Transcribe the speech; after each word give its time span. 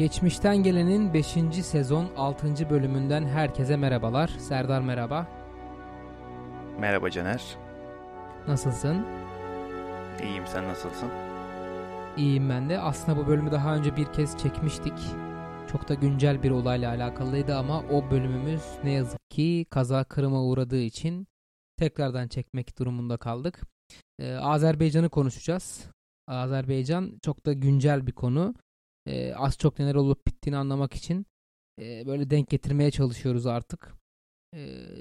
Geçmişten 0.00 0.56
Gelen'in 0.56 1.14
5. 1.14 1.26
sezon 1.64 2.08
6. 2.16 2.70
bölümünden 2.70 3.26
herkese 3.26 3.76
merhabalar. 3.76 4.28
Serdar 4.28 4.80
merhaba. 4.80 5.26
Merhaba 6.78 7.10
Caner. 7.10 7.56
Nasılsın? 8.48 9.06
İyiyim 10.22 10.46
sen 10.46 10.64
nasılsın? 10.64 11.08
İyiyim 12.16 12.48
ben 12.50 12.68
de. 12.68 12.78
Aslında 12.78 13.18
bu 13.18 13.26
bölümü 13.26 13.50
daha 13.50 13.76
önce 13.76 13.96
bir 13.96 14.12
kez 14.12 14.38
çekmiştik. 14.38 14.98
Çok 15.72 15.88
da 15.88 15.94
güncel 15.94 16.42
bir 16.42 16.50
olayla 16.50 16.90
alakalıydı 16.90 17.56
ama 17.56 17.80
o 17.80 18.10
bölümümüz 18.10 18.62
ne 18.84 18.90
yazık 18.92 19.30
ki 19.30 19.66
kaza 19.70 20.04
kırıma 20.04 20.42
uğradığı 20.42 20.80
için 20.80 21.26
tekrardan 21.76 22.28
çekmek 22.28 22.78
durumunda 22.78 23.16
kaldık. 23.16 23.60
Ee, 24.18 24.34
Azerbaycan'ı 24.34 25.08
konuşacağız. 25.08 25.86
Azerbaycan 26.26 27.18
çok 27.22 27.46
da 27.46 27.52
güncel 27.52 28.06
bir 28.06 28.12
konu. 28.12 28.54
Ee, 29.10 29.34
az 29.34 29.58
çok 29.58 29.78
neler 29.78 29.94
olup 29.94 30.26
bittiğini 30.26 30.56
anlamak 30.56 30.94
için 30.94 31.26
e, 31.80 32.06
böyle 32.06 32.30
denk 32.30 32.48
getirmeye 32.48 32.90
çalışıyoruz 32.90 33.46
artık. 33.46 33.94
Ee, 34.54 34.58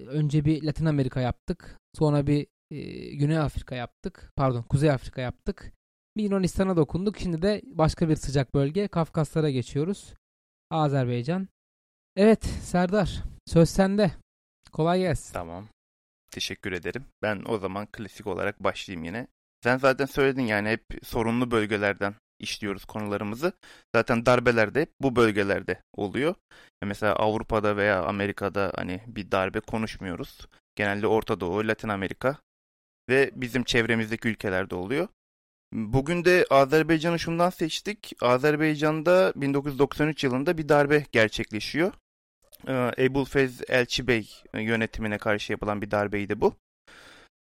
önce 0.07 0.45
bir 0.45 0.63
Latin 0.63 0.85
Amerika 0.85 1.21
yaptık. 1.21 1.77
Sonra 1.95 2.27
bir 2.27 2.47
e, 2.71 2.81
Güney 3.15 3.37
Afrika 3.37 3.75
yaptık. 3.75 4.31
Pardon 4.35 4.61
Kuzey 4.63 4.91
Afrika 4.91 5.21
yaptık. 5.21 5.71
Bir 6.17 6.23
Yunanistan'a 6.23 6.77
dokunduk. 6.77 7.17
Şimdi 7.17 7.41
de 7.41 7.61
başka 7.65 8.09
bir 8.09 8.15
sıcak 8.15 8.53
bölge 8.53 8.87
Kafkaslara 8.87 9.49
geçiyoruz. 9.49 10.13
Azerbaycan. 10.69 11.47
Evet 12.15 12.45
Serdar 12.45 13.23
söz 13.47 13.69
sende. 13.69 14.11
Kolay 14.71 14.99
gelsin. 14.99 15.33
Tamam. 15.33 15.67
Teşekkür 16.31 16.71
ederim. 16.71 17.05
Ben 17.21 17.43
o 17.47 17.57
zaman 17.57 17.87
klasik 17.91 18.27
olarak 18.27 18.63
başlayayım 18.63 19.05
yine. 19.05 19.27
Sen 19.63 19.77
zaten 19.77 20.05
söyledin 20.05 20.41
yani 20.41 20.69
hep 20.69 20.83
sorunlu 21.03 21.51
bölgelerden 21.51 22.15
işliyoruz 22.39 22.85
konularımızı. 22.85 23.53
Zaten 23.95 24.25
darbeler 24.25 24.75
de 24.75 24.87
bu 25.01 25.15
bölgelerde 25.15 25.81
oluyor. 25.93 26.35
Mesela 26.83 27.13
Avrupa'da 27.15 27.77
veya 27.77 28.03
Amerika'da 28.03 28.71
hani 28.75 29.01
bir 29.07 29.31
darbe 29.31 29.59
konuşmuyoruz. 29.59 30.47
Genelde 30.75 31.07
Orta 31.07 31.39
Doğu, 31.39 31.67
Latin 31.67 31.89
Amerika 31.89 32.37
ve 33.09 33.31
bizim 33.35 33.63
çevremizdeki 33.63 34.27
ülkelerde 34.27 34.75
oluyor. 34.75 35.07
Bugün 35.73 36.25
de 36.25 36.45
Azerbaycan'ı 36.49 37.19
şundan 37.19 37.49
seçtik. 37.49 38.13
Azerbaycan'da 38.21 39.33
1993 39.35 40.23
yılında 40.23 40.57
bir 40.57 40.69
darbe 40.69 41.05
gerçekleşiyor. 41.11 41.93
Ee, 42.67 42.91
Ebul 42.97 43.25
Fez 43.25 43.61
Elçi 43.69 44.07
Bey 44.07 44.29
yönetimine 44.53 45.17
karşı 45.17 45.51
yapılan 45.53 45.81
bir 45.81 45.91
darbeydi 45.91 46.41
bu. 46.41 46.55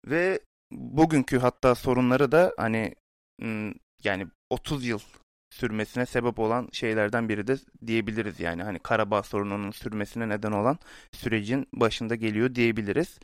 Ve 0.06 0.41
bugünkü 0.72 1.39
hatta 1.39 1.74
sorunları 1.74 2.33
da 2.33 2.55
hani 2.56 2.94
yani 4.05 4.27
30 4.50 4.86
yıl 4.86 5.00
sürmesine 5.50 6.06
sebep 6.06 6.39
olan 6.39 6.69
şeylerden 6.72 7.28
biri 7.28 7.47
de 7.47 7.56
diyebiliriz 7.86 8.41
yani 8.41 8.62
hani 8.62 8.78
Karabağ 8.78 9.22
sorununun 9.22 9.70
sürmesine 9.70 10.28
neden 10.28 10.52
olan 10.52 10.78
sürecin 11.12 11.66
başında 11.72 12.14
geliyor 12.14 12.55
diyebiliriz. 12.55 13.19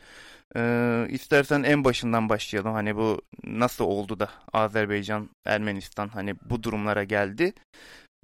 Ee, 0.56 1.06
istersen 1.10 1.62
en 1.62 1.84
başından 1.84 2.28
başlayalım 2.28 2.72
hani 2.72 2.96
bu 2.96 3.22
nasıl 3.44 3.84
oldu 3.84 4.20
da 4.20 4.30
Azerbaycan, 4.52 5.28
Ermenistan 5.46 6.08
hani 6.08 6.34
bu 6.50 6.62
durumlara 6.62 7.04
geldi. 7.04 7.52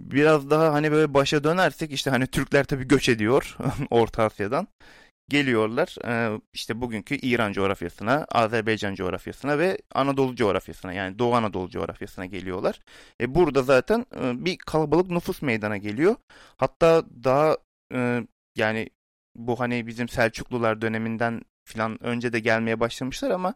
Biraz 0.00 0.50
daha 0.50 0.72
hani 0.72 0.92
böyle 0.92 1.14
başa 1.14 1.44
dönersek 1.44 1.92
işte 1.92 2.10
hani 2.10 2.26
Türkler 2.26 2.64
tabii 2.64 2.88
göç 2.88 3.08
ediyor 3.08 3.56
Orta 3.90 4.24
Asya'dan 4.24 4.68
geliyorlar 5.28 5.96
e, 6.04 6.40
işte 6.54 6.80
bugünkü 6.80 7.14
İran 7.14 7.52
coğrafyasına, 7.52 8.26
Azerbaycan 8.32 8.94
coğrafyasına 8.94 9.58
ve 9.58 9.78
Anadolu 9.94 10.36
coğrafyasına 10.36 10.92
yani 10.92 11.18
Doğu 11.18 11.34
Anadolu 11.34 11.70
coğrafyasına 11.70 12.26
geliyorlar. 12.26 12.80
E 13.20 13.34
burada 13.34 13.62
zaten 13.62 14.06
e, 14.16 14.44
bir 14.44 14.58
kalabalık 14.58 15.10
nüfus 15.10 15.42
meydana 15.42 15.76
geliyor. 15.76 16.16
Hatta 16.56 17.04
daha 17.24 17.56
e, 17.94 18.26
yani 18.56 18.90
bu 19.36 19.60
hani 19.60 19.86
bizim 19.86 20.08
Selçuklular 20.08 20.80
döneminden 20.82 21.42
falan 21.64 22.04
önce 22.04 22.32
de 22.32 22.40
gelmeye 22.40 22.80
başlamışlar 22.80 23.30
ama 23.30 23.54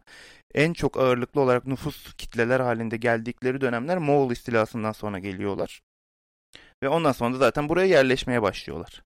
en 0.55 0.73
çok 0.73 0.97
ağırlıklı 0.97 1.41
olarak 1.41 1.67
nüfus 1.67 2.15
kitleler 2.15 2.61
halinde 2.61 2.97
geldikleri 2.97 3.61
dönemler 3.61 3.99
Moğol 3.99 4.31
istilasından 4.31 4.93
sonra 4.93 5.19
geliyorlar. 5.19 5.83
Ve 6.83 6.89
ondan 6.89 7.13
sonra 7.13 7.35
da 7.35 7.39
zaten 7.39 7.69
buraya 7.69 7.87
yerleşmeye 7.87 8.43
başlıyorlar. 8.43 9.03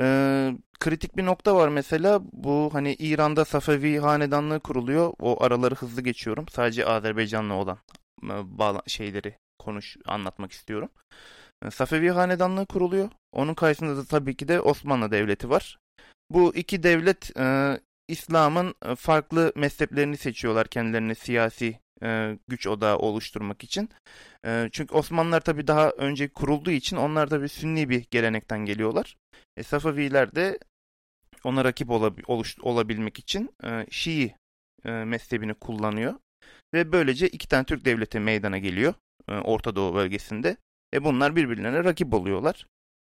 Ee, 0.00 0.52
kritik 0.80 1.16
bir 1.16 1.26
nokta 1.26 1.56
var 1.56 1.68
mesela 1.68 2.20
bu 2.32 2.70
hani 2.72 2.94
İran'da 2.94 3.44
Safevi 3.44 3.98
hanedanlığı 3.98 4.60
kuruluyor. 4.60 5.12
O 5.18 5.42
araları 5.44 5.74
hızlı 5.74 6.02
geçiyorum. 6.02 6.46
Sadece 6.48 6.86
Azerbaycan'la 6.86 7.54
olan 7.54 7.78
şeyleri 8.86 9.38
konuş 9.58 9.96
anlatmak 10.06 10.52
istiyorum. 10.52 10.88
E, 11.64 11.70
Safevi 11.70 12.10
hanedanlığı 12.10 12.66
kuruluyor. 12.66 13.10
Onun 13.32 13.54
karşısında 13.54 13.96
da 13.96 14.04
tabii 14.04 14.36
ki 14.36 14.48
de 14.48 14.60
Osmanlı 14.60 15.10
Devleti 15.10 15.50
var. 15.50 15.78
Bu 16.30 16.54
iki 16.54 16.82
devlet 16.82 17.36
e, 17.36 17.78
İslam'ın 18.08 18.74
e, 18.84 18.94
farklı 18.94 19.52
mezheplerini 19.56 20.16
seçiyorlar 20.16 20.68
kendilerine 20.68 21.14
siyasi 21.14 21.78
e, 22.02 22.38
güç 22.48 22.66
odağı 22.66 22.98
oluşturmak 22.98 23.64
için. 23.64 23.90
E, 24.44 24.68
çünkü 24.72 24.94
Osmanlılar 24.94 25.40
tabii 25.40 25.66
daha 25.66 25.90
önce 25.90 26.28
kurulduğu 26.28 26.70
için 26.70 26.96
onlar 26.96 27.30
da 27.30 27.42
bir 27.42 27.48
sünni 27.48 27.88
bir 27.88 28.06
gelenekten 28.10 28.64
geliyorlar. 28.64 29.16
E, 29.56 29.62
Safaviler 29.62 30.34
de 30.34 30.58
ona 31.44 31.64
rakip 31.64 31.90
olab 31.90 32.18
oluş 32.26 32.56
olabilmek 32.60 33.18
için 33.18 33.50
e, 33.64 33.86
Şii 33.90 34.34
e, 34.84 34.90
mezhebini 34.90 35.54
kullanıyor. 35.54 36.14
Ve 36.74 36.92
böylece 36.92 37.28
iki 37.28 37.48
tane 37.48 37.64
Türk 37.64 37.84
devleti 37.84 38.20
meydana 38.20 38.58
geliyor 38.58 38.94
e, 39.28 39.32
Orta 39.32 39.76
Doğu 39.76 39.94
bölgesinde. 39.94 40.56
E 40.94 41.04
bunlar 41.04 41.36
birbirlerine 41.36 41.84
rakip 41.84 42.14
oluyorlar. 42.14 42.66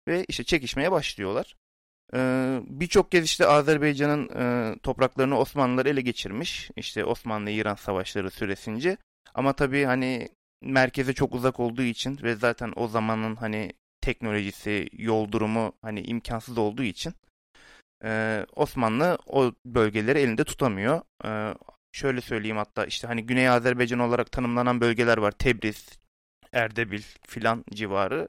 Ve 0.08 0.24
işte 0.28 0.44
çekişmeye 0.44 0.92
başlıyorlar. 0.92 1.56
Ee, 2.14 2.60
Birçok 2.66 3.10
kez 3.10 3.24
işte 3.24 3.46
Azerbaycan'ın 3.46 4.28
e, 4.28 4.76
topraklarını 4.78 5.38
Osmanlılar 5.38 5.86
ele 5.86 6.00
geçirmiş. 6.00 6.70
İşte 6.76 7.04
Osmanlı-İran 7.04 7.74
savaşları 7.74 8.30
süresince. 8.30 8.96
Ama 9.34 9.52
tabii 9.52 9.84
hani 9.84 10.28
merkeze 10.62 11.12
çok 11.12 11.34
uzak 11.34 11.60
olduğu 11.60 11.82
için 11.82 12.18
ve 12.22 12.34
zaten 12.34 12.72
o 12.76 12.88
zamanın 12.88 13.36
hani 13.36 13.72
teknolojisi, 14.00 14.88
yol 14.92 15.32
durumu 15.32 15.72
hani 15.82 16.00
imkansız 16.02 16.58
olduğu 16.58 16.82
için 16.82 17.14
e, 18.04 18.46
Osmanlı 18.56 19.18
o 19.26 19.52
bölgeleri 19.66 20.18
elinde 20.18 20.44
tutamıyor. 20.44 21.00
E, 21.24 21.54
şöyle 21.92 22.20
söyleyeyim 22.20 22.56
hatta 22.56 22.86
işte 22.86 23.06
hani 23.06 23.26
Güney 23.26 23.48
Azerbaycan 23.48 24.00
olarak 24.00 24.32
tanımlanan 24.32 24.80
bölgeler 24.80 25.18
var. 25.18 25.32
Tebriz, 25.32 25.98
Erdebil 26.52 27.02
filan 27.26 27.64
civarı. 27.74 28.28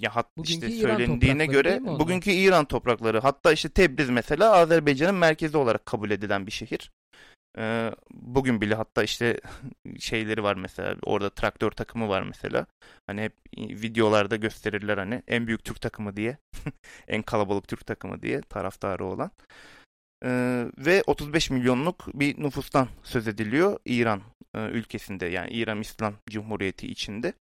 Ya 0.00 0.16
hat, 0.16 0.36
bugünkü 0.38 0.66
işte 0.66 0.70
söylendiğine 0.70 1.46
göre 1.46 1.80
bugünkü 1.84 2.30
İran 2.30 2.64
toprakları 2.64 3.20
hatta 3.20 3.52
işte 3.52 3.68
Tebriz 3.68 4.10
mesela 4.10 4.52
Azerbaycan'ın 4.52 5.14
merkezi 5.14 5.56
olarak 5.56 5.86
kabul 5.86 6.10
edilen 6.10 6.46
bir 6.46 6.52
şehir. 6.52 6.90
Ee, 7.58 7.90
bugün 8.10 8.60
bile 8.60 8.74
hatta 8.74 9.02
işte 9.02 9.40
şeyleri 9.98 10.42
var 10.42 10.54
mesela 10.54 10.96
orada 11.02 11.30
traktör 11.30 11.70
takımı 11.70 12.08
var 12.08 12.22
mesela. 12.22 12.66
Hani 13.06 13.22
hep 13.22 13.34
videolarda 13.58 14.36
gösterirler 14.36 14.98
hani 14.98 15.22
en 15.28 15.46
büyük 15.46 15.64
Türk 15.64 15.80
takımı 15.80 16.16
diye. 16.16 16.38
en 17.08 17.22
kalabalık 17.22 17.68
Türk 17.68 17.86
takımı 17.86 18.22
diye 18.22 18.40
taraftarı 18.40 19.04
olan. 19.04 19.30
Ee, 20.24 20.66
ve 20.78 21.02
35 21.06 21.50
milyonluk 21.50 22.20
bir 22.20 22.42
nüfustan 22.42 22.88
söz 23.02 23.28
ediliyor 23.28 23.78
İran 23.84 24.22
e, 24.54 24.58
ülkesinde 24.58 25.26
yani 25.26 25.50
İran 25.50 25.80
İslam 25.80 26.14
Cumhuriyeti 26.30 26.86
içinde. 26.86 27.32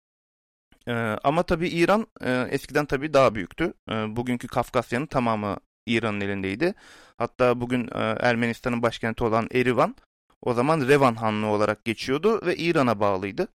Ee, 0.89 0.93
ama 1.25 1.43
tabii 1.43 1.69
İran 1.69 2.07
e, 2.21 2.47
eskiden 2.51 2.87
tabii 2.87 3.13
daha 3.13 3.35
büyüktü. 3.35 3.75
E, 3.91 4.17
bugünkü 4.17 4.49
Kafkasya'nın 4.49 5.07
tamamı 5.07 5.57
İran'ın 5.87 6.21
elindeydi. 6.21 6.75
Hatta 7.19 7.61
bugün 7.61 7.87
e, 7.87 7.99
Ermenistan'ın 7.99 8.83
başkenti 8.83 9.25
olan 9.25 9.49
Erivan 9.53 9.97
o 10.43 10.55
zaman 10.55 10.89
Revan 10.89 11.15
Hanlığı 11.15 11.47
olarak 11.47 11.85
geçiyordu 11.85 12.47
ve 12.47 12.57
İran'a 12.57 13.01
bağlıydı. 13.01 13.49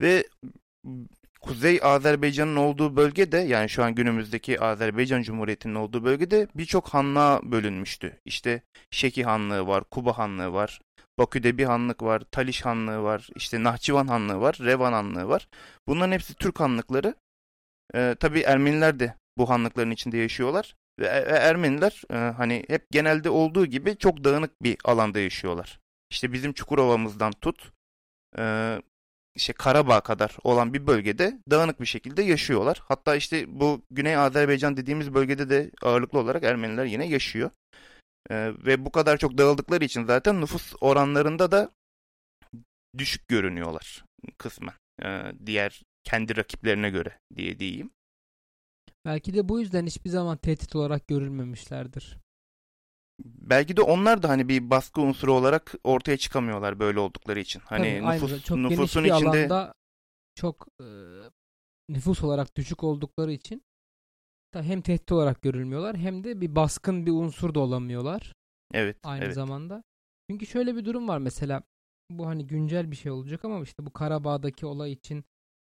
Ve 0.00 0.24
Kuzey 1.40 1.80
Azerbaycan'ın 1.82 2.56
olduğu 2.56 2.96
bölgede 2.96 3.38
yani 3.38 3.68
şu 3.68 3.84
an 3.84 3.94
günümüzdeki 3.94 4.60
Azerbaycan 4.60 5.22
Cumhuriyeti'nin 5.22 5.74
olduğu 5.74 6.04
bölgede 6.04 6.48
birçok 6.54 6.88
hanlığa 6.88 7.40
bölünmüştü. 7.42 8.20
İşte 8.24 8.62
Şeki 8.90 9.24
Hanlığı 9.24 9.66
var, 9.66 9.84
Kuba 9.84 10.18
Hanlığı 10.18 10.52
var, 10.52 10.80
Bakü'de 11.18 11.58
bir 11.58 11.64
hanlık 11.64 12.02
var, 12.02 12.22
Taliş 12.30 12.64
Hanlığı 12.64 13.02
var, 13.02 13.28
işte 13.34 13.62
Nahçıvan 13.62 14.06
Hanlığı 14.06 14.40
var, 14.40 14.58
Revan 14.60 14.92
Hanlığı 14.92 15.28
var. 15.28 15.48
Bunların 15.86 16.12
hepsi 16.12 16.34
Türk 16.34 16.60
hanlıkları. 16.60 17.14
Ee, 17.94 18.16
tabii 18.20 18.40
Ermeniler 18.40 19.00
de 19.00 19.14
bu 19.38 19.50
hanlıkların 19.50 19.90
içinde 19.90 20.18
yaşıyorlar. 20.18 20.74
Ve 21.00 21.06
Ermeniler 21.06 22.02
e, 22.10 22.16
hani 22.16 22.64
hep 22.68 22.90
genelde 22.90 23.30
olduğu 23.30 23.66
gibi 23.66 23.96
çok 23.98 24.24
dağınık 24.24 24.62
bir 24.62 24.76
alanda 24.84 25.20
yaşıyorlar. 25.20 25.80
İşte 26.10 26.32
bizim 26.32 26.52
Çukurova'mızdan 26.52 27.32
tut, 27.32 27.72
e, 28.38 28.76
işte 29.34 29.52
Karabağ 29.52 30.00
kadar 30.00 30.36
olan 30.44 30.74
bir 30.74 30.86
bölgede 30.86 31.38
dağınık 31.50 31.80
bir 31.80 31.86
şekilde 31.86 32.22
yaşıyorlar. 32.22 32.82
Hatta 32.88 33.16
işte 33.16 33.60
bu 33.60 33.82
Güney 33.90 34.16
Azerbaycan 34.16 34.76
dediğimiz 34.76 35.14
bölgede 35.14 35.50
de 35.50 35.70
ağırlıklı 35.82 36.18
olarak 36.18 36.44
Ermeniler 36.44 36.84
yine 36.84 37.08
yaşıyor. 37.08 37.50
Ee, 38.30 38.52
ve 38.66 38.84
bu 38.84 38.92
kadar 38.92 39.16
çok 39.16 39.38
dağıldıkları 39.38 39.84
için 39.84 40.04
zaten 40.04 40.40
nüfus 40.40 40.72
oranlarında 40.80 41.52
da 41.52 41.70
düşük 42.98 43.28
görünüyorlar 43.28 44.04
kısmen. 44.38 44.74
Ee, 45.04 45.32
diğer 45.46 45.82
kendi 46.04 46.36
rakiplerine 46.36 46.90
göre 46.90 47.18
diye 47.36 47.58
diyeyim. 47.58 47.90
Belki 49.04 49.34
de 49.34 49.48
bu 49.48 49.60
yüzden 49.60 49.86
hiçbir 49.86 50.10
zaman 50.10 50.36
tehdit 50.36 50.76
olarak 50.76 51.08
görülmemişlerdir. 51.08 52.18
Belki 53.24 53.76
de 53.76 53.82
onlar 53.82 54.22
da 54.22 54.28
hani 54.28 54.48
bir 54.48 54.70
baskı 54.70 55.00
unsuru 55.00 55.32
olarak 55.32 55.74
ortaya 55.84 56.16
çıkamıyorlar 56.16 56.78
böyle 56.78 57.00
oldukları 57.00 57.40
için. 57.40 57.62
Hani 57.64 58.00
Tabii, 58.00 58.14
nüfus, 58.16 58.44
çok 58.44 58.58
nüfusun 58.58 59.04
geniş 59.04 59.20
bir 59.20 59.26
içinde 59.26 59.46
alanda 59.46 59.74
çok 60.34 60.66
e, 60.80 60.86
nüfus 61.88 62.24
olarak 62.24 62.56
düşük 62.56 62.84
oldukları 62.84 63.32
için 63.32 63.62
hem 64.54 64.80
tehdit 64.80 65.12
olarak 65.12 65.42
görülmüyorlar 65.42 65.96
hem 65.96 66.24
de 66.24 66.40
bir 66.40 66.54
baskın 66.56 67.06
bir 67.06 67.12
unsur 67.12 67.54
da 67.54 67.60
olamıyorlar. 67.60 68.32
Evet. 68.74 68.96
Aynı 69.02 69.24
evet. 69.24 69.34
zamanda. 69.34 69.82
Çünkü 70.30 70.46
şöyle 70.46 70.76
bir 70.76 70.84
durum 70.84 71.08
var 71.08 71.18
mesela 71.18 71.62
bu 72.10 72.26
hani 72.26 72.46
güncel 72.46 72.90
bir 72.90 72.96
şey 72.96 73.12
olacak 73.12 73.44
ama 73.44 73.62
işte 73.62 73.86
bu 73.86 73.92
Karabağ'daki 73.92 74.66
olay 74.66 74.92
için 74.92 75.24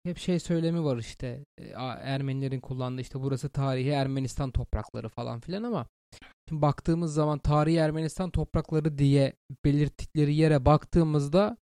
hep 0.05 0.19
şey 0.19 0.41
söylemi 0.41 0.85
var 0.85 0.97
işte 0.97 1.45
e, 1.59 1.65
Ermenilerin 2.01 2.61
kullandığı 2.61 3.01
işte 3.01 3.21
burası 3.21 3.49
tarihi 3.49 3.89
Ermenistan 3.89 4.51
toprakları 4.51 5.09
falan 5.09 5.41
filan 5.41 5.63
ama 5.63 5.87
şimdi 6.49 6.63
baktığımız 6.63 7.15
zaman 7.15 7.39
tarihi 7.39 7.77
Ermenistan 7.77 8.31
toprakları 8.31 8.99
diye 8.99 9.33
belirttikleri 9.65 10.35
yere 10.35 10.65
baktığımızda 10.65 11.57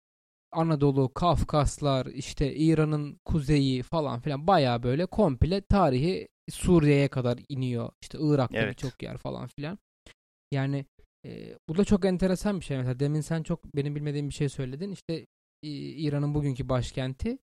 Anadolu, 0.51 1.13
Kafkaslar, 1.13 2.05
işte 2.05 2.55
İran'ın 2.55 3.19
kuzeyi 3.25 3.83
falan 3.83 4.19
filan 4.19 4.47
baya 4.47 4.83
böyle 4.83 5.05
komple 5.05 5.61
tarihi 5.61 6.27
Suriye'ye 6.51 7.07
kadar 7.07 7.39
iniyor. 7.49 7.89
İşte 8.01 8.17
Irak'ta 8.21 8.57
evet. 8.57 8.69
birçok 8.69 9.03
yer 9.03 9.17
falan 9.17 9.47
filan. 9.47 9.79
Yani 10.51 10.85
e, 11.25 11.57
bu 11.69 11.77
da 11.77 11.85
çok 11.85 12.05
enteresan 12.05 12.59
bir 12.59 12.65
şey. 12.65 12.77
Mesela 12.77 12.99
demin 12.99 13.21
sen 13.21 13.43
çok 13.43 13.75
benim 13.75 13.95
bilmediğim 13.95 14.29
bir 14.29 14.33
şey 14.33 14.49
söyledin. 14.49 14.91
İşte 14.91 15.25
İran'ın 15.63 16.33
bugünkü 16.33 16.69
başkenti 16.69 17.37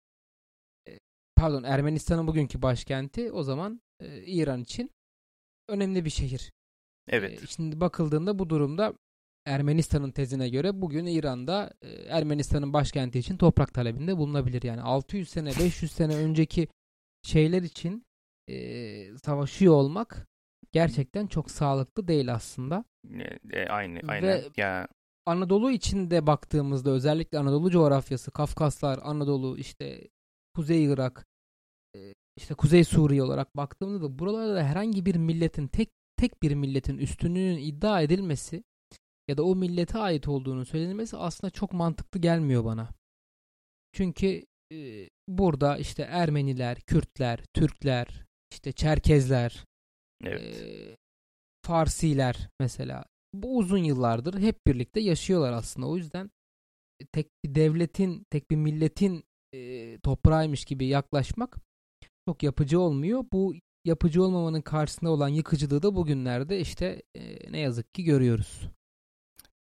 e, 0.89 0.99
pardon 1.37 1.63
Ermenistan'ın 1.63 2.27
bugünkü 2.27 2.63
başkenti 2.63 3.33
o 3.33 3.43
zaman 3.43 3.81
e, 4.01 4.23
İran 4.23 4.63
için 4.63 4.91
önemli 5.69 6.05
bir 6.05 6.11
şehir. 6.11 6.53
Evet. 7.09 7.43
E, 7.43 7.47
şimdi 7.47 7.81
bakıldığında 7.81 8.39
bu 8.39 8.51
durumda 8.51 8.95
Ermenistan'ın 9.47 10.11
tezine 10.11 10.49
göre 10.49 10.81
bugün 10.81 11.07
İran'da 11.07 11.71
e, 11.83 11.89
Ermenistan'ın 11.89 12.73
başkenti 12.73 13.19
için 13.19 13.37
toprak 13.37 13.75
talebinde 13.75 14.17
bulunabilir. 14.17 14.63
Yani 14.63 14.81
600 14.81 15.29
sene 15.29 15.51
500 15.61 15.93
sene 15.93 16.17
önceki 16.17 16.69
şeyler 17.23 17.63
için 17.63 18.05
e, 18.49 19.19
savaşıyor 19.19 19.75
olmak 19.75 20.27
gerçekten 20.73 21.27
çok 21.27 21.51
sağlıklı 21.51 22.09
değil 22.09 22.35
aslında. 22.35 22.85
E, 23.21 23.59
e, 23.59 23.67
aynı 23.67 24.01
aynen. 24.09 24.29
Ve 24.29 24.45
ya 24.57 24.89
Anadolu 25.27 25.71
içinde 25.71 26.27
baktığımızda 26.27 26.91
özellikle 26.91 27.39
Anadolu 27.39 27.71
coğrafyası, 27.71 28.31
Kafkaslar, 28.31 28.99
Anadolu, 29.03 29.59
işte 29.59 30.09
Kuzey 30.55 30.85
Irak, 30.85 31.27
işte 32.37 32.55
Kuzey 32.55 32.85
Suriye 32.85 33.23
olarak 33.23 33.57
baktığımızda 33.57 34.07
da 34.07 34.19
buralarda 34.19 34.55
da 34.55 34.65
herhangi 34.65 35.07
bir 35.07 35.15
milletin 35.15 35.69
tek 35.69 35.91
tek 36.17 36.43
bir 36.43 36.55
milletin 36.55 36.99
üstünlüğünün 36.99 37.59
iddia 37.59 38.03
edilmesi 38.03 38.65
ya 39.29 39.37
da 39.37 39.43
o 39.45 39.57
millete 39.57 39.99
ait 39.99 40.29
olduğunu 40.29 40.65
söylenmesi 40.65 41.17
aslında 41.17 41.51
çok 41.51 41.73
mantıklı 41.73 42.21
gelmiyor 42.21 42.65
bana. 42.65 42.89
Çünkü 43.93 44.47
e, 44.73 45.09
burada 45.29 45.79
işte 45.79 46.03
Ermeniler, 46.03 46.81
Kürtler, 46.81 47.45
Türkler, 47.55 48.25
işte 48.55 48.73
Çerkezler, 48.73 49.65
evet. 50.25 50.63
e, 50.63 50.97
Farsiler 51.67 52.49
mesela 52.61 53.05
bu 53.35 53.59
uzun 53.59 53.79
yıllardır 53.79 54.39
hep 54.39 54.67
birlikte 54.67 55.01
yaşıyorlar 55.01 55.53
aslında. 55.53 55.87
O 55.87 55.97
yüzden 55.97 56.31
tek 57.13 57.27
bir 57.45 57.55
devletin, 57.55 58.27
tek 58.31 58.51
bir 58.51 58.57
milletin 58.57 59.25
e, 59.55 59.99
toprağıymış 59.99 60.65
gibi 60.65 60.87
yaklaşmak 60.87 61.57
çok 62.29 62.43
yapıcı 62.43 62.81
olmuyor. 62.81 63.25
Bu 63.33 63.55
yapıcı 63.85 64.23
olmamanın 64.23 64.61
karşısında 64.61 65.11
olan 65.11 65.29
yıkıcılığı 65.29 65.83
da 65.83 65.95
bugünlerde 65.95 66.61
işte 66.61 67.03
e, 67.15 67.53
ne 67.53 67.59
yazık 67.59 67.95
ki 67.95 68.05
görüyoruz. 68.05 68.69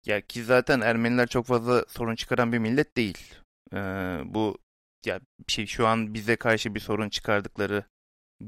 Ya 0.05 0.21
ki 0.21 0.43
zaten 0.43 0.81
Ermeniler 0.81 1.27
çok 1.27 1.45
fazla 1.45 1.85
sorun 1.87 2.15
çıkaran 2.15 2.53
bir 2.53 2.59
millet 2.59 2.97
değil. 2.97 3.33
Ee, 3.73 3.77
bu 4.25 4.57
ya 5.05 5.19
şey 5.47 5.65
şu 5.65 5.87
an 5.87 6.13
bize 6.13 6.35
karşı 6.35 6.75
bir 6.75 6.79
sorun 6.79 7.09
çıkardıkları 7.09 7.83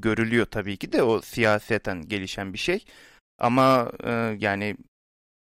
görülüyor 0.00 0.46
tabii 0.46 0.76
ki 0.76 0.92
de 0.92 1.02
o 1.02 1.20
siyaseten 1.20 2.02
gelişen 2.08 2.52
bir 2.52 2.58
şey. 2.58 2.84
Ama 3.38 3.92
e, 4.04 4.10
yani 4.38 4.76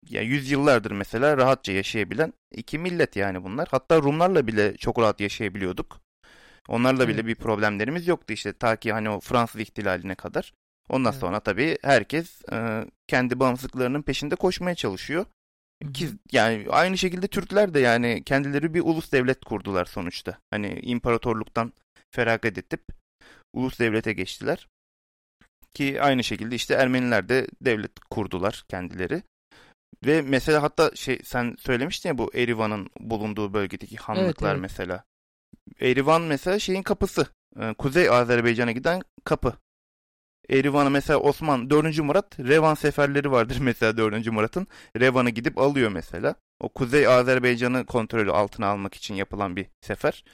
ya 0.08 0.23
yüzyıllardır 0.23 0.91
mesela 0.91 1.37
rahatça 1.37 1.73
yaşayabilen 1.73 2.32
iki 2.50 2.79
millet 2.79 3.17
yani 3.17 3.44
bunlar. 3.44 3.69
Hatta 3.70 4.02
Rumlarla 4.02 4.46
bile 4.46 4.76
çok 4.76 4.99
rahat 4.99 5.20
yaşayabiliyorduk. 5.20 6.00
Onlarla 6.69 7.08
bile 7.08 7.20
evet. 7.20 7.26
bir 7.26 7.35
problemlerimiz 7.35 8.08
yoktu 8.08 8.32
işte 8.32 8.52
ta 8.52 8.76
ki 8.76 8.93
hani 8.93 9.11
o 9.11 9.20
Fransız 9.20 9.61
ihtilaline 9.61 10.14
kadar. 10.14 10.52
Ondan 10.88 11.12
evet. 11.12 11.20
sonra 11.20 11.40
tabii 11.40 11.79
herkes 11.82 12.43
e, 12.52 12.85
kendi 13.06 13.40
bağımsızlıklarının 13.40 14.02
peşinde 14.02 14.37
koşmaya 14.37 14.75
çalışıyor. 14.75 15.26
Ki 15.94 16.08
yani 16.32 16.67
aynı 16.70 16.99
şekilde 16.99 17.26
Türkler 17.26 17.75
de 17.75 17.81
yani 17.81 18.23
kendileri 18.25 18.75
bir 18.75 18.81
ulus 18.81 19.12
devlet 19.12 19.44
kurdular 19.44 19.85
sonuçta. 19.85 20.38
Hani 20.50 20.81
imparatorluktan 20.82 21.73
feragat 22.11 22.58
edip 22.58 22.81
ulus 23.55 23.79
devlete 23.79 24.12
geçtiler. 24.12 24.69
Ki 25.75 26.03
aynı 26.03 26.25
şekilde 26.25 26.55
işte 26.55 26.75
Ermeniler 26.75 27.29
de 27.29 27.47
devlet 27.61 28.01
kurdular 28.11 28.65
kendileri. 28.69 29.23
Ve 30.06 30.23
mesela 30.23 30.62
hatta 30.62 30.91
şey 30.95 31.21
sen 31.25 31.56
söylemiştin 31.59 32.09
ya 32.09 32.19
bu 32.19 32.31
Erivan'ın 32.35 32.91
bulunduğu 33.01 33.55
bölgedeki 33.55 33.97
hanlıklar 33.97 34.27
evet, 34.27 34.43
evet. 34.43 34.61
mesela. 34.61 35.05
Erivan 35.81 36.23
mesela 36.23 36.59
şeyin 36.59 36.83
kapısı. 36.83 37.27
E, 37.61 37.75
Kuzey 37.75 38.11
Azerbaycan'a 38.11 38.73
giden 38.73 39.03
kapı. 39.25 39.55
Erivan'ı 40.50 40.90
mesela 40.90 41.19
Osman 41.19 41.71
4. 41.71 41.99
Murat 41.99 42.38
Revan 42.38 42.75
seferleri 42.75 43.31
vardır 43.31 43.59
mesela 43.61 43.97
4. 43.97 44.26
Murat'ın. 44.26 44.67
Revan'ı 44.97 45.31
gidip 45.31 45.59
alıyor 45.59 45.90
mesela. 45.90 46.35
O 46.61 46.69
Kuzey 46.69 47.07
Azerbaycan'ı 47.07 47.87
kontrolü 47.87 48.33
altına 48.33 48.67
almak 48.67 48.95
için 48.95 49.14
yapılan 49.14 49.57
bir 49.57 49.67
sefer. 49.81 50.25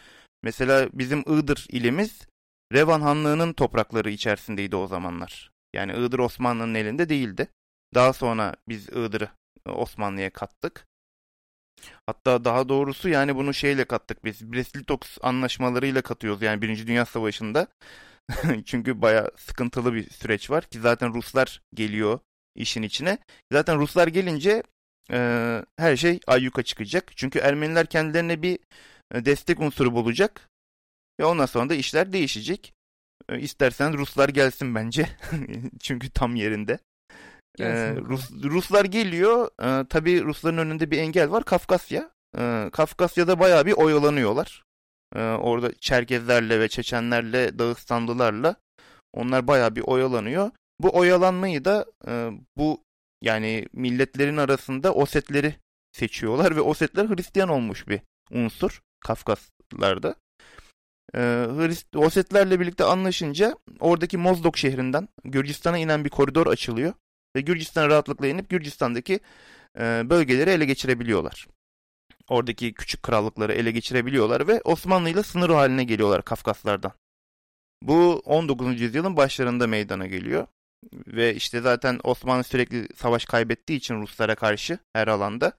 Mesela 0.42 0.88
bizim 0.92 1.20
Iğdır 1.20 1.66
ilimiz 1.68 2.26
Revan 2.72 3.00
Hanlığı'nın 3.00 3.52
toprakları 3.52 4.10
içerisindeydi 4.10 4.76
o 4.76 4.86
zamanlar. 4.86 5.50
Yani 5.74 5.92
Iğdır 5.92 6.18
Osmanlı'nın 6.18 6.74
elinde 6.74 7.08
değildi. 7.08 7.48
Daha 7.94 8.12
sonra 8.12 8.54
biz 8.68 8.88
Iğdır'ı 8.88 9.28
e, 9.66 9.70
Osmanlı'ya 9.70 10.30
kattık. 10.30 10.86
Hatta 12.06 12.44
daha 12.44 12.68
doğrusu 12.68 13.08
yani 13.08 13.36
bunu 13.36 13.54
şeyle 13.54 13.84
kattık 13.84 14.24
biz. 14.24 14.42
Brest-Litovsk 14.42 15.18
anlaşmalarıyla 15.22 16.02
katıyoruz 16.02 16.42
yani 16.42 16.62
Birinci 16.62 16.86
Dünya 16.86 17.04
Savaşı'nda. 17.06 17.66
Çünkü 18.64 19.02
baya 19.02 19.30
sıkıntılı 19.36 19.94
bir 19.94 20.10
süreç 20.10 20.50
var 20.50 20.64
ki 20.64 20.80
zaten 20.80 21.14
Ruslar 21.14 21.62
geliyor 21.74 22.20
işin 22.54 22.82
içine. 22.82 23.18
Zaten 23.52 23.78
Ruslar 23.78 24.08
gelince 24.08 24.62
e, 25.12 25.18
her 25.76 25.96
şey 25.96 26.20
ayyuka 26.26 26.62
çıkacak. 26.62 27.16
Çünkü 27.16 27.38
Ermeniler 27.38 27.86
kendilerine 27.86 28.42
bir 28.42 28.58
e, 29.14 29.24
destek 29.24 29.60
unsuru 29.60 29.94
bulacak. 29.94 30.49
Ve 31.20 31.24
ondan 31.24 31.46
sonra 31.46 31.68
da 31.68 31.74
işler 31.74 32.12
değişecek. 32.12 32.74
E, 33.28 33.40
istersen 33.40 33.98
Ruslar 33.98 34.28
gelsin 34.28 34.74
bence. 34.74 35.08
Çünkü 35.80 36.10
tam 36.10 36.36
yerinde. 36.36 36.78
Ee, 37.60 37.94
Rus, 37.96 38.30
Ruslar 38.42 38.84
geliyor. 38.84 39.48
Ee, 39.62 39.86
tabii 39.88 40.24
Rusların 40.24 40.58
önünde 40.58 40.90
bir 40.90 40.98
engel 40.98 41.30
var. 41.30 41.44
Kafkasya. 41.44 42.10
Ee, 42.38 42.68
Kafkasya'da 42.72 43.38
bayağı 43.38 43.66
bir 43.66 43.72
oyalanıyorlar. 43.72 44.64
Ee, 45.16 45.20
orada 45.20 45.74
Çerkezlerle 45.74 46.60
ve 46.60 46.68
Çeçenlerle, 46.68 47.58
Dağıstanlılarla 47.58 48.56
onlar 49.12 49.46
bayağı 49.46 49.76
bir 49.76 49.82
oyalanıyor. 49.82 50.50
Bu 50.80 50.98
oyalanmayı 50.98 51.64
da 51.64 51.86
e, 52.08 52.30
bu 52.56 52.84
yani 53.22 53.66
milletlerin 53.72 54.36
arasında 54.36 54.94
Osetleri 54.94 55.54
seçiyorlar 55.92 56.56
ve 56.56 56.60
Osetler 56.60 57.08
Hristiyan 57.08 57.48
olmuş 57.48 57.88
bir 57.88 58.00
unsur 58.30 58.80
Kafkaslarda. 59.00 60.14
Hrist 61.18 61.96
Osetlerle 61.96 62.60
birlikte 62.60 62.84
anlaşınca 62.84 63.56
oradaki 63.80 64.16
Mozdok 64.16 64.58
şehrinden 64.58 65.08
Gürcistan'a 65.24 65.78
inen 65.78 66.04
bir 66.04 66.10
koridor 66.10 66.46
açılıyor 66.46 66.92
ve 67.36 67.40
Gürcistan'a 67.40 67.88
rahatlıkla 67.88 68.26
inip 68.26 68.48
Gürcistan'daki 68.50 69.20
e, 69.78 70.10
bölgeleri 70.10 70.50
ele 70.50 70.64
geçirebiliyorlar. 70.64 71.46
oradaki 72.28 72.74
küçük 72.74 73.02
krallıkları 73.02 73.52
ele 73.52 73.70
geçirebiliyorlar 73.70 74.48
ve 74.48 74.60
Osmanlı 74.64 75.10
ile 75.10 75.22
sınır 75.22 75.50
haline 75.50 75.84
geliyorlar 75.84 76.22
Kafkaslardan. 76.22 76.92
Bu 77.82 78.22
19. 78.24 78.80
yüzyılın 78.80 79.16
başlarında 79.16 79.66
meydana 79.66 80.06
geliyor. 80.06 80.46
Ve 81.06 81.34
işte 81.34 81.60
zaten 81.60 82.00
Osmanlı 82.04 82.44
sürekli 82.44 82.88
savaş 82.96 83.24
kaybettiği 83.24 83.78
için 83.78 84.02
Ruslara 84.02 84.34
karşı 84.34 84.78
her 84.92 85.08
alanda 85.08 85.52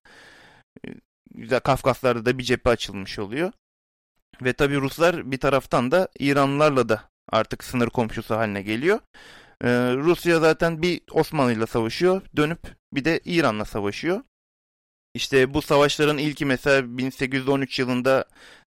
güzel 1.35 1.59
Kafkaslarda 1.59 2.25
da 2.25 2.37
bir 2.37 2.43
cephe 2.43 2.69
açılmış 2.69 3.19
oluyor. 3.19 3.51
Ve 4.41 4.53
tabi 4.53 4.75
Ruslar 4.75 5.31
bir 5.31 5.37
taraftan 5.37 5.91
da 5.91 6.07
İranlılarla 6.19 6.89
da 6.89 7.09
artık 7.29 7.63
sınır 7.63 7.89
komşusu 7.89 8.35
haline 8.35 8.61
geliyor. 8.61 8.99
Ee, 9.63 9.67
Rusya 9.95 10.39
zaten 10.39 10.81
bir 10.81 11.01
Osmanlı 11.11 11.53
ile 11.53 11.67
savaşıyor. 11.67 12.21
Dönüp 12.35 12.75
bir 12.93 13.05
de 13.05 13.19
İran'la 13.25 13.65
savaşıyor. 13.65 14.21
İşte 15.13 15.53
bu 15.53 15.61
savaşların 15.61 16.17
ilki 16.17 16.45
mesela 16.45 16.97
1813 16.97 17.79
yılında 17.79 18.25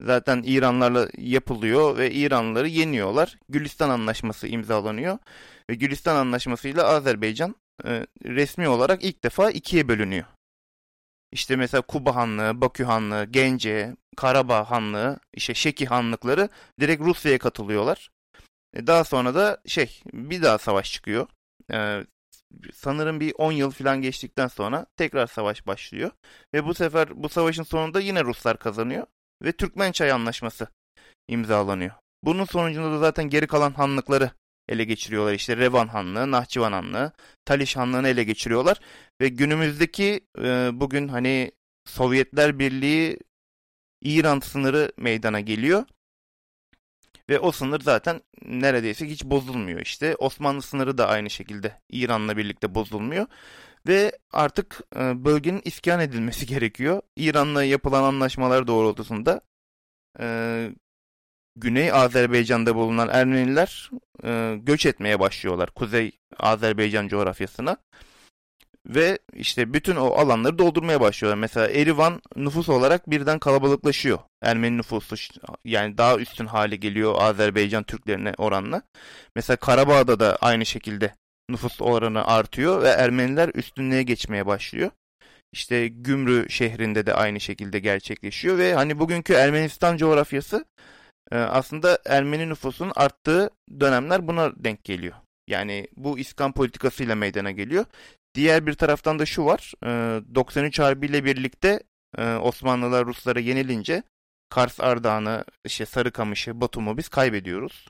zaten 0.02 0.44
İranlarla 0.46 1.10
yapılıyor 1.18 1.98
ve 1.98 2.12
İranlıları 2.12 2.68
yeniyorlar. 2.68 3.38
Gülistan 3.50 3.90
Anlaşması 3.90 4.48
imzalanıyor. 4.48 5.18
Ve 5.70 5.76
Gülistan 5.76 6.16
Anlaşması'yla 6.16 6.84
Azerbaycan 6.84 7.56
e, 7.86 8.08
resmi 8.26 8.68
olarak 8.68 9.04
ilk 9.04 9.24
defa 9.24 9.52
ikiye 9.52 9.88
bölünüyor. 9.88 10.26
İşte 11.32 11.56
mesela 11.56 11.82
Kuba 11.82 12.16
Hanlığı, 12.16 12.62
Bakü 12.62 12.84
Hanlığı, 12.84 13.26
Gence, 13.26 13.96
Karabağ 14.14 14.72
Hanlığı, 14.72 15.20
işte 15.34 15.54
Şeki 15.54 15.86
Hanlıkları 15.86 16.50
direkt 16.80 17.02
Rusya'ya 17.02 17.40
katılıyorlar. 17.40 18.10
E, 18.74 18.88
daha 18.88 19.04
sonra 19.04 19.36
da 19.36 19.62
şey 19.66 20.02
bir 20.14 20.42
daha 20.42 20.58
savaş 20.58 20.92
çıkıyor. 20.92 21.28
Ee, 21.72 22.06
sanırım 22.74 23.20
bir 23.20 23.34
10 23.38 23.52
yıl 23.52 23.72
falan 23.72 24.02
geçtikten 24.02 24.48
sonra 24.48 24.86
tekrar 24.98 25.28
savaş 25.28 25.68
başlıyor. 25.68 26.12
Ve 26.54 26.66
bu 26.66 26.74
sefer 26.74 27.24
bu 27.24 27.30
savaşın 27.30 27.64
sonunda 27.64 28.00
yine 28.00 28.24
Ruslar 28.24 28.60
kazanıyor. 28.60 29.08
Ve 29.44 29.52
Türkmençay 29.52 30.12
Anlaşması 30.12 30.68
imzalanıyor. 31.28 31.92
Bunun 32.24 32.46
sonucunda 32.46 32.92
da 32.92 32.98
zaten 32.98 33.30
geri 33.30 33.48
kalan 33.48 33.72
hanlıkları 33.72 34.32
ele 34.70 34.84
geçiriyorlar. 34.84 35.34
İşte 35.34 35.58
Revan 35.58 35.88
Hanlığı, 35.88 36.32
Nahçıvan 36.32 36.72
Hanlığı, 36.72 37.12
Taliş 37.46 37.76
Hanlığı'nı 37.78 38.08
ele 38.08 38.24
geçiriyorlar. 38.24 38.80
Ve 39.22 39.28
günümüzdeki 39.30 40.22
e, 40.40 40.70
bugün 40.74 41.08
hani 41.08 41.52
Sovyetler 41.86 42.60
Birliği 42.60 43.18
İran 44.04 44.40
sınırı 44.40 44.92
meydana 44.98 45.40
geliyor. 45.40 45.86
Ve 47.30 47.40
o 47.40 47.52
sınır 47.52 47.82
zaten 47.82 48.22
neredeyse 48.46 49.10
hiç 49.10 49.26
bozulmuyor 49.26 49.80
işte. 49.80 50.16
Osmanlı 50.16 50.62
sınırı 50.62 50.98
da 50.98 51.08
aynı 51.08 51.30
şekilde 51.30 51.82
İran'la 51.90 52.38
birlikte 52.38 52.76
bozulmuyor. 52.76 53.26
Ve 53.88 54.20
artık 54.32 54.82
e, 54.96 55.26
bölgenin 55.26 55.62
iskan 55.66 56.00
edilmesi 56.00 56.46
gerekiyor. 56.54 57.02
İran'la 57.16 57.64
yapılan 57.64 58.04
anlaşmalar 58.04 58.68
doğrultusunda 58.68 59.42
e, 60.20 60.70
Güney 61.56 61.92
Azerbaycan'da 61.92 62.76
bulunan 62.76 63.10
Ermeniler 63.10 63.90
e, 64.24 64.58
göç 64.64 64.86
etmeye 64.86 65.20
başlıyorlar 65.20 65.72
Kuzey 65.72 66.12
Azerbaycan 66.40 67.08
coğrafyasına. 67.08 67.78
Ve 68.88 69.20
işte 69.34 69.74
bütün 69.74 69.96
o 69.96 70.06
alanları 70.06 70.58
doldurmaya 70.58 71.02
başlıyorlar. 71.02 71.38
Mesela 71.38 71.68
Erivan 71.68 72.22
nüfus 72.36 72.70
olarak 72.70 73.10
birden 73.10 73.40
kalabalıklaşıyor. 73.40 74.20
Ermeni 74.42 74.78
nüfusu 74.78 75.16
yani 75.66 75.98
daha 75.98 76.18
üstün 76.18 76.46
hale 76.46 76.76
geliyor 76.76 77.16
Azerbaycan 77.18 77.84
Türklerine 77.84 78.34
oranla. 78.38 78.82
Mesela 79.36 79.58
Karabağ'da 79.58 80.20
da 80.20 80.38
aynı 80.42 80.66
şekilde 80.66 81.14
nüfus 81.50 81.82
oranı 81.82 82.28
artıyor 82.28 82.82
ve 82.82 82.90
Ermeniler 82.90 83.50
üstünlüğe 83.54 84.04
geçmeye 84.04 84.46
başlıyor. 84.46 84.92
İşte 85.54 85.88
Gümrü 85.88 86.50
şehrinde 86.50 87.06
de 87.06 87.14
aynı 87.14 87.40
şekilde 87.40 87.80
gerçekleşiyor 87.80 88.58
ve 88.58 88.74
hani 88.74 89.00
bugünkü 89.00 89.34
Ermenistan 89.34 89.98
coğrafyası 89.98 90.66
e, 91.32 91.38
aslında 91.38 92.00
Ermeni 92.06 92.50
nüfusun 92.50 92.92
arttığı 92.96 93.50
dönemler 93.80 94.28
buna 94.28 94.52
denk 94.56 94.84
geliyor. 94.84 95.16
Yani 95.48 95.88
bu 95.96 96.20
İskan 96.20 96.52
politikasıyla 96.52 97.16
meydana 97.16 97.52
geliyor. 97.52 97.86
Diğer 98.36 98.68
bir 98.68 98.74
taraftan 98.74 99.20
da 99.20 99.26
şu 99.26 99.46
var. 99.46 99.74
93 100.36 100.80
Harbi 100.80 101.06
ile 101.06 101.26
birlikte 101.26 101.84
Osmanlılar 102.42 103.06
Ruslara 103.06 103.40
yenilince 103.40 104.04
Kars 104.50 104.80
Ardahan'ı, 104.80 105.46
işte 105.66 105.86
Sarıkamış'ı, 105.86 106.62
Batum'u 106.62 106.98
biz 106.98 107.10
kaybediyoruz. 107.10 107.88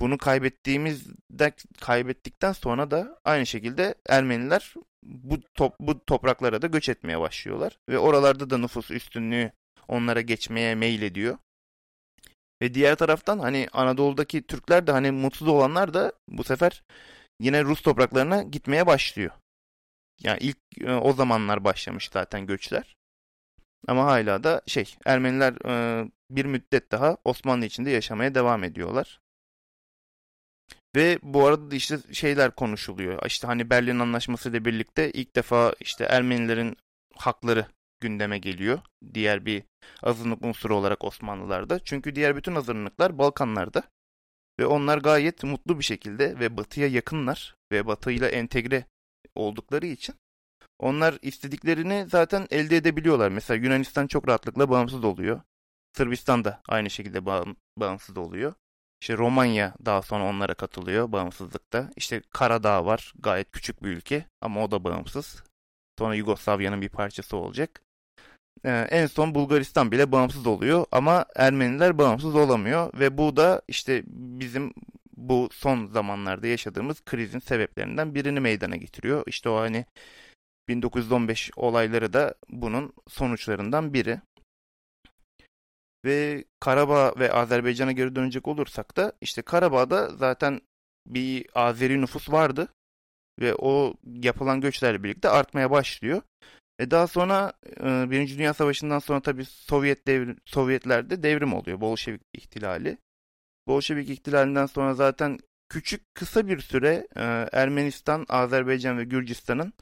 Bunu 0.00 0.18
kaybettiğimizde 0.18 1.52
kaybettikten 1.80 2.52
sonra 2.52 2.90
da 2.90 3.20
aynı 3.24 3.46
şekilde 3.46 3.94
Ermeniler 4.08 4.74
bu 5.02 5.40
top, 5.54 5.74
bu 5.80 6.04
topraklara 6.04 6.62
da 6.62 6.66
göç 6.66 6.88
etmeye 6.88 7.20
başlıyorlar 7.20 7.78
ve 7.88 7.98
oralarda 7.98 8.50
da 8.50 8.58
nüfus 8.58 8.90
üstünlüğü 8.90 9.52
onlara 9.88 10.20
geçmeye 10.20 10.74
meyil 10.74 11.02
ediyor. 11.02 11.38
Ve 12.62 12.74
diğer 12.74 12.94
taraftan 12.94 13.38
hani 13.38 13.68
Anadolu'daki 13.72 14.42
Türkler 14.46 14.86
de 14.86 14.92
hani 14.92 15.10
mutsuz 15.10 15.48
olanlar 15.48 15.94
da 15.94 16.12
bu 16.28 16.44
sefer 16.44 16.82
yine 17.40 17.64
Rus 17.64 17.82
topraklarına 17.82 18.42
gitmeye 18.42 18.86
başlıyor. 18.86 19.30
Yani 20.20 20.38
ilk 20.40 20.58
e, 20.80 20.92
o 20.92 21.12
zamanlar 21.12 21.64
başlamış 21.64 22.10
zaten 22.12 22.46
göçler. 22.46 22.96
Ama 23.88 24.04
hala 24.04 24.44
da 24.44 24.62
şey 24.66 24.94
Ermeniler 25.04 25.54
e, 25.66 26.04
bir 26.30 26.44
müddet 26.44 26.92
daha 26.92 27.16
Osmanlı 27.24 27.64
içinde 27.64 27.90
yaşamaya 27.90 28.34
devam 28.34 28.64
ediyorlar. 28.64 29.20
Ve 30.96 31.18
bu 31.22 31.46
arada 31.46 31.70
da 31.70 31.74
işte 31.74 31.98
şeyler 32.12 32.50
konuşuluyor. 32.50 33.26
İşte 33.26 33.46
hani 33.46 33.70
Berlin 33.70 33.98
Anlaşması 33.98 34.50
ile 34.50 34.64
birlikte 34.64 35.10
ilk 35.10 35.36
defa 35.36 35.74
işte 35.80 36.04
Ermenilerin 36.04 36.76
hakları 37.16 37.66
gündeme 38.00 38.38
geliyor. 38.38 38.78
Diğer 39.14 39.46
bir 39.46 39.62
azınlık 40.02 40.44
unsuru 40.44 40.76
olarak 40.76 41.04
Osmanlılarda. 41.04 41.78
Çünkü 41.78 42.14
diğer 42.14 42.36
bütün 42.36 42.54
azınlıklar 42.54 43.18
Balkanlarda. 43.18 43.82
Ve 44.62 44.66
onlar 44.66 44.98
gayet 44.98 45.44
mutlu 45.44 45.78
bir 45.78 45.84
şekilde 45.84 46.38
ve 46.38 46.56
batıya 46.56 46.88
yakınlar 46.88 47.56
ve 47.72 47.86
batıyla 47.86 48.28
entegre 48.28 48.84
oldukları 49.34 49.86
için 49.86 50.14
onlar 50.78 51.18
istediklerini 51.22 52.06
zaten 52.08 52.46
elde 52.50 52.76
edebiliyorlar. 52.76 53.28
Mesela 53.28 53.64
Yunanistan 53.64 54.06
çok 54.06 54.28
rahatlıkla 54.28 54.70
bağımsız 54.70 55.04
oluyor. 55.04 55.40
Sırbistan 55.96 56.44
da 56.44 56.62
aynı 56.68 56.90
şekilde 56.90 57.26
bağımsız 57.76 58.16
oluyor. 58.16 58.54
İşte 59.00 59.16
Romanya 59.16 59.74
daha 59.84 60.02
sonra 60.02 60.24
onlara 60.24 60.54
katılıyor 60.54 61.12
bağımsızlıkta. 61.12 61.90
İşte 61.96 62.22
Karadağ 62.30 62.86
var 62.86 63.12
gayet 63.18 63.50
küçük 63.50 63.82
bir 63.82 63.88
ülke 63.88 64.26
ama 64.40 64.64
o 64.64 64.70
da 64.70 64.84
bağımsız. 64.84 65.44
Sonra 65.98 66.14
Yugoslavya'nın 66.14 66.82
bir 66.82 66.88
parçası 66.88 67.36
olacak. 67.36 67.82
Ee, 68.64 68.70
en 68.90 69.06
son 69.06 69.34
Bulgaristan 69.34 69.92
bile 69.92 70.12
bağımsız 70.12 70.46
oluyor 70.46 70.86
ama 70.92 71.26
Ermeniler 71.36 71.98
bağımsız 71.98 72.34
olamıyor 72.34 72.90
ve 72.98 73.18
bu 73.18 73.36
da 73.36 73.62
işte 73.68 74.02
bizim 74.06 74.74
bu 75.16 75.48
son 75.52 75.86
zamanlarda 75.86 76.46
yaşadığımız 76.46 77.04
krizin 77.04 77.38
sebeplerinden 77.38 78.14
birini 78.14 78.40
meydana 78.40 78.76
getiriyor. 78.76 79.24
İşte 79.26 79.48
o 79.48 79.56
hani 79.56 79.84
1915 80.68 81.50
olayları 81.56 82.12
da 82.12 82.34
bunun 82.48 82.92
sonuçlarından 83.08 83.94
biri. 83.94 84.20
Ve 86.04 86.44
Karabağ 86.60 87.14
ve 87.18 87.32
Azerbaycan'a 87.32 87.92
geri 87.92 88.16
dönecek 88.16 88.48
olursak 88.48 88.96
da 88.96 89.12
işte 89.20 89.42
Karabağ'da 89.42 90.08
zaten 90.08 90.60
bir 91.06 91.46
Azeri 91.54 92.00
nüfus 92.00 92.30
vardı 92.30 92.68
ve 93.40 93.54
o 93.54 93.94
yapılan 94.04 94.60
göçlerle 94.60 95.02
birlikte 95.02 95.28
artmaya 95.28 95.70
başlıyor. 95.70 96.22
E 96.78 96.90
daha 96.90 97.06
sonra 97.06 97.52
e, 97.80 98.10
Birinci 98.10 98.38
Dünya 98.38 98.54
Savaşı'ndan 98.54 98.98
sonra 98.98 99.20
tabii 99.20 99.44
Sovyet 99.44 100.06
devrim, 100.06 100.36
Sovyetlerde 100.44 101.22
devrim 101.22 101.54
oluyor. 101.54 101.80
Bolşevik 101.80 102.22
ihtilali. 102.32 102.98
Bolşevik 103.66 104.10
ihtilalinden 104.10 104.66
sonra 104.66 104.94
zaten 104.94 105.38
küçük 105.68 106.14
kısa 106.14 106.48
bir 106.48 106.58
süre 106.60 107.06
e, 107.16 107.22
Ermenistan, 107.52 108.26
Azerbaycan 108.28 108.98
ve 108.98 109.04
Gürcistan'ın 109.04 109.72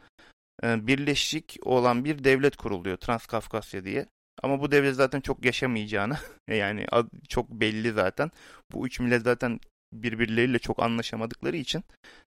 e, 0.65 0.87
birleşik 0.87 1.57
olan 1.63 2.05
bir 2.05 2.25
devlet 2.25 2.57
kuruluyor 2.57 2.97
Transkafkasya 2.97 3.85
diye. 3.85 4.07
Ama 4.43 4.61
bu 4.61 4.71
devlet 4.71 4.95
zaten 4.95 5.21
çok 5.21 5.45
yaşamayacağını 5.45 6.17
yani 6.49 6.87
çok 7.29 7.51
belli 7.51 7.93
zaten. 7.93 8.31
Bu 8.73 8.87
üç 8.87 9.01
millet 9.01 9.23
zaten 9.23 9.61
birbirleriyle 9.93 10.59
çok 10.59 10.83
anlaşamadıkları 10.83 11.57
için 11.57 11.85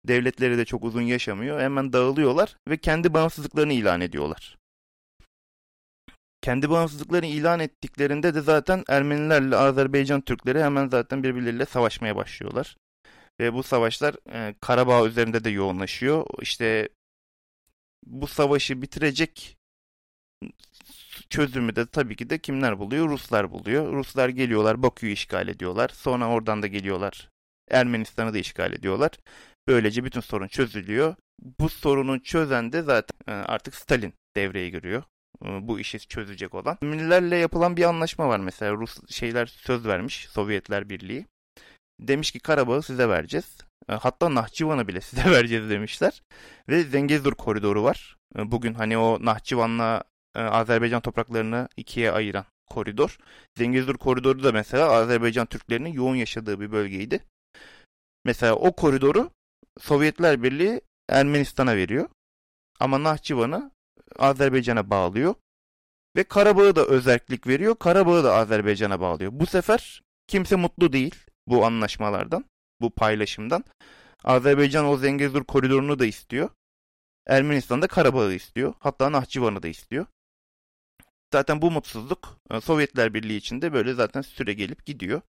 devletleri 0.07 0.57
de 0.57 0.65
çok 0.65 0.83
uzun 0.83 1.01
yaşamıyor. 1.01 1.61
Hemen 1.61 1.93
dağılıyorlar 1.93 2.57
ve 2.67 2.77
kendi 2.77 3.13
bağımsızlıklarını 3.13 3.73
ilan 3.73 4.01
ediyorlar. 4.01 4.57
Kendi 6.41 6.69
bağımsızlıklarını 6.69 7.25
ilan 7.25 7.59
ettiklerinde 7.59 8.33
de 8.35 8.41
zaten 8.41 8.83
Ermenilerle 8.87 9.55
Azerbaycan 9.55 10.21
Türkleri 10.21 10.63
hemen 10.63 10.87
zaten 10.87 11.23
birbirleriyle 11.23 11.65
savaşmaya 11.65 12.15
başlıyorlar. 12.15 12.77
Ve 13.39 13.53
bu 13.53 13.63
savaşlar 13.63 14.15
e, 14.33 14.55
Karabağ 14.61 15.07
üzerinde 15.07 15.43
de 15.43 15.49
yoğunlaşıyor. 15.49 16.25
İşte 16.41 16.89
bu 18.05 18.27
savaşı 18.27 18.81
bitirecek 18.81 19.57
çözümü 21.29 21.75
de 21.75 21.85
tabii 21.85 22.15
ki 22.15 22.29
de 22.29 22.37
kimler 22.37 22.79
buluyor? 22.79 23.09
Ruslar 23.09 23.51
buluyor. 23.51 23.93
Ruslar 23.93 24.29
geliyorlar 24.29 24.83
Bakü'yü 24.83 25.13
işgal 25.13 25.47
ediyorlar. 25.47 25.89
Sonra 25.89 26.27
oradan 26.29 26.61
da 26.61 26.67
geliyorlar 26.67 27.29
Ermenistan'ı 27.71 28.33
da 28.33 28.37
işgal 28.37 28.73
ediyorlar. 28.73 29.11
Böylece 29.67 30.03
bütün 30.03 30.21
sorun 30.21 30.47
çözülüyor. 30.47 31.15
Bu 31.59 31.69
sorunu 31.69 32.23
çözen 32.23 32.71
de 32.71 32.81
zaten 32.81 33.17
e, 33.27 33.31
artık 33.31 33.75
Stalin 33.75 34.13
devreye 34.35 34.69
giriyor. 34.69 35.03
e, 35.45 35.47
bu 35.67 35.79
işi 35.79 35.99
çözecek 35.99 36.53
olan. 36.55 36.77
Ermenilerle 36.83 37.35
yapılan 37.35 37.77
bir 37.77 37.83
anlaşma 37.83 38.29
var 38.29 38.39
mesela. 38.39 38.73
Rus 38.73 38.97
şeyler 39.09 39.45
söz 39.45 39.87
vermiş 39.87 40.27
Sovyetler 40.29 40.89
Birliği. 40.89 41.25
Demiş 41.99 42.31
ki 42.31 42.39
Karabağ'ı 42.39 42.83
size 42.83 43.09
vereceğiz. 43.09 43.57
E, 43.89 43.93
hatta 43.93 44.35
Nahçıvan'ı 44.35 44.87
bile 44.87 45.01
size 45.09 45.31
vereceğiz 45.31 45.69
demişler. 45.69 46.23
Ve 46.69 46.83
Zengezur 46.83 47.33
koridoru 47.33 47.83
var. 47.83 48.17
Bugün 48.35 48.73
hani 48.73 48.97
o 48.97 49.25
Nahçıvan'la 49.25 50.03
Azerbaycan 50.35 51.01
topraklarını 51.01 51.67
ikiye 51.77 52.11
ayıran 52.11 52.45
koridor. 52.69 53.17
Zengezur 53.57 53.97
koridoru 53.97 54.43
da 54.43 54.51
mesela 54.51 54.91
Azerbaycan 54.91 55.45
Türklerinin 55.45 55.93
yoğun 55.93 56.15
yaşadığı 56.15 56.59
bir 56.59 56.71
bölgeydi. 56.71 57.23
Mesela 58.29 58.55
o 58.55 58.71
koridoru 58.71 59.31
Sovyetler 59.79 60.43
Birliği 60.43 60.81
Ermenistan'a 61.09 61.75
veriyor. 61.75 62.09
Ama 62.79 63.03
Nahçıvan'ı 63.03 63.71
Azerbaycan'a 64.19 64.89
bağlıyor. 64.89 65.35
Ve 66.15 66.23
Karabağ'ı 66.23 66.75
da 66.75 66.85
özellik 66.85 67.47
veriyor. 67.47 67.75
Karabağ'ı 67.75 68.23
da 68.23 68.35
Azerbaycan'a 68.35 68.99
bağlıyor. 68.99 69.31
Bu 69.33 69.45
sefer 69.45 70.01
kimse 70.27 70.55
mutlu 70.55 70.93
değil 70.93 71.15
bu 71.47 71.65
anlaşmalardan, 71.65 72.45
bu 72.81 72.89
paylaşımdan. 72.89 73.63
Azerbaycan 74.23 74.85
o 74.85 74.97
Zengezur 74.97 75.43
koridorunu 75.43 75.99
da 75.99 76.05
istiyor. 76.05 76.49
Ermenistan 77.27 77.81
da 77.81 77.87
Karabağ'ı 77.87 78.33
istiyor. 78.33 78.73
Hatta 78.79 79.11
Nahçıvan'ı 79.11 79.63
da 79.63 79.67
istiyor. 79.67 80.05
Zaten 81.33 81.61
bu 81.61 81.71
mutsuzluk 81.71 82.37
e, 82.51 82.61
Sovyetler 82.61 83.13
Birliği 83.13 83.37
içinde 83.37 83.73
böyle 83.73 83.93
zaten 83.93 84.21
süre 84.21 84.53
gelip 84.53 84.85
gidiyor. 84.85 85.21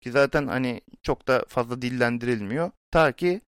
Ki 0.00 0.10
zaten 0.10 0.46
hani 0.46 0.80
çok 1.02 1.28
da 1.28 1.44
fazla 1.48 1.82
dillendirilmiyor. 1.82 2.70
Ta 2.90 3.12
ki 3.12 3.40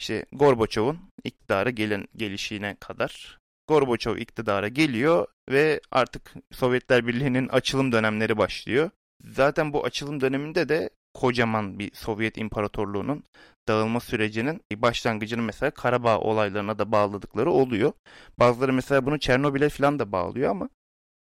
işte 0.00 0.26
Gorbaçov'un 0.32 0.98
iktidara 1.24 1.70
gelen 1.70 2.08
gelişine 2.16 2.76
kadar. 2.80 3.38
Gorbaçov 3.68 4.16
iktidara 4.16 4.68
geliyor 4.68 5.26
ve 5.50 5.80
artık 5.90 6.34
Sovyetler 6.52 7.06
Birliği'nin 7.06 7.48
açılım 7.48 7.92
dönemleri 7.92 8.38
başlıyor. 8.38 8.90
Zaten 9.24 9.72
bu 9.72 9.84
açılım 9.84 10.20
döneminde 10.20 10.68
de 10.68 10.90
kocaman 11.14 11.78
bir 11.78 11.94
Sovyet 11.94 12.38
İmparatorluğu'nun 12.38 13.24
dağılma 13.68 14.00
sürecinin 14.00 14.60
başlangıcını 14.76 15.42
mesela 15.42 15.70
Karabağ 15.70 16.18
olaylarına 16.18 16.78
da 16.78 16.92
bağladıkları 16.92 17.50
oluyor. 17.50 17.92
Bazıları 18.38 18.72
mesela 18.72 19.06
bunu 19.06 19.18
Çernobil'e 19.18 19.68
falan 19.68 19.98
da 19.98 20.12
bağlıyor 20.12 20.50
ama 20.50 20.68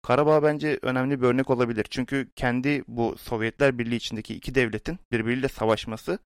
Karabağ 0.03 0.43
bence 0.43 0.79
önemli 0.81 1.21
bir 1.21 1.27
örnek 1.27 1.49
olabilir. 1.49 1.85
Çünkü 1.89 2.29
kendi 2.35 2.83
bu 2.87 3.15
Sovyetler 3.17 3.79
Birliği 3.79 3.95
içindeki 3.95 4.35
iki 4.35 4.55
devletin 4.55 4.99
birbiriyle 5.11 5.47
savaşması 5.47 6.19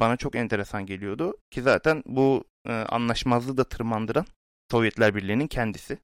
bana 0.00 0.16
çok 0.16 0.34
enteresan 0.34 0.86
geliyordu. 0.86 1.34
Ki 1.50 1.62
zaten 1.62 2.02
bu 2.06 2.44
e, 2.66 2.72
anlaşmazlığı 2.72 3.56
da 3.56 3.64
tırmandıran 3.64 4.26
Sovyetler 4.70 5.14
Birliği'nin 5.14 5.46
kendisi. 5.46 5.98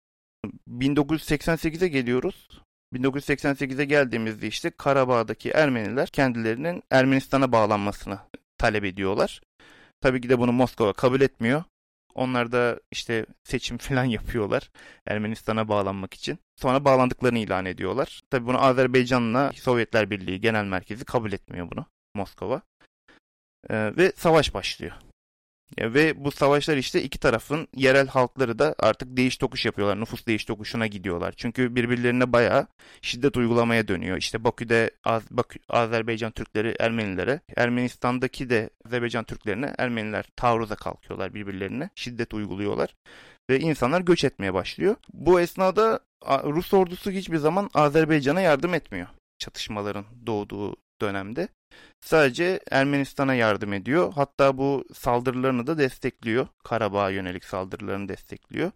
1988'e 0.69 1.89
geliyoruz. 1.89 2.49
1988'e 2.95 3.85
geldiğimizde 3.85 4.47
işte 4.47 4.71
Karabağ'daki 4.71 5.51
Ermeniler 5.51 6.09
kendilerinin 6.09 6.83
Ermenistan'a 6.91 7.53
bağlanmasını 7.53 8.19
talep 8.59 8.85
ediyorlar. 8.85 9.41
Tabii 10.01 10.21
ki 10.21 10.29
de 10.29 10.39
bunu 10.39 10.53
Moskova 10.53 10.93
kabul 10.93 11.21
etmiyor. 11.21 11.65
Onlar 12.15 12.53
da 12.53 12.81
işte 12.91 13.27
seçim 13.45 13.79
falan 13.79 14.05
yapıyorlar 14.05 14.71
Ermenistan'a 15.07 15.69
bağlanmak 15.69 16.15
için. 16.15 16.39
Sonra 16.57 16.85
bağlandıklarını 16.85 17.39
ilan 17.39 17.65
ediyorlar. 17.65 18.23
Tabii 18.31 18.47
bunu 18.47 18.65
Azerbaycan'la 18.65 19.53
Sovyetler 19.53 20.11
Birliği 20.11 20.41
Genel 20.41 20.65
Merkezi 20.65 21.05
kabul 21.05 21.33
etmiyor 21.33 21.71
bunu 21.71 21.87
Moskova. 22.15 22.63
Ee, 23.71 23.97
ve 23.97 24.13
savaş 24.17 24.55
başlıyor. 24.55 24.93
Ve 25.79 26.25
bu 26.25 26.31
savaşlar 26.31 26.77
işte 26.77 27.03
iki 27.03 27.19
tarafın 27.19 27.69
yerel 27.77 28.09
halkları 28.09 28.59
da 28.59 28.75
artık 28.79 29.17
değiş 29.17 29.37
tokuş 29.37 29.67
yapıyorlar. 29.67 30.01
Nüfus 30.01 30.27
değiş 30.27 30.45
tokuşuna 30.45 30.87
gidiyorlar. 30.87 31.35
Çünkü 31.37 31.77
birbirlerine 31.77 32.33
bayağı 32.33 32.67
şiddet 33.03 33.37
uygulamaya 33.37 33.89
dönüyor. 33.89 34.17
İşte 34.17 34.45
Bakü'de 34.45 34.91
Az 35.05 35.23
Bakü, 35.31 35.59
Azerbaycan 35.69 36.33
Türkleri 36.33 36.77
Ermenilere, 36.81 37.41
Ermenistan'daki 37.57 38.51
de 38.51 38.71
Azerbaycan 38.87 39.25
Türklerine 39.25 39.75
Ermeniler 39.79 40.25
taarruza 40.37 40.75
kalkıyorlar 40.75 41.35
birbirlerine. 41.35 41.91
Şiddet 41.95 42.35
uyguluyorlar. 42.35 42.95
Ve 43.51 43.61
insanlar 43.61 44.01
göç 44.01 44.25
etmeye 44.25 44.55
başlıyor. 44.55 44.97
Bu 45.13 45.41
esnada 45.41 46.01
Rus 46.45 46.75
ordusu 46.75 47.11
hiçbir 47.11 47.37
zaman 47.37 47.71
Azerbaycan'a 47.75 48.41
yardım 48.41 48.75
etmiyor 48.75 49.09
çatışmaların 49.39 50.05
doğduğu 50.27 50.77
dönemde. 51.01 51.49
Sadece 52.01 52.61
Ermenistan'a 52.71 53.35
yardım 53.35 53.73
ediyor. 53.73 54.13
Hatta 54.13 54.59
bu 54.59 54.85
saldırılarını 54.95 55.67
da 55.67 55.79
destekliyor. 55.79 56.47
Karabağ'a 56.65 57.11
yönelik 57.11 57.45
saldırılarını 57.45 58.09
destekliyor. 58.09 58.71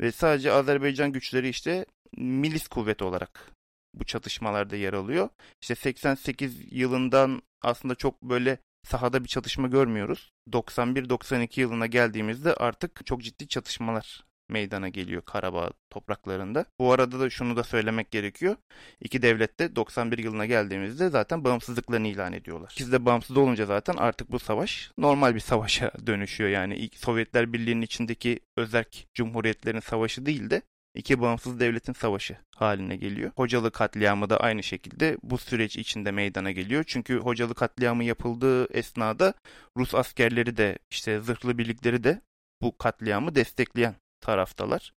Ve 0.00 0.12
sadece 0.12 0.52
Azerbaycan 0.52 1.12
güçleri 1.12 1.48
işte 1.48 1.86
milis 2.16 2.68
kuvvet 2.68 3.02
olarak 3.02 3.50
bu 3.94 4.04
çatışmalarda 4.04 4.76
yer 4.76 4.92
alıyor. 4.92 5.28
İşte 5.62 5.74
88 5.74 6.72
yılından 6.72 7.42
aslında 7.62 7.94
çok 7.94 8.22
böyle 8.22 8.58
sahada 8.88 9.24
bir 9.24 9.28
çatışma 9.28 9.68
görmüyoruz. 9.68 10.32
91-92 10.50 11.60
yılına 11.60 11.86
geldiğimizde 11.86 12.54
artık 12.54 13.06
çok 13.06 13.22
ciddi 13.22 13.48
çatışmalar 13.48 14.24
meydana 14.48 14.88
geliyor 14.88 15.22
Karabağ 15.22 15.70
topraklarında. 15.90 16.64
Bu 16.78 16.92
arada 16.92 17.20
da 17.20 17.30
şunu 17.30 17.56
da 17.56 17.62
söylemek 17.62 18.10
gerekiyor. 18.10 18.56
İki 19.00 19.22
devlet 19.22 19.60
de 19.60 19.76
91 19.76 20.18
yılına 20.18 20.46
geldiğimizde 20.46 21.08
zaten 21.08 21.44
bağımsızlıklarını 21.44 22.08
ilan 22.08 22.32
ediyorlar. 22.32 22.70
İkisi 22.72 22.92
de 22.92 23.04
bağımsız 23.04 23.36
olunca 23.36 23.66
zaten 23.66 23.96
artık 23.96 24.32
bu 24.32 24.38
savaş 24.38 24.90
normal 24.98 25.34
bir 25.34 25.40
savaşa 25.40 25.92
dönüşüyor. 26.06 26.50
Yani 26.50 26.76
ilk 26.76 26.94
Sovyetler 26.98 27.52
Birliği'nin 27.52 27.82
içindeki 27.82 28.40
özerk 28.56 29.06
cumhuriyetlerin 29.14 29.80
savaşı 29.80 30.26
değil 30.26 30.50
de 30.50 30.62
iki 30.94 31.20
bağımsız 31.20 31.60
devletin 31.60 31.92
savaşı 31.92 32.36
haline 32.56 32.96
geliyor. 32.96 33.32
Hocalı 33.36 33.70
katliamı 33.70 34.30
da 34.30 34.36
aynı 34.40 34.62
şekilde 34.62 35.16
bu 35.22 35.38
süreç 35.38 35.76
içinde 35.76 36.10
meydana 36.10 36.50
geliyor. 36.50 36.84
Çünkü 36.86 37.18
Hocalı 37.18 37.54
katliamı 37.54 38.04
yapıldığı 38.04 38.72
esnada 38.72 39.34
Rus 39.76 39.94
askerleri 39.94 40.56
de 40.56 40.78
işte 40.90 41.20
zırhlı 41.20 41.58
birlikleri 41.58 42.04
de 42.04 42.20
bu 42.62 42.78
katliamı 42.78 43.34
destekleyen 43.34 43.94
taraftalar. 44.22 44.92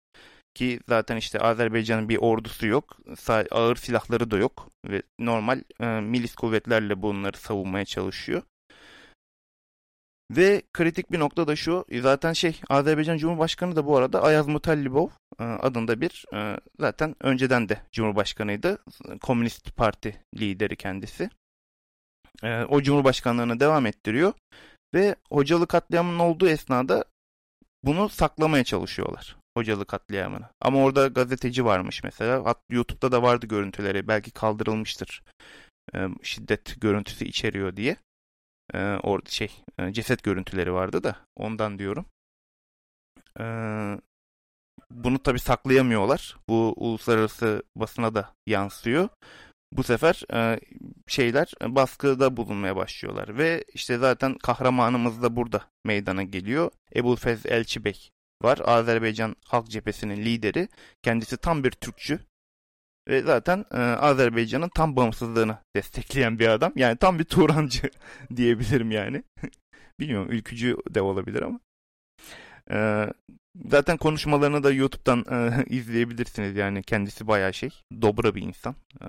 Ki 0.54 0.80
zaten 0.90 1.18
işte 1.18 1.40
Azerbaycan'ın 1.40 2.10
bir 2.10 2.18
ordusu 2.18 2.68
yok. 2.68 2.98
Ağır 3.52 3.76
silahları 3.76 4.32
da 4.32 4.38
yok. 4.38 4.70
Ve 4.86 5.02
normal 5.20 5.62
e, 5.80 5.86
milis 5.86 6.36
kuvvetlerle 6.36 7.02
bunları 7.02 7.38
savunmaya 7.38 7.86
çalışıyor. 7.86 8.42
Ve 10.32 10.62
kritik 10.74 11.12
bir 11.12 11.20
nokta 11.20 11.48
da 11.48 11.56
şu. 11.56 11.86
Zaten 12.02 12.34
şey 12.34 12.62
Azerbaycan 12.70 13.18
Cumhurbaşkanı 13.18 13.76
da 13.76 13.86
bu 13.86 13.98
arada 13.98 14.24
Ayaz 14.24 14.48
Mutallibov 14.48 15.10
e, 15.40 15.44
adında 15.44 16.02
bir 16.02 16.26
e, 16.34 16.58
zaten 16.80 17.16
önceden 17.22 17.70
de 17.70 17.78
Cumhurbaşkanıydı. 17.92 18.84
Komünist 19.22 19.76
Parti 19.76 20.22
lideri 20.40 20.76
kendisi. 20.76 21.30
E, 22.44 22.64
o 22.64 22.82
Cumhurbaşkanlığını 22.82 23.60
devam 23.60 23.86
ettiriyor. 23.86 24.34
Ve 24.94 25.16
hocalı 25.32 25.68
katliamının 25.68 26.20
olduğu 26.20 26.48
esnada 26.48 27.06
bunu 27.86 28.10
saklamaya 28.10 28.64
çalışıyorlar. 28.64 29.38
Hocalı 29.58 29.86
katliamını. 29.86 30.50
Ama 30.62 30.84
orada 30.84 31.08
gazeteci 31.08 31.66
varmış 31.66 32.04
mesela. 32.04 32.46
Hat, 32.46 32.60
YouTube'da 32.70 33.12
da 33.12 33.24
vardı 33.24 33.48
görüntüleri. 33.48 34.08
Belki 34.08 34.32
kaldırılmıştır. 34.32 35.24
E, 35.96 36.08
şiddet 36.24 36.82
görüntüsü 36.82 37.26
içeriyor 37.26 37.76
diye. 37.76 37.98
E, 38.74 38.80
orada 39.04 39.30
şey 39.30 39.64
e, 39.80 39.94
ceset 39.94 40.24
görüntüleri 40.24 40.74
vardı 40.74 41.04
da 41.04 41.16
ondan 41.36 41.80
diyorum. 41.80 42.06
E, 43.40 43.46
bunu 44.92 45.20
tabi 45.24 45.40
saklayamıyorlar. 45.40 46.38
Bu 46.50 46.74
uluslararası 46.78 47.64
basına 47.76 48.16
da 48.16 48.34
yansıyor. 48.48 49.10
Bu 49.72 49.84
sefer 49.84 50.22
e, 50.34 50.60
şeyler 51.08 51.54
baskıda 51.62 52.38
bulunmaya 52.38 52.76
başlıyorlar 52.76 53.38
ve 53.38 53.64
işte 53.74 53.98
zaten 53.98 54.38
kahramanımız 54.38 55.22
da 55.22 55.36
burada 55.36 55.62
meydana 55.86 56.24
geliyor. 56.24 56.72
Ebulfez 56.96 57.46
Elçibek 57.46 58.12
var. 58.44 58.60
Azerbaycan 58.66 59.36
Halk 59.46 59.70
Cephesi'nin 59.70 60.18
lideri. 60.18 60.68
Kendisi 61.04 61.38
tam 61.38 61.64
bir 61.64 61.72
Türkçü. 61.72 62.20
Ve 63.08 63.22
zaten 63.22 63.66
e, 63.72 63.78
Azerbaycan'ın 63.78 64.70
tam 64.70 64.96
bağımsızlığını 64.96 65.58
destekleyen 65.76 66.40
bir 66.40 66.48
adam. 66.48 66.74
Yani 66.76 66.98
tam 66.98 67.20
bir 67.20 67.24
Turancı 67.24 67.90
diyebilirim 68.36 68.92
yani. 68.92 69.24
Bilmiyorum 70.00 70.32
ülkücü 70.32 70.78
de 70.90 71.02
olabilir 71.02 71.42
ama. 71.42 71.60
E, 72.72 73.08
zaten 73.66 73.98
konuşmalarını 73.98 74.64
da 74.64 74.72
YouTube'dan 74.72 75.26
e, 75.32 75.66
izleyebilirsiniz. 75.76 76.56
Yani 76.56 76.84
kendisi 76.84 77.28
bayağı 77.28 77.54
şey. 77.54 77.70
Dobra 78.02 78.36
bir 78.36 78.42
insan. 78.42 78.76
E, 79.02 79.08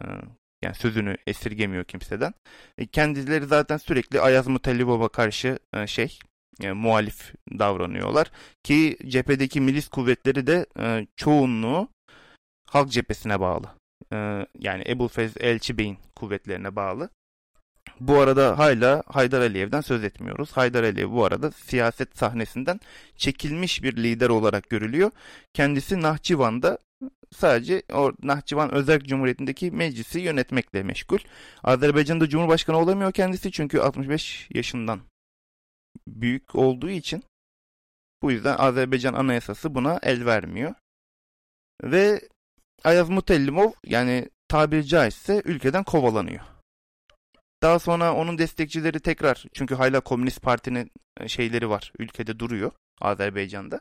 yani 0.67 0.75
sözünü 0.77 1.17
esirgemiyor 1.27 1.85
kimseden. 1.85 2.35
E, 2.79 2.87
kendileri 2.87 3.47
zaten 3.47 3.77
sürekli 3.77 4.21
Ayaz 4.21 4.47
Mutallibov'a 4.47 5.09
karşı 5.09 5.59
e, 5.75 5.87
şey 5.87 6.19
e, 6.63 6.73
muhalif 6.73 7.35
davranıyorlar. 7.59 8.31
Ki 8.63 8.99
cephedeki 9.07 9.61
milis 9.61 9.89
kuvvetleri 9.89 10.47
de 10.47 10.67
e, 10.79 11.07
çoğunluğu 11.17 11.89
halk 12.71 12.91
cephesine 12.91 13.41
bağlı. 13.41 13.67
E, 14.13 14.17
yani 14.59 14.85
Ebu 14.89 15.09
Fez 15.09 15.33
Elçi 15.41 15.79
Bey'in 15.79 15.99
kuvvetlerine 16.17 16.77
bağlı. 16.77 17.11
Bu 18.01 18.19
arada 18.19 18.59
hala 18.59 19.03
Haydar 19.07 19.41
Aliyev'den 19.41 19.81
söz 19.81 20.05
etmiyoruz. 20.05 20.53
Haydar 20.53 20.85
Aliyev 20.85 21.11
bu 21.11 21.25
arada 21.25 21.51
siyaset 21.51 22.19
sahnesinden 22.19 22.81
çekilmiş 23.17 23.83
bir 23.83 23.97
lider 23.97 24.29
olarak 24.29 24.71
görülüyor. 24.71 25.11
Kendisi 25.55 26.03
Nahçıvan'da 26.03 26.79
sadece 27.33 27.83
o 27.93 28.13
Nahçıvan 28.23 28.75
Özerk 28.75 29.07
Cumhuriyeti'ndeki 29.07 29.71
meclisi 29.71 30.21
yönetmekle 30.21 30.83
meşgul. 30.83 31.19
Azerbaycan'da 31.65 32.29
Cumhurbaşkanı 32.29 32.77
olamıyor 32.79 33.13
kendisi 33.13 33.53
çünkü 33.53 33.81
65 33.81 34.49
yaşından 34.55 35.01
büyük 36.09 36.55
olduğu 36.55 36.91
için 36.91 37.25
bu 38.23 38.31
yüzden 38.31 38.57
Azerbaycan 38.59 39.15
Anayasası 39.15 39.75
buna 39.75 39.99
el 40.03 40.27
vermiyor. 40.27 40.75
Ve 41.83 42.21
Ayaz 42.85 43.09
Mutellimov 43.09 43.71
yani 43.87 44.29
tabiri 44.49 44.87
caizse 44.87 45.43
ülkeden 45.45 45.85
kovalanıyor. 45.85 46.56
Daha 47.67 47.79
sonra 47.79 48.15
onun 48.15 48.39
destekçileri 48.39 49.01
tekrar 49.01 49.45
çünkü 49.55 49.75
hala 49.75 50.01
Komünist 50.01 50.43
Parti'nin 50.43 50.91
e, 51.21 51.29
şeyleri 51.29 51.71
var 51.71 51.93
ülkede 51.99 52.39
duruyor 52.39 52.71
Azerbaycan'da. 53.01 53.81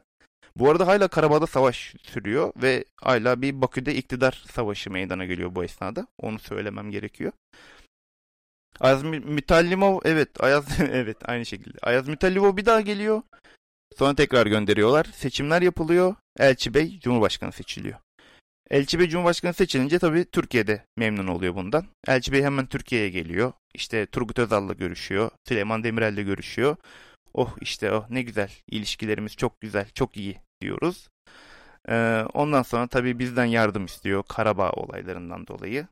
Bu 0.55 0.69
arada 0.69 0.87
hala 0.87 1.07
Karabağ'da 1.07 1.47
savaş 1.47 1.95
sürüyor 2.03 2.53
ve 2.55 2.85
hala 3.01 3.41
bir 3.41 3.61
Bakü'de 3.61 3.95
iktidar 3.95 4.43
savaşı 4.51 4.91
meydana 4.91 5.25
geliyor 5.25 5.55
bu 5.55 5.63
esnada. 5.63 6.07
Onu 6.17 6.39
söylemem 6.39 6.91
gerekiyor. 6.91 7.31
Ayaz 8.79 9.03
Mütallimov 9.03 9.99
evet 10.05 10.43
Ayaz 10.43 10.79
evet 10.79 11.17
aynı 11.29 11.45
şekilde. 11.45 11.77
Ayaz 11.81 12.07
Mütallimov 12.07 12.57
bir 12.57 12.65
daha 12.65 12.81
geliyor. 12.81 13.21
Sonra 13.97 14.15
tekrar 14.15 14.47
gönderiyorlar. 14.47 15.03
Seçimler 15.13 15.61
yapılıyor. 15.61 16.15
Elçi 16.39 16.73
Bey 16.73 16.99
Cumhurbaşkanı 16.99 17.51
seçiliyor. 17.51 17.97
Elçi 18.71 18.99
Bey 18.99 19.07
Cumhurbaşkanı 19.09 19.53
seçilince 19.53 19.99
tabii 19.99 20.25
Türkiye'de 20.25 20.85
memnun 20.97 21.27
oluyor 21.27 21.55
bundan. 21.55 21.85
Elçi 22.07 22.31
Bey 22.31 22.43
hemen 22.43 22.65
Türkiye'ye 22.65 23.09
geliyor. 23.09 23.53
İşte 23.73 24.05
Turgut 24.05 24.39
Özal'la 24.39 24.73
görüşüyor. 24.73 25.31
Süleyman 25.47 25.83
Demirel'le 25.83 26.25
görüşüyor. 26.25 26.75
Oh 27.33 27.55
işte 27.61 27.91
oh 27.91 28.09
ne 28.09 28.21
güzel. 28.21 28.51
İlişkilerimiz 28.67 29.35
çok 29.35 29.61
güzel, 29.61 29.89
çok 29.93 30.17
iyi 30.17 30.37
diyoruz. 30.61 31.09
Ee, 31.89 32.23
ondan 32.33 32.61
sonra 32.63 32.87
tabii 32.87 33.19
bizden 33.19 33.45
yardım 33.45 33.85
istiyor 33.85 34.23
Karabağ 34.29 34.71
olaylarından 34.71 35.47
dolayı. 35.47 35.87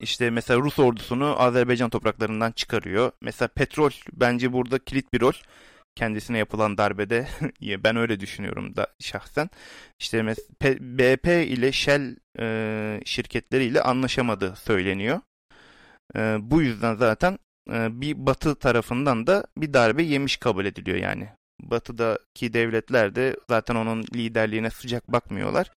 İşte 0.00 0.30
mesela 0.30 0.60
Rus 0.60 0.78
ordusunu 0.78 1.42
Azerbaycan 1.42 1.90
topraklarından 1.90 2.52
çıkarıyor. 2.52 3.12
Mesela 3.20 3.48
petrol 3.48 3.90
bence 4.12 4.52
burada 4.52 4.78
kilit 4.78 5.12
bir 5.12 5.20
rol 5.20 5.32
kendisine 5.98 6.38
yapılan 6.38 6.78
darbede 6.78 7.28
ben 7.84 7.96
öyle 7.96 8.20
düşünüyorum 8.20 8.76
da 8.76 8.86
şahsen. 9.00 9.50
İşte 9.98 10.26
BP 10.80 11.26
ile 11.26 11.72
Shell 11.72 12.16
e, 12.38 13.00
şirketleriyle 13.04 13.82
anlaşamadığı 13.82 14.56
söyleniyor. 14.56 15.20
E, 16.16 16.20
bu 16.40 16.62
yüzden 16.62 16.94
zaten 16.94 17.38
e, 17.72 18.00
bir 18.00 18.26
Batı 18.26 18.54
tarafından 18.54 19.26
da 19.26 19.46
bir 19.56 19.72
darbe 19.74 20.02
yemiş 20.02 20.36
kabul 20.36 20.64
ediliyor 20.64 20.98
yani. 20.98 21.28
Batı'daki 21.60 22.52
devletler 22.52 23.14
de 23.14 23.36
zaten 23.48 23.74
onun 23.74 24.02
liderliğine 24.02 24.70
sıcak 24.70 25.12
bakmıyorlar. 25.12 25.70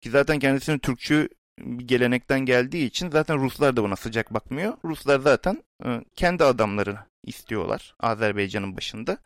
Ki 0.00 0.10
zaten 0.10 0.38
kendisinin 0.38 0.78
Türkçü 0.78 1.28
bir 1.58 1.88
gelenekten 1.88 2.40
geldiği 2.40 2.86
için 2.86 3.10
zaten 3.10 3.38
Ruslar 3.38 3.76
da 3.76 3.82
buna 3.82 3.96
sıcak 3.96 4.34
bakmıyor. 4.34 4.74
Ruslar 4.84 5.20
zaten 5.20 5.62
e, 5.84 6.04
kendi 6.16 6.44
adamları 6.44 6.98
istiyorlar 7.24 7.94
Azerbaycan'ın 8.00 8.76
başında. 8.76 9.16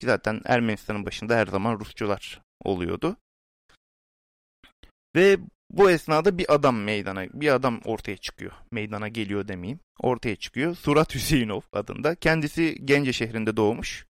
Ki 0.00 0.06
zaten 0.06 0.40
Ermenistan'ın 0.44 1.06
başında 1.06 1.36
her 1.36 1.46
zaman 1.46 1.80
Rusçular 1.80 2.40
oluyordu. 2.64 3.16
Ve 5.16 5.38
bu 5.70 5.90
esnada 5.90 6.38
bir 6.38 6.54
adam 6.54 6.76
meydana, 6.76 7.26
bir 7.32 7.54
adam 7.54 7.80
ortaya 7.84 8.16
çıkıyor. 8.16 8.52
Meydana 8.70 9.08
geliyor 9.08 9.48
demeyeyim. 9.48 9.80
Ortaya 10.00 10.36
çıkıyor. 10.36 10.76
Surat 10.76 11.14
Hüseyinov 11.14 11.60
adında. 11.72 12.14
Kendisi 12.14 12.78
Gence 12.84 13.12
şehrinde 13.12 13.56
doğmuş. 13.56 14.06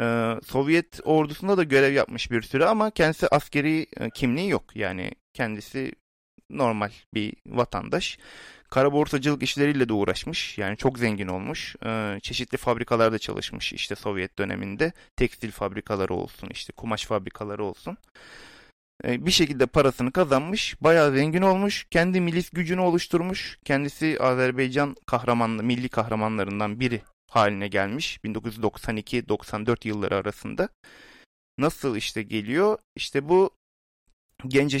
Ee, 0.00 0.34
Sovyet 0.44 1.00
ordusunda 1.04 1.56
da 1.56 1.62
görev 1.62 1.92
yapmış 1.92 2.30
bir 2.30 2.42
süre 2.42 2.64
ama 2.64 2.90
kendisi 2.90 3.28
askeri 3.28 3.86
e, 3.96 4.10
kimliği 4.10 4.50
yok. 4.50 4.76
Yani 4.76 5.10
kendisi 5.34 5.92
normal 6.50 6.90
bir 7.14 7.34
vatandaş. 7.46 8.18
Kara 8.70 8.92
borsacılık 8.92 9.42
işleriyle 9.42 9.88
de 9.88 9.92
uğraşmış. 9.92 10.58
Yani 10.58 10.76
çok 10.76 10.98
zengin 10.98 11.28
olmuş. 11.28 11.76
Ee, 11.84 12.18
çeşitli 12.22 12.58
fabrikalarda 12.58 13.18
çalışmış 13.18 13.72
işte 13.72 13.94
Sovyet 13.94 14.38
döneminde. 14.38 14.92
Tekstil 15.16 15.50
fabrikaları 15.50 16.14
olsun, 16.14 16.48
işte 16.52 16.72
kumaş 16.72 17.06
fabrikaları 17.06 17.64
olsun. 17.64 17.96
Ee, 19.04 19.26
bir 19.26 19.30
şekilde 19.30 19.66
parasını 19.66 20.12
kazanmış. 20.12 20.82
Bayağı 20.82 21.12
zengin 21.12 21.42
olmuş. 21.42 21.86
Kendi 21.90 22.20
milis 22.20 22.50
gücünü 22.50 22.80
oluşturmuş. 22.80 23.58
Kendisi 23.64 24.18
Azerbaycan 24.20 24.96
kahramanlı, 25.06 25.62
milli 25.62 25.88
kahramanlarından 25.88 26.80
biri 26.80 27.02
haline 27.30 27.68
gelmiş. 27.68 28.18
1992-94 28.24 29.88
yılları 29.88 30.16
arasında. 30.16 30.68
Nasıl 31.58 31.96
işte 31.96 32.22
geliyor? 32.22 32.78
İşte 32.96 33.28
bu 33.28 33.50
gence 34.48 34.80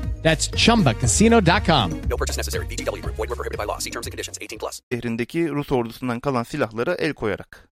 That's 0.23 0.49
chumbacasino.com. 0.65 1.91
No 2.09 2.17
purchase 2.17 2.37
necessary. 2.37 2.65
VGW 2.65 3.01
Group. 3.01 3.15
Void 3.15 3.29
were 3.29 3.35
prohibited 3.35 3.57
by 3.57 3.65
law. 3.65 3.79
See 3.79 3.91
terms 3.91 4.07
and 4.07 4.11
conditions. 4.11 4.37
18 4.41 4.59
plus. 4.59 4.81
Şehrindeki 4.91 5.49
Rus 5.49 5.71
ordusundan 5.71 6.19
kalan 6.19 6.43
silahlara 6.43 6.93
el 6.95 7.13
koyarak 7.13 7.69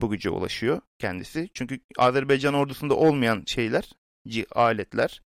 bu 0.00 0.10
güce 0.10 0.30
ulaşıyor 0.30 0.80
kendisi. 0.98 1.50
Çünkü 1.54 1.80
Azerbaycan 1.98 2.54
ordusunda 2.54 2.94
olmayan 2.94 3.42
şeyler, 3.46 3.90
aletler, 4.54 5.22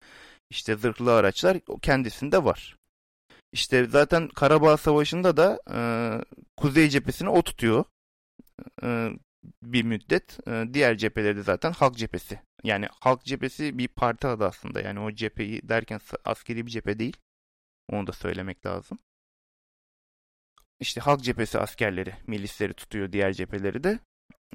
işte 0.50 0.76
zırhlı 0.76 1.14
araçlar 1.14 1.58
kendisinde 1.82 2.44
var. 2.44 2.76
İşte 3.52 3.86
zaten 3.86 4.28
Karabağ 4.28 4.76
Savaşı'nda 4.76 5.36
da 5.36 5.60
e, 5.74 5.78
Kuzey 6.56 6.88
cephesini 6.88 7.28
o 7.28 7.42
tutuyor 7.42 7.84
e, 8.82 9.10
bir 9.62 9.82
müddet. 9.82 10.48
E, 10.48 10.64
diğer 10.74 10.96
cepheleri 10.96 11.36
de 11.36 11.42
zaten 11.42 11.72
Halk 11.72 11.96
cephesi 11.96 12.40
yani 12.64 12.88
halk 13.00 13.24
cephesi 13.24 13.78
bir 13.78 13.88
parti 13.88 14.26
adı 14.26 14.46
aslında. 14.46 14.80
Yani 14.80 15.00
o 15.00 15.12
cepheyi 15.12 15.68
derken 15.68 16.00
askeri 16.24 16.66
bir 16.66 16.70
cephe 16.70 16.98
değil. 16.98 17.16
Onu 17.88 18.06
da 18.06 18.12
söylemek 18.12 18.66
lazım. 18.66 18.98
İşte 20.80 21.00
halk 21.00 21.22
cephesi 21.22 21.58
askerleri, 21.58 22.14
milisleri 22.26 22.74
tutuyor 22.74 23.12
diğer 23.12 23.32
cepheleri 23.32 23.84
de. 23.84 23.98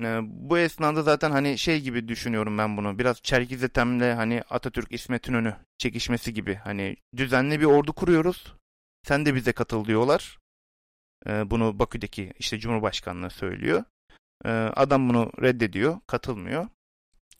Ee, 0.01 0.19
bu 0.23 0.57
esnada 0.57 1.03
zaten 1.03 1.31
hani 1.31 1.57
şey 1.57 1.81
gibi 1.81 2.07
düşünüyorum 2.07 2.57
ben 2.57 2.77
bunu. 2.77 2.99
Biraz 2.99 3.21
Çerkiz 3.21 3.63
Ethem'le 3.63 4.15
hani 4.15 4.41
Atatürk 4.49 4.91
İsmet 4.91 5.27
İnönü 5.27 5.55
çekişmesi 5.77 6.33
gibi. 6.33 6.55
Hani 6.55 6.95
düzenli 7.17 7.59
bir 7.59 7.65
ordu 7.65 7.93
kuruyoruz. 7.93 8.55
Sen 9.03 9.25
de 9.25 9.35
bize 9.35 9.51
katıl 9.51 9.85
diyorlar. 9.85 10.39
Ee, 11.27 11.49
bunu 11.49 11.79
Bakü'deki 11.79 12.33
işte 12.39 12.59
Cumhurbaşkanlığı 12.59 13.29
söylüyor. 13.29 13.83
Ee, 14.45 14.49
adam 14.49 15.09
bunu 15.09 15.31
reddediyor, 15.41 15.99
katılmıyor. 16.07 16.67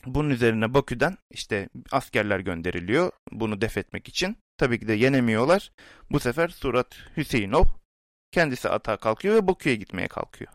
Bunun 0.06 0.30
üzerine 0.30 0.74
Bakü'den 0.74 1.18
işte 1.32 1.70
askerler 1.92 2.40
gönderiliyor 2.40 3.12
bunu 3.32 3.62
def 3.62 3.78
etmek 3.78 4.08
için. 4.08 4.38
Tabii 4.58 4.80
ki 4.80 4.88
de 4.88 4.94
yenemiyorlar. 4.94 5.72
Bu 6.12 6.20
sefer 6.20 6.48
Surat 6.48 6.96
Hüseyinov 7.18 7.64
kendisi 8.32 8.70
atağa 8.70 8.98
kalkıyor 8.98 9.36
ve 9.36 9.48
Bakü'ye 9.48 9.76
gitmeye 9.76 10.08
kalkıyor. 10.08 10.52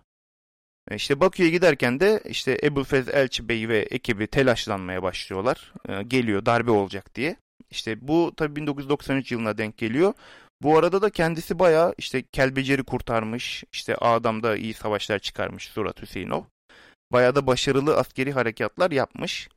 E, 0.90 0.96
işte 0.96 1.20
Bakü'ye 1.20 1.50
giderken 1.50 2.00
de 2.00 2.22
işte 2.24 2.58
Ebu 2.62 2.84
Fez 2.84 3.08
Elçi 3.08 3.48
Bey 3.48 3.68
ve 3.68 3.78
ekibi 3.78 4.26
telaşlanmaya 4.26 5.02
başlıyorlar. 5.02 5.72
E, 5.88 6.02
geliyor 6.02 6.46
darbe 6.46 6.70
olacak 6.70 7.14
diye. 7.14 7.36
İşte 7.70 8.08
bu 8.08 8.32
tabii 8.36 8.56
1993 8.56 9.32
yılına 9.32 9.58
denk 9.58 9.78
geliyor. 9.78 10.14
Bu 10.62 10.78
arada 10.78 11.02
da 11.02 11.10
kendisi 11.10 11.58
bayağı 11.58 11.94
işte 11.98 12.22
Kelbecer'i 12.22 12.84
kurtarmış. 12.84 13.64
İşte 13.72 13.96
Adam'da 13.96 14.56
iyi 14.56 14.74
savaşlar 14.74 15.18
çıkarmış 15.18 15.64
Surat 15.68 16.02
Hüseyinov. 16.02 16.44
bayağı 17.12 17.34
da 17.34 17.46
başarılı 17.46 17.96
askeri 17.96 18.32
harekatlar 18.32 18.90
yapmış. 18.90 19.48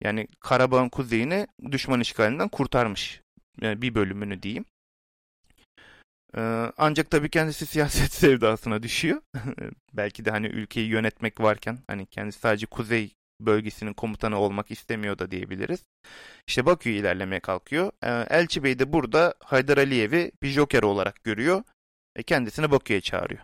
Yani 0.00 0.28
Karabağ'ın 0.40 0.88
kuzeyini 0.88 1.46
düşman 1.70 2.00
işgalinden 2.00 2.48
kurtarmış. 2.48 3.20
Yani 3.60 3.82
bir 3.82 3.94
bölümünü 3.94 4.42
diyeyim. 4.42 4.64
Ee, 6.36 6.72
ancak 6.78 7.10
tabii 7.10 7.28
kendisi 7.30 7.66
siyaset 7.72 8.12
sevdasına 8.12 8.82
düşüyor. 8.82 9.22
Belki 9.92 10.24
de 10.24 10.30
hani 10.30 10.46
ülkeyi 10.46 10.88
yönetmek 10.88 11.40
varken 11.40 11.78
hani 11.86 12.06
kendisi 12.06 12.40
sadece 12.40 12.66
kuzey 12.66 13.14
bölgesinin 13.40 13.92
komutanı 13.92 14.38
olmak 14.38 14.70
istemiyor 14.70 15.18
da 15.18 15.30
diyebiliriz. 15.30 15.84
İşte 16.46 16.66
Bakü'ye 16.66 16.96
ilerlemeye 16.96 17.40
kalkıyor. 17.40 17.92
Ee, 18.02 18.08
Elçi 18.30 18.64
Bey 18.64 18.78
de 18.78 18.92
burada 18.92 19.34
Haydar 19.44 19.78
Aliyev'i 19.78 20.32
bir 20.42 20.48
joker 20.48 20.82
olarak 20.82 21.24
görüyor 21.24 21.62
ve 22.18 22.22
kendisini 22.22 22.70
Bakü'ye 22.70 23.00
çağırıyor. 23.00 23.40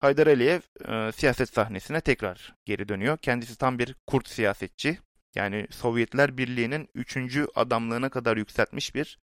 Haydar 0.00 0.26
Aliyev 0.26 0.60
e, 0.88 1.12
siyaset 1.12 1.54
sahnesine 1.54 2.00
tekrar 2.00 2.54
geri 2.64 2.88
dönüyor. 2.88 3.18
Kendisi 3.18 3.58
tam 3.58 3.78
bir 3.78 3.96
kurt 4.06 4.28
siyasetçi. 4.28 4.98
Yani 5.34 5.66
Sovyetler 5.70 6.38
Birliği'nin 6.38 6.88
üçüncü 6.94 7.46
adamlığına 7.54 8.08
kadar 8.08 8.36
yükseltmiş 8.36 8.94
bir 8.94 9.18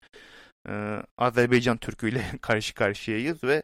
e, 0.70 1.04
Azerbaycan 1.18 1.78
Türk'üyle 1.78 2.26
karşı 2.42 2.74
karşıyayız 2.74 3.44
ve 3.44 3.64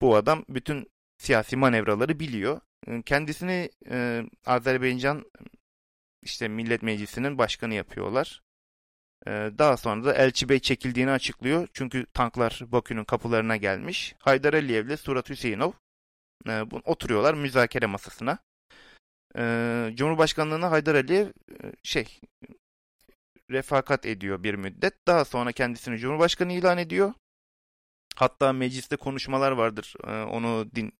bu 0.00 0.16
adam 0.16 0.44
bütün 0.48 0.90
siyasi 1.18 1.56
manevraları 1.56 2.20
biliyor. 2.20 2.60
E, 2.86 3.02
kendisini 3.02 3.70
e, 3.90 4.22
Azerbaycan 4.46 5.24
işte 6.22 6.48
Millet 6.48 6.82
Meclisi'nin 6.82 7.38
başkanı 7.38 7.74
yapıyorlar. 7.74 8.42
E, 9.26 9.30
daha 9.58 9.76
sonra 9.76 10.04
da 10.04 10.14
Elçi 10.14 10.48
Bey 10.48 10.60
çekildiğini 10.60 11.10
açıklıyor. 11.10 11.68
Çünkü 11.74 12.06
tanklar 12.14 12.60
Bakü'nün 12.66 13.04
kapılarına 13.04 13.56
gelmiş. 13.56 14.14
Haydar 14.18 14.54
Aliyev 14.54 14.86
ile 14.86 14.96
Surat 14.96 15.30
Hüseyinov 15.30 15.72
e, 16.48 16.62
oturuyorlar 16.84 17.34
müzakere 17.34 17.86
masasına. 17.86 18.38
E, 19.36 19.42
Cumhurbaşkanlığına 19.94 20.70
Haydar 20.70 20.94
Aliyev 20.94 21.26
e, 21.26 21.72
şey 21.82 22.20
refakat 23.50 24.06
ediyor 24.06 24.42
bir 24.42 24.54
müddet. 24.54 25.06
Daha 25.06 25.24
sonra 25.24 25.52
kendisini 25.52 25.98
Cumhurbaşkanı 25.98 26.52
ilan 26.52 26.78
ediyor. 26.78 27.14
Hatta 28.20 28.52
mecliste 28.52 28.96
konuşmalar 28.96 29.52
vardır. 29.52 29.94
Ee, 30.06 30.22
onu 30.22 30.66
din, 30.74 30.92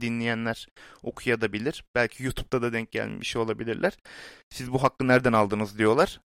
dinleyenler 0.00 0.66
okuyabilir. 1.02 1.84
Belki 1.94 2.24
YouTube'da 2.24 2.62
da 2.62 2.72
denk 2.72 2.92
gelmiş 2.92 3.36
olabilirler. 3.36 3.92
Siz 4.50 4.72
bu 4.72 4.82
hakkı 4.82 5.08
nereden 5.08 5.32
aldınız 5.32 5.78
diyorlar. 5.78 6.20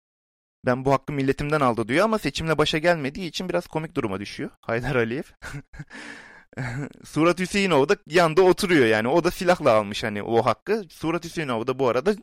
Ben 0.67 0.85
bu 0.85 0.93
hakkı 0.93 1.13
milletimden 1.13 1.61
aldı 1.61 1.89
diyor 1.89 2.05
ama 2.05 2.19
seçimle 2.19 2.59
başa 2.59 2.79
gelmediği 2.79 3.29
için 3.29 3.49
biraz 3.49 3.67
komik 3.67 3.97
duruma 3.97 4.21
düşüyor. 4.21 4.51
Haydar 4.61 4.97
Aliyev. 4.97 5.23
Surat 7.05 7.41
Hüseyinov 7.41 7.89
da 7.89 7.97
yanda 8.07 8.43
oturuyor 8.43 8.87
yani. 8.87 9.09
O 9.09 9.25
da 9.25 9.31
silahla 9.31 9.73
almış 9.73 10.05
hani 10.05 10.23
o 10.23 10.47
hakkı. 10.47 10.85
Surat 10.91 11.25
Hüseyinov 11.25 11.67
da 11.67 11.79
bu 11.79 11.89
arada 11.89 12.15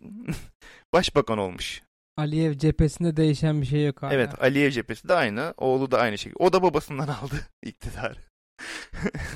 başbakan 0.93 1.37
olmuş. 1.37 1.81
Aliyev 2.17 2.53
cephesinde 2.53 3.17
değişen 3.17 3.61
bir 3.61 3.65
şey 3.65 3.85
yok 3.85 4.01
hala. 4.01 4.13
Evet 4.13 4.41
Aliyev 4.43 4.71
cephesi 4.71 5.07
de 5.07 5.13
aynı. 5.13 5.53
Oğlu 5.57 5.91
da 5.91 5.99
aynı 5.99 6.17
şekilde. 6.17 6.43
O 6.43 6.53
da 6.53 6.63
babasından 6.63 7.07
aldı 7.21 7.35
iktidarı. 7.63 8.19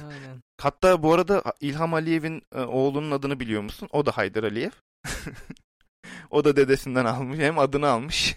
Aynen. 0.07 0.41
Hatta 0.61 1.03
bu 1.03 1.13
arada 1.13 1.43
İlham 1.61 1.93
Aliyev'in 1.93 2.41
e, 2.55 2.59
oğlunun 2.59 3.11
adını 3.11 3.39
biliyor 3.39 3.61
musun? 3.61 3.89
O 3.91 4.05
da 4.05 4.11
Haydar 4.11 4.43
Aliyev. 4.43 4.71
o 6.31 6.43
da 6.43 6.55
dedesinden 6.55 7.05
almış. 7.05 7.39
Hem 7.39 7.59
adını 7.59 7.88
almış 7.88 8.35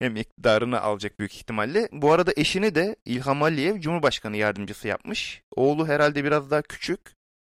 hem 0.00 0.16
iktidarını 0.16 0.80
alacak 0.80 1.18
büyük 1.18 1.34
ihtimalle. 1.34 1.88
Bu 1.92 2.12
arada 2.12 2.32
eşini 2.36 2.74
de 2.74 2.96
İlham 3.04 3.42
Aliyev 3.42 3.80
Cumhurbaşkanı 3.80 4.36
yardımcısı 4.36 4.88
yapmış. 4.88 5.42
Oğlu 5.56 5.88
herhalde 5.88 6.24
biraz 6.24 6.50
daha 6.50 6.62
küçük. 6.62 7.00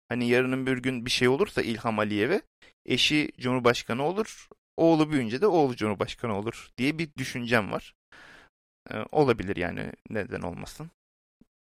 Hani 0.08 0.28
yarının 0.28 0.66
bir 0.66 0.78
gün 0.78 1.06
bir 1.06 1.10
şey 1.10 1.28
olursa 1.28 1.62
İlham 1.62 1.98
Aliyev'e 1.98 2.42
eşi 2.86 3.32
Cumhurbaşkanı 3.40 4.02
olur. 4.02 4.48
Oğlu 4.76 5.10
büyüyünce 5.10 5.40
de 5.40 5.46
oğlu 5.46 5.76
Cumhurbaşkanı 5.76 6.38
olur 6.38 6.70
diye 6.78 6.98
bir 6.98 7.14
düşüncem 7.16 7.72
var. 7.72 7.94
Ee, 8.90 9.04
olabilir 9.12 9.56
yani 9.56 9.92
neden 10.10 10.40
olmasın. 10.40 10.90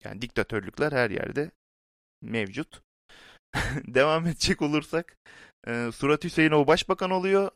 Yani 0.04 0.22
diktatörlükler 0.22 0.92
her 0.92 1.10
yerde 1.10 1.52
mevcut. 2.22 2.82
Devam 3.88 4.28
edecek 4.28 4.62
olursak 4.62 5.18
e, 5.68 5.90
Surat 5.94 6.24
Hüseyinov 6.24 6.68
başbakan 6.68 7.12
oluyor. 7.12 7.52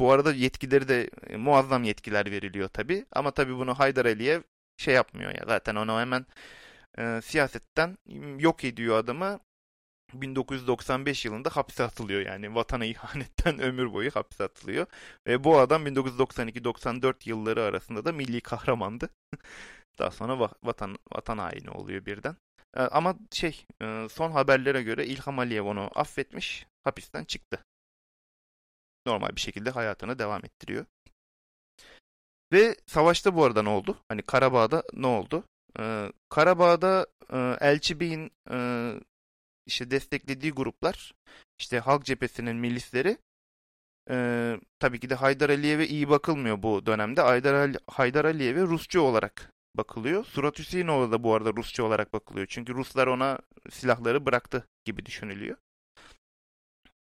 Bu 0.00 0.12
arada 0.12 0.32
yetkileri 0.32 0.88
de 0.88 1.10
e, 1.26 1.36
muazzam 1.36 1.84
yetkiler 1.84 2.30
veriliyor 2.30 2.68
tabi. 2.68 3.06
Ama 3.12 3.30
tabi 3.30 3.56
bunu 3.56 3.74
Haydar 3.74 4.06
Aliyev 4.06 4.42
şey 4.76 4.94
yapmıyor 4.94 5.30
ya 5.30 5.42
zaten 5.46 5.74
onu 5.76 6.00
hemen 6.00 6.26
e, 6.98 7.20
siyasetten 7.24 7.98
yok 8.38 8.64
ediyor 8.64 8.98
adamı. 8.98 9.40
1995 10.12 11.24
yılında 11.24 11.50
hapse 11.50 11.84
atılıyor 11.84 12.20
yani 12.20 12.54
vatana 12.54 12.84
ihanetten 12.84 13.58
ömür 13.62 13.92
boyu 13.92 14.10
hapse 14.10 14.44
atılıyor. 14.44 14.86
Ve 15.26 15.44
bu 15.44 15.58
adam 15.58 15.86
1992-94 15.86 17.28
yılları 17.28 17.62
arasında 17.62 18.04
da 18.04 18.12
milli 18.12 18.40
kahramandı. 18.40 19.10
Daha 19.98 20.10
sonra 20.10 20.50
vatan, 20.62 20.98
vatan 21.12 21.38
haini 21.38 21.70
oluyor 21.70 22.06
birden. 22.06 22.36
Ee, 22.76 22.80
ama 22.80 23.16
şey 23.32 23.66
e, 23.82 24.06
son 24.10 24.30
haberlere 24.30 24.82
göre 24.82 25.06
İlham 25.06 25.38
Aliyev 25.38 25.64
onu 25.64 25.90
affetmiş 25.94 26.66
hapisten 26.84 27.24
çıktı. 27.24 27.64
Normal 29.06 29.36
bir 29.36 29.40
şekilde 29.40 29.70
hayatını 29.70 30.18
devam 30.18 30.44
ettiriyor. 30.44 30.86
Ve 32.52 32.76
savaşta 32.86 33.34
bu 33.34 33.44
arada 33.44 33.62
ne 33.62 33.68
oldu? 33.68 33.98
Hani 34.08 34.22
Karabağ'da 34.22 34.82
ne 34.92 35.06
oldu? 35.06 35.44
Ee, 35.78 36.12
Karabağ'da 36.28 37.06
e, 37.32 37.56
Elçi 37.60 38.00
Bey'in 38.00 38.30
e, 38.50 38.56
işte 39.66 39.90
desteklediği 39.90 40.52
gruplar 40.52 41.12
işte 41.58 41.78
Halk 41.78 42.04
Cephesi'nin 42.04 42.56
milisleri 42.56 43.18
e, 44.10 44.56
tabii 44.78 45.00
ki 45.00 45.10
de 45.10 45.14
Haydar 45.14 45.50
Aliyev'e 45.50 45.86
iyi 45.86 46.08
bakılmıyor 46.08 46.62
bu 46.62 46.86
dönemde. 46.86 47.20
Haydar, 47.20 47.54
Ali, 47.54 47.78
Haydar 47.86 48.24
Aliyev'e 48.24 48.62
Rusça 48.62 49.00
olarak 49.00 49.52
bakılıyor. 49.74 50.24
Surat 50.24 50.58
Hüseyinova 50.58 51.12
da 51.12 51.22
bu 51.22 51.34
arada 51.34 51.52
Rusça 51.56 51.84
olarak 51.84 52.12
bakılıyor. 52.12 52.46
Çünkü 52.50 52.74
Ruslar 52.74 53.06
ona 53.06 53.38
silahları 53.70 54.26
bıraktı 54.26 54.66
gibi 54.84 55.06
düşünülüyor. 55.06 55.56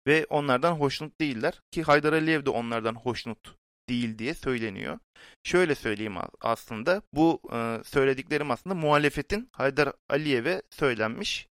Ve 0.06 0.26
onlardan 0.30 0.72
hoşnut 0.72 1.20
değiller. 1.20 1.60
Ki 1.70 1.82
Haydar 1.82 2.12
Aliyev 2.12 2.46
de 2.46 2.50
onlardan 2.50 2.94
hoşnut 2.94 3.56
değil 3.88 4.18
diye 4.18 4.34
söyleniyor. 4.34 4.98
Şöyle 5.44 5.74
söyleyeyim 5.74 6.16
aslında 6.40 7.02
bu 7.12 7.40
e, 7.52 7.80
söylediklerim 7.84 8.50
aslında 8.50 8.74
muhalefetin 8.74 9.48
Haydar 9.52 9.92
Aliyev'e 10.10 10.62
söylenmiş 10.70 11.48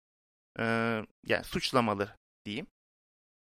e, 0.60 0.64
yani 1.26 1.44
suçlamalı 1.44 2.10
diyeyim. 2.46 2.68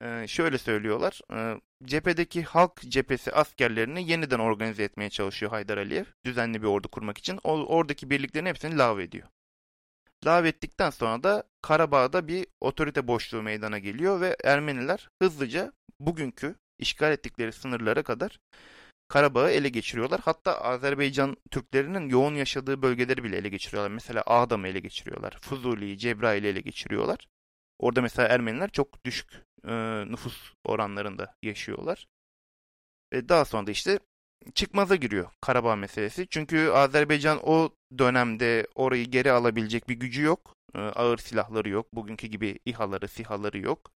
E, 0.02 0.28
şöyle 0.28 0.58
söylüyorlar. 0.58 1.20
E, 1.32 1.60
cephedeki 1.84 2.42
halk 2.42 2.80
cephesi 2.88 3.32
askerlerini 3.32 4.10
yeniden 4.10 4.38
organize 4.38 4.82
etmeye 4.84 5.10
çalışıyor 5.10 5.52
Haydar 5.52 5.78
Aliyev. 5.78 6.04
Düzenli 6.24 6.62
bir 6.62 6.66
ordu 6.66 6.88
kurmak 6.88 7.18
için. 7.18 7.40
O, 7.44 7.52
oradaki 7.52 8.10
birliklerin 8.10 8.46
hepsini 8.46 8.78
lav 8.78 8.98
ediyor. 8.98 9.28
Lav 10.26 10.44
ettikten 10.44 10.90
sonra 10.90 11.22
da 11.22 11.44
Karabağ'da 11.62 12.28
bir 12.28 12.46
otorite 12.60 13.06
boşluğu 13.08 13.42
meydana 13.42 13.78
geliyor 13.78 14.20
ve 14.20 14.36
Ermeniler 14.44 15.08
hızlıca 15.22 15.72
bugünkü 16.00 16.54
işgal 16.78 17.12
ettikleri 17.12 17.52
sınırlara 17.52 18.02
kadar 18.02 18.38
Karabağ'ı 19.10 19.50
ele 19.50 19.68
geçiriyorlar. 19.68 20.20
Hatta 20.24 20.60
Azerbaycan 20.60 21.36
Türklerinin 21.50 22.08
yoğun 22.08 22.34
yaşadığı 22.34 22.82
bölgeleri 22.82 23.24
bile 23.24 23.36
ele 23.36 23.48
geçiriyorlar. 23.48 23.90
Mesela 23.90 24.22
Ağdam'ı 24.26 24.68
ele 24.68 24.80
geçiriyorlar. 24.80 25.38
Fuzuli'yi, 25.42 25.98
Cebrail'i 25.98 26.46
ele 26.46 26.60
geçiriyorlar. 26.60 27.28
Orada 27.78 28.02
mesela 28.02 28.28
Ermeniler 28.28 28.70
çok 28.70 29.04
düşük 29.04 29.44
e, 29.64 29.72
nüfus 30.06 30.52
oranlarında 30.64 31.34
yaşıyorlar. 31.42 32.08
Ve 33.12 33.28
daha 33.28 33.44
sonra 33.44 33.66
da 33.66 33.70
işte 33.70 33.98
çıkmaza 34.54 34.96
giriyor 34.96 35.30
Karabağ 35.40 35.76
meselesi. 35.76 36.26
Çünkü 36.30 36.68
Azerbaycan 36.68 37.40
o 37.42 37.70
dönemde 37.98 38.66
orayı 38.74 39.06
geri 39.06 39.32
alabilecek 39.32 39.88
bir 39.88 39.94
gücü 39.94 40.22
yok. 40.22 40.56
E, 40.74 40.78
ağır 40.78 41.18
silahları 41.18 41.68
yok. 41.68 41.86
Bugünkü 41.94 42.26
gibi 42.26 42.58
İHA'ları, 42.64 43.08
SİHA'ları 43.08 43.58
yok. 43.58 43.90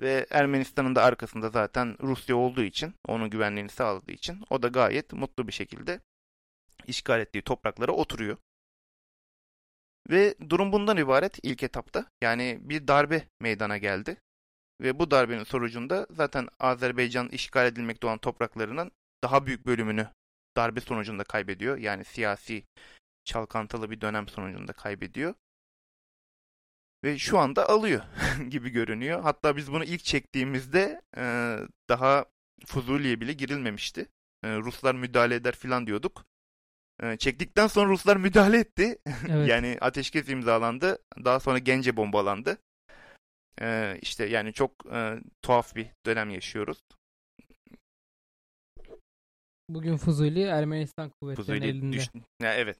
Ve 0.00 0.26
Ermenistan'ın 0.30 0.94
da 0.94 1.02
arkasında 1.02 1.50
zaten 1.50 1.96
Rusya 2.02 2.36
olduğu 2.36 2.62
için, 2.62 2.94
onun 3.08 3.30
güvenliğini 3.30 3.68
sağladığı 3.68 4.12
için 4.12 4.44
o 4.50 4.62
da 4.62 4.68
gayet 4.68 5.12
mutlu 5.12 5.48
bir 5.48 5.52
şekilde 5.52 6.00
işgal 6.86 7.20
ettiği 7.20 7.42
topraklara 7.42 7.92
oturuyor. 7.92 8.36
Ve 10.10 10.34
durum 10.50 10.72
bundan 10.72 10.96
ibaret 10.96 11.38
ilk 11.42 11.62
etapta. 11.62 12.06
Yani 12.22 12.58
bir 12.60 12.88
darbe 12.88 13.28
meydana 13.40 13.78
geldi. 13.78 14.16
Ve 14.80 14.98
bu 14.98 15.10
darbenin 15.10 15.44
sonucunda 15.44 16.06
zaten 16.10 16.48
Azerbaycan 16.58 17.28
işgal 17.28 17.66
edilmekte 17.66 18.06
olan 18.06 18.18
topraklarının 18.18 18.90
daha 19.22 19.46
büyük 19.46 19.66
bölümünü 19.66 20.08
darbe 20.56 20.80
sonucunda 20.80 21.24
kaybediyor. 21.24 21.78
Yani 21.78 22.04
siyasi 22.04 22.64
çalkantılı 23.24 23.90
bir 23.90 24.00
dönem 24.00 24.28
sonucunda 24.28 24.72
kaybediyor. 24.72 25.34
Ve 27.04 27.18
şu 27.18 27.38
anda 27.38 27.68
alıyor 27.68 28.02
gibi 28.48 28.70
görünüyor. 28.70 29.22
Hatta 29.22 29.56
biz 29.56 29.72
bunu 29.72 29.84
ilk 29.84 30.04
çektiğimizde 30.04 31.02
e, 31.16 31.56
daha 31.88 32.24
Fuzuli'ye 32.66 33.20
bile 33.20 33.32
girilmemişti. 33.32 34.08
E, 34.44 34.56
Ruslar 34.56 34.94
müdahale 34.94 35.34
eder 35.34 35.54
filan 35.54 35.86
diyorduk. 35.86 36.24
E, 37.02 37.16
çektikten 37.16 37.66
sonra 37.66 37.88
Ruslar 37.88 38.16
müdahale 38.16 38.58
etti. 38.58 38.98
Evet. 39.28 39.48
yani 39.48 39.78
ateşkes 39.80 40.28
imzalandı. 40.28 40.98
Daha 41.24 41.40
sonra 41.40 41.58
Gence 41.58 41.96
bombalandı. 41.96 42.58
Ee, 43.60 43.98
işte 44.02 44.26
yani 44.26 44.52
çok 44.52 44.70
e, 44.92 45.20
tuhaf 45.42 45.76
bir 45.76 45.86
dönem 46.06 46.30
yaşıyoruz. 46.30 46.78
Bugün 49.68 49.96
Fuzuli 49.96 50.42
Ermenistan 50.42 51.10
kuvvetlerinin 51.10 51.36
Fuzuli 51.36 51.66
elinde. 51.66 51.96
düştü. 51.96 52.20
Ya, 52.42 52.54
evet. 52.54 52.78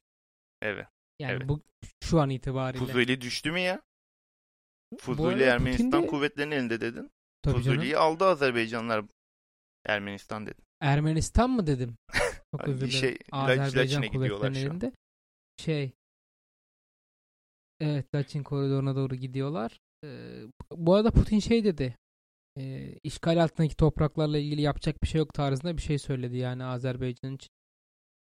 Evet. 0.61 0.87
Yani 1.19 1.33
evet. 1.33 1.49
bu 1.49 1.61
şu 2.03 2.19
an 2.21 2.29
itibariyle. 2.29 2.85
Fuzuli 2.85 3.21
düştü 3.21 3.51
mü 3.51 3.59
ya? 3.59 3.81
Fuzuli 4.99 5.43
Ermenistan 5.43 6.03
de- 6.03 6.07
kuvvetlerinin 6.07 6.55
elinde 6.55 6.81
dedin. 6.81 7.11
Tabii 7.41 7.53
canım. 7.63 7.63
Fuzuli'yi 7.77 7.97
aldı 7.97 8.25
Azerbaycanlar. 8.25 9.05
Ermenistan 9.85 10.45
dedin. 10.45 10.63
Ermenistan 10.81 11.49
mı 11.49 11.67
dedim? 11.67 11.95
Çok 12.51 12.61
Hani 12.61 12.73
özür 12.73 12.85
bir 12.87 12.91
dilerim. 12.91 12.99
şey, 13.09 13.17
Azerbaycan 13.31 13.81
Laçin'e 13.83 14.07
kuvvetlerinin 14.11 14.59
elinde. 14.59 14.91
Şey 15.57 15.91
Evet 17.79 18.15
Laçin 18.15 18.43
koridoruna 18.43 18.95
doğru 18.95 19.15
gidiyorlar. 19.15 19.79
Ee, 20.05 20.41
bu 20.71 20.93
arada 20.95 21.11
Putin 21.11 21.39
şey 21.39 21.63
dedi. 21.63 21.95
E, 22.59 22.93
işgal 23.03 23.43
altındaki 23.43 23.75
topraklarla 23.75 24.37
ilgili 24.37 24.61
yapacak 24.61 25.03
bir 25.03 25.07
şey 25.07 25.19
yok 25.19 25.33
tarzında 25.33 25.77
bir 25.77 25.81
şey 25.81 25.99
söyledi 25.99 26.37
yani 26.37 26.63
Azerbaycan 26.63 27.35
için. 27.35 27.49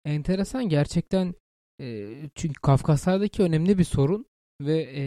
Enteresan 0.06 0.70
gerçekten 0.70 1.34
e, 1.82 2.08
çünkü 2.36 2.62
Kafkaslardaki 2.62 3.44
önemli 3.44 3.78
bir 3.78 3.84
sorun 3.84 4.26
ve 4.62 4.82
e, 4.82 5.04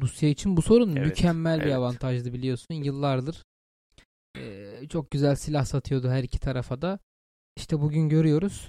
Rusya 0.00 0.28
için 0.28 0.56
bu 0.56 0.62
sorun 0.62 0.96
Evet, 0.96 1.06
mükemmel 1.06 1.60
bir 1.60 1.64
evet. 1.64 1.76
avantajdı 1.76 2.32
biliyorsun. 2.32 2.74
Yıllardır 2.74 3.44
e, 4.36 4.88
çok 4.88 5.10
güzel 5.10 5.36
silah 5.36 5.64
satıyordu 5.64 6.08
her 6.08 6.22
iki 6.22 6.40
tarafa 6.40 6.82
da. 6.82 6.98
İşte 7.56 7.80
bugün 7.80 8.08
görüyoruz 8.08 8.68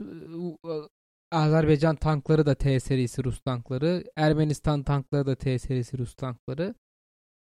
Azerbaycan 1.32 1.96
tankları 1.96 2.46
da 2.46 2.56
T 2.56 2.80
serisi 2.80 3.24
Rus 3.24 3.40
tankları, 3.42 4.04
Ermenistan 4.16 4.84
tankları 4.84 5.26
da 5.26 5.36
T 5.36 5.60
serisi 5.60 5.98
Rus 5.98 6.14
tankları. 6.16 6.76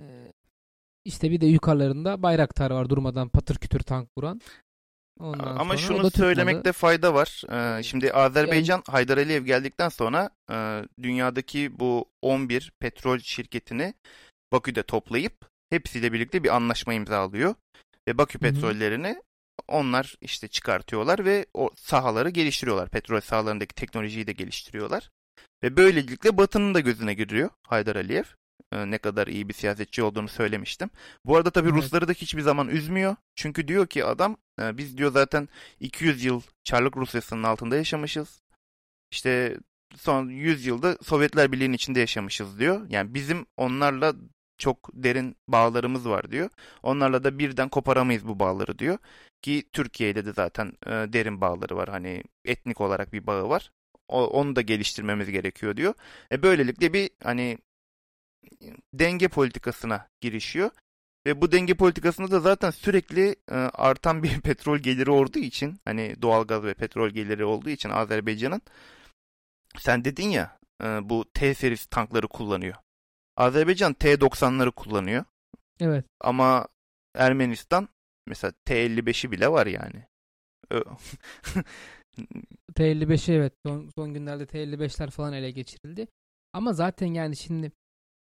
E, 0.01 0.05
işte 1.05 1.31
bir 1.31 1.41
de 1.41 1.45
yukarılarında 1.45 2.23
Bayraktar 2.23 2.71
var 2.71 2.89
durmadan 2.89 3.29
patır 3.29 3.55
kütür 3.55 3.79
tank 3.79 4.09
vuran. 4.17 4.41
Ondan 5.19 5.55
Ama 5.55 5.77
şunu 5.77 6.11
söylemekte 6.11 6.71
fayda 6.71 7.13
var. 7.13 7.43
Ee, 7.51 7.83
şimdi 7.83 8.13
Azerbaycan 8.13 8.83
Haydar 8.87 9.17
Aliyev 9.17 9.43
geldikten 9.43 9.89
sonra 9.89 10.29
e, 10.51 10.81
dünyadaki 11.01 11.79
bu 11.79 12.05
11 12.21 12.71
petrol 12.79 13.19
şirketini 13.19 13.93
Bakü'de 14.51 14.83
toplayıp 14.83 15.33
hepsiyle 15.69 16.13
birlikte 16.13 16.43
bir 16.43 16.55
anlaşma 16.55 16.93
imzalıyor. 16.93 17.55
Ve 18.07 18.17
Bakü 18.17 18.41
Hı 18.41 18.47
hı. 18.47 18.53
petrollerini 18.53 19.21
onlar 19.67 20.15
işte 20.21 20.47
çıkartıyorlar 20.47 21.25
ve 21.25 21.45
o 21.53 21.69
sahaları 21.75 22.29
geliştiriyorlar. 22.29 22.89
Petrol 22.89 23.21
sahalarındaki 23.21 23.75
teknolojiyi 23.75 24.27
de 24.27 24.31
geliştiriyorlar. 24.31 25.09
Ve 25.63 25.77
böylelikle 25.77 26.37
Batı'nın 26.37 26.73
da 26.73 26.79
gözüne 26.79 27.13
giriyor 27.13 27.49
Haydar 27.67 27.95
Aliyev. 27.95 28.23
Ee, 28.73 28.91
ne 28.91 28.97
kadar 28.97 29.27
iyi 29.27 29.49
bir 29.49 29.53
siyasetçi 29.53 30.03
olduğunu 30.03 30.27
söylemiştim. 30.27 30.89
Bu 31.25 31.37
arada 31.37 31.49
tabii 31.49 31.69
Evet. 31.69 31.77
Rusları 31.77 32.07
da 32.07 32.11
hiçbir 32.11 32.41
zaman 32.41 32.67
üzmüyor. 32.67 33.15
Çünkü 33.35 33.67
diyor 33.67 33.87
ki 33.87 34.05
adam 34.05 34.37
e, 34.61 34.77
biz 34.77 34.97
diyor 34.97 35.11
zaten 35.11 35.49
200 35.79 36.23
yıl 36.23 36.41
Çarlık 36.63 36.97
Rusyası'nın 36.97 37.43
altında 37.43 37.75
yaşamışız. 37.75 38.41
İşte 39.11 39.57
son 39.95 40.29
100 40.29 40.65
yılda 40.65 40.97
Sovyetler 41.01 41.51
Birliği'nin 41.51 41.73
içinde 41.73 41.99
yaşamışız 41.99 42.59
diyor. 42.59 42.89
Yani 42.89 43.13
bizim 43.13 43.45
onlarla 43.57 44.13
çok 44.57 44.89
derin 44.93 45.35
bağlarımız 45.47 46.09
var 46.09 46.31
diyor. 46.31 46.49
Onlarla 46.83 47.23
da 47.23 47.39
birden 47.39 47.69
koparamayız 47.69 48.27
bu 48.27 48.39
bağları 48.39 48.79
diyor. 48.79 48.97
Ki 49.41 49.63
Türkiye 49.73 50.09
ile 50.09 50.25
de 50.25 50.33
zaten 50.33 50.73
e, 50.85 50.89
derin 50.89 51.41
bağları 51.41 51.75
var. 51.77 51.89
Hani 51.89 52.23
etnik 52.45 52.81
olarak 52.81 53.13
bir 53.13 53.27
bağı 53.27 53.49
var. 53.49 53.71
Onu 54.07 54.55
da 54.55 54.61
geliştirmemiz 54.61 55.29
gerekiyor 55.29 55.77
diyor. 55.77 55.93
E 56.31 56.43
böylelikle 56.43 56.93
bir 56.93 57.09
hani 57.23 57.57
denge 58.93 59.27
politikasına 59.27 60.07
girişiyor. 60.21 60.71
Ve 61.27 61.41
bu 61.41 61.51
denge 61.51 61.73
politikasında 61.73 62.31
da 62.31 62.39
zaten 62.39 62.71
sürekli 62.71 63.35
e, 63.51 63.55
artan 63.55 64.23
bir 64.23 64.41
petrol 64.41 64.77
geliri 64.77 65.11
olduğu 65.11 65.39
için 65.39 65.79
hani 65.85 66.21
doğalgaz 66.21 66.63
ve 66.63 66.73
petrol 66.73 67.09
geliri 67.09 67.45
olduğu 67.45 67.69
için 67.69 67.89
Azerbaycan'ın 67.89 68.61
sen 69.79 70.05
dedin 70.05 70.29
ya 70.29 70.59
e, 70.83 70.85
bu 70.85 71.25
T 71.33 71.53
serisi 71.53 71.89
tankları 71.89 72.27
kullanıyor. 72.27 72.75
Azerbaycan 73.37 73.93
T-90'ları 73.93 74.71
kullanıyor. 74.71 75.25
Evet. 75.79 76.05
Ama 76.21 76.67
Ermenistan 77.15 77.89
mesela 78.27 78.53
T-55'i 78.65 79.31
bile 79.31 79.51
var 79.51 79.67
yani. 79.67 80.07
Ö- 80.71 80.83
T55'i 82.75 83.33
evet 83.33 83.53
son, 83.65 83.89
son 83.95 84.13
günlerde 84.13 84.43
T55'ler 84.43 85.11
falan 85.11 85.33
ele 85.33 85.51
geçirildi. 85.51 86.07
Ama 86.53 86.73
zaten 86.73 87.07
yani 87.07 87.35
şimdi 87.35 87.71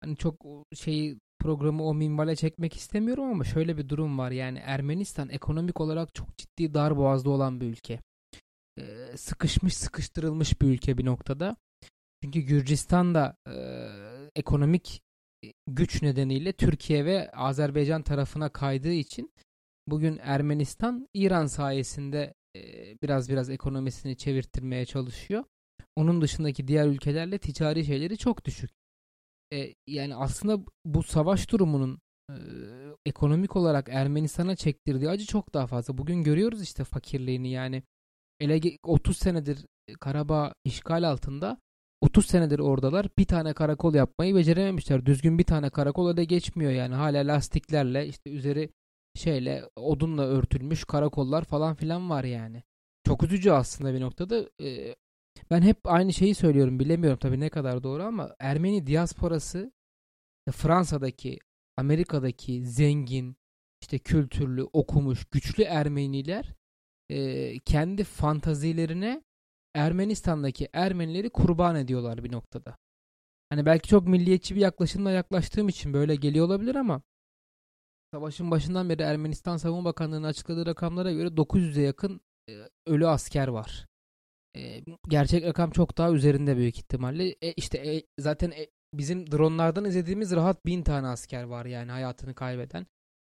hani 0.02 0.16
çok 0.16 0.46
o 0.46 0.64
şeyi 0.74 1.18
programı 1.38 1.84
o 1.84 1.94
minvale 1.94 2.36
çekmek 2.36 2.76
istemiyorum 2.76 3.24
ama 3.24 3.44
şöyle 3.44 3.78
bir 3.78 3.88
durum 3.88 4.18
var. 4.18 4.30
Yani 4.30 4.58
Ermenistan 4.58 5.28
ekonomik 5.28 5.80
olarak 5.80 6.14
çok 6.14 6.38
ciddi 6.38 6.74
dar 6.74 6.96
boğazda 6.96 7.30
olan 7.30 7.60
bir 7.60 7.66
ülke. 7.66 8.00
Ee, 8.78 9.16
sıkışmış 9.16 9.76
sıkıştırılmış 9.76 10.60
bir 10.60 10.66
ülke 10.66 10.98
bir 10.98 11.04
noktada. 11.04 11.56
Çünkü 12.22 12.40
Gürcistan 12.40 13.14
da 13.14 13.36
e, 13.48 13.54
ekonomik 14.36 15.02
güç 15.66 16.02
nedeniyle 16.02 16.52
Türkiye 16.52 17.04
ve 17.04 17.30
Azerbaycan 17.30 18.02
tarafına 18.02 18.48
kaydığı 18.48 18.92
için 18.92 19.32
bugün 19.86 20.18
Ermenistan 20.22 21.08
İran 21.14 21.46
sayesinde 21.46 22.34
e, 22.56 22.60
biraz 23.02 23.28
biraz 23.28 23.50
ekonomisini 23.50 24.16
çevirttirmeye 24.16 24.86
çalışıyor. 24.86 25.44
Onun 25.96 26.20
dışındaki 26.20 26.68
diğer 26.68 26.86
ülkelerle 26.86 27.38
ticari 27.38 27.84
şeyleri 27.84 28.18
çok 28.18 28.44
düşük. 28.44 28.70
E, 29.52 29.74
yani 29.86 30.14
aslında 30.16 30.64
bu 30.84 31.02
savaş 31.02 31.50
durumunun 31.50 32.00
e, 32.30 32.36
ekonomik 33.06 33.56
olarak 33.56 33.88
Ermenistan'a 33.88 34.56
çektirdiği 34.56 35.10
acı 35.10 35.26
çok 35.26 35.54
daha 35.54 35.66
fazla. 35.66 35.98
Bugün 35.98 36.22
görüyoruz 36.22 36.62
işte 36.62 36.84
fakirliğini 36.84 37.50
yani 37.50 37.82
ele 38.40 38.58
ge- 38.58 38.78
30 38.82 39.16
senedir 39.16 39.66
Karabağ 40.00 40.54
işgal 40.64 41.08
altında 41.08 41.58
30 42.00 42.26
senedir 42.26 42.58
oradalar. 42.58 43.08
Bir 43.18 43.24
tane 43.24 43.52
karakol 43.52 43.94
yapmayı 43.94 44.34
becerememişler. 44.34 45.06
Düzgün 45.06 45.38
bir 45.38 45.44
tane 45.44 45.70
karakol 45.70 46.16
da 46.16 46.22
geçmiyor 46.22 46.72
yani. 46.72 46.94
Hala 46.94 47.18
lastiklerle 47.18 48.06
işte 48.06 48.30
üzeri 48.30 48.70
şeyle 49.14 49.64
odunla 49.76 50.22
örtülmüş 50.22 50.84
karakollar 50.84 51.44
falan 51.44 51.74
filan 51.74 52.10
var 52.10 52.24
yani. 52.24 52.62
Çok 53.06 53.22
üzücü 53.22 53.50
aslında 53.50 53.94
bir 53.94 54.00
noktada. 54.00 54.50
Ee, 54.60 54.94
ben 55.52 55.62
hep 55.62 55.78
aynı 55.84 56.12
şeyi 56.12 56.34
söylüyorum. 56.34 56.78
Bilemiyorum 56.78 57.18
tabii 57.18 57.40
ne 57.40 57.48
kadar 57.48 57.82
doğru 57.82 58.02
ama 58.02 58.36
Ermeni 58.38 58.86
diasporası 58.86 59.72
Fransa'daki, 60.50 61.38
Amerika'daki 61.76 62.66
zengin, 62.66 63.36
işte 63.82 63.98
kültürlü, 63.98 64.62
okumuş, 64.62 65.24
güçlü 65.24 65.62
Ermeniler 65.62 66.54
e, 67.10 67.58
kendi 67.58 68.04
fantazilerine 68.04 69.24
Ermenistan'daki 69.74 70.68
Ermenileri 70.72 71.30
kurban 71.30 71.76
ediyorlar 71.76 72.24
bir 72.24 72.32
noktada. 72.32 72.78
Hani 73.50 73.66
belki 73.66 73.88
çok 73.88 74.08
milliyetçi 74.08 74.54
bir 74.54 74.60
yaklaşımla 74.60 75.10
yaklaştığım 75.10 75.68
için 75.68 75.92
böyle 75.92 76.14
geliyor 76.14 76.46
olabilir 76.46 76.74
ama 76.74 77.02
savaşın 78.14 78.50
başından 78.50 78.88
beri 78.88 79.02
Ermenistan 79.02 79.56
Savunma 79.56 79.84
Bakanlığı'nın 79.84 80.28
açıkladığı 80.28 80.66
rakamlara 80.66 81.12
göre 81.12 81.28
900'e 81.28 81.82
yakın 81.82 82.20
e, 82.48 82.52
ölü 82.86 83.06
asker 83.06 83.48
var. 83.48 83.91
Gerçek 85.08 85.44
rakam 85.44 85.70
çok 85.70 85.98
daha 85.98 86.12
üzerinde 86.12 86.56
büyük 86.56 86.76
ihtimalle. 86.76 87.34
E, 87.42 87.52
işte 87.52 87.78
e, 87.78 88.02
zaten 88.18 88.50
e, 88.50 88.66
bizim 88.94 89.30
dronlardan 89.30 89.84
izlediğimiz 89.84 90.32
rahat 90.32 90.66
bin 90.66 90.82
tane 90.82 91.06
asker 91.06 91.42
var 91.42 91.66
yani 91.66 91.90
hayatını 91.90 92.34
kaybeden. 92.34 92.86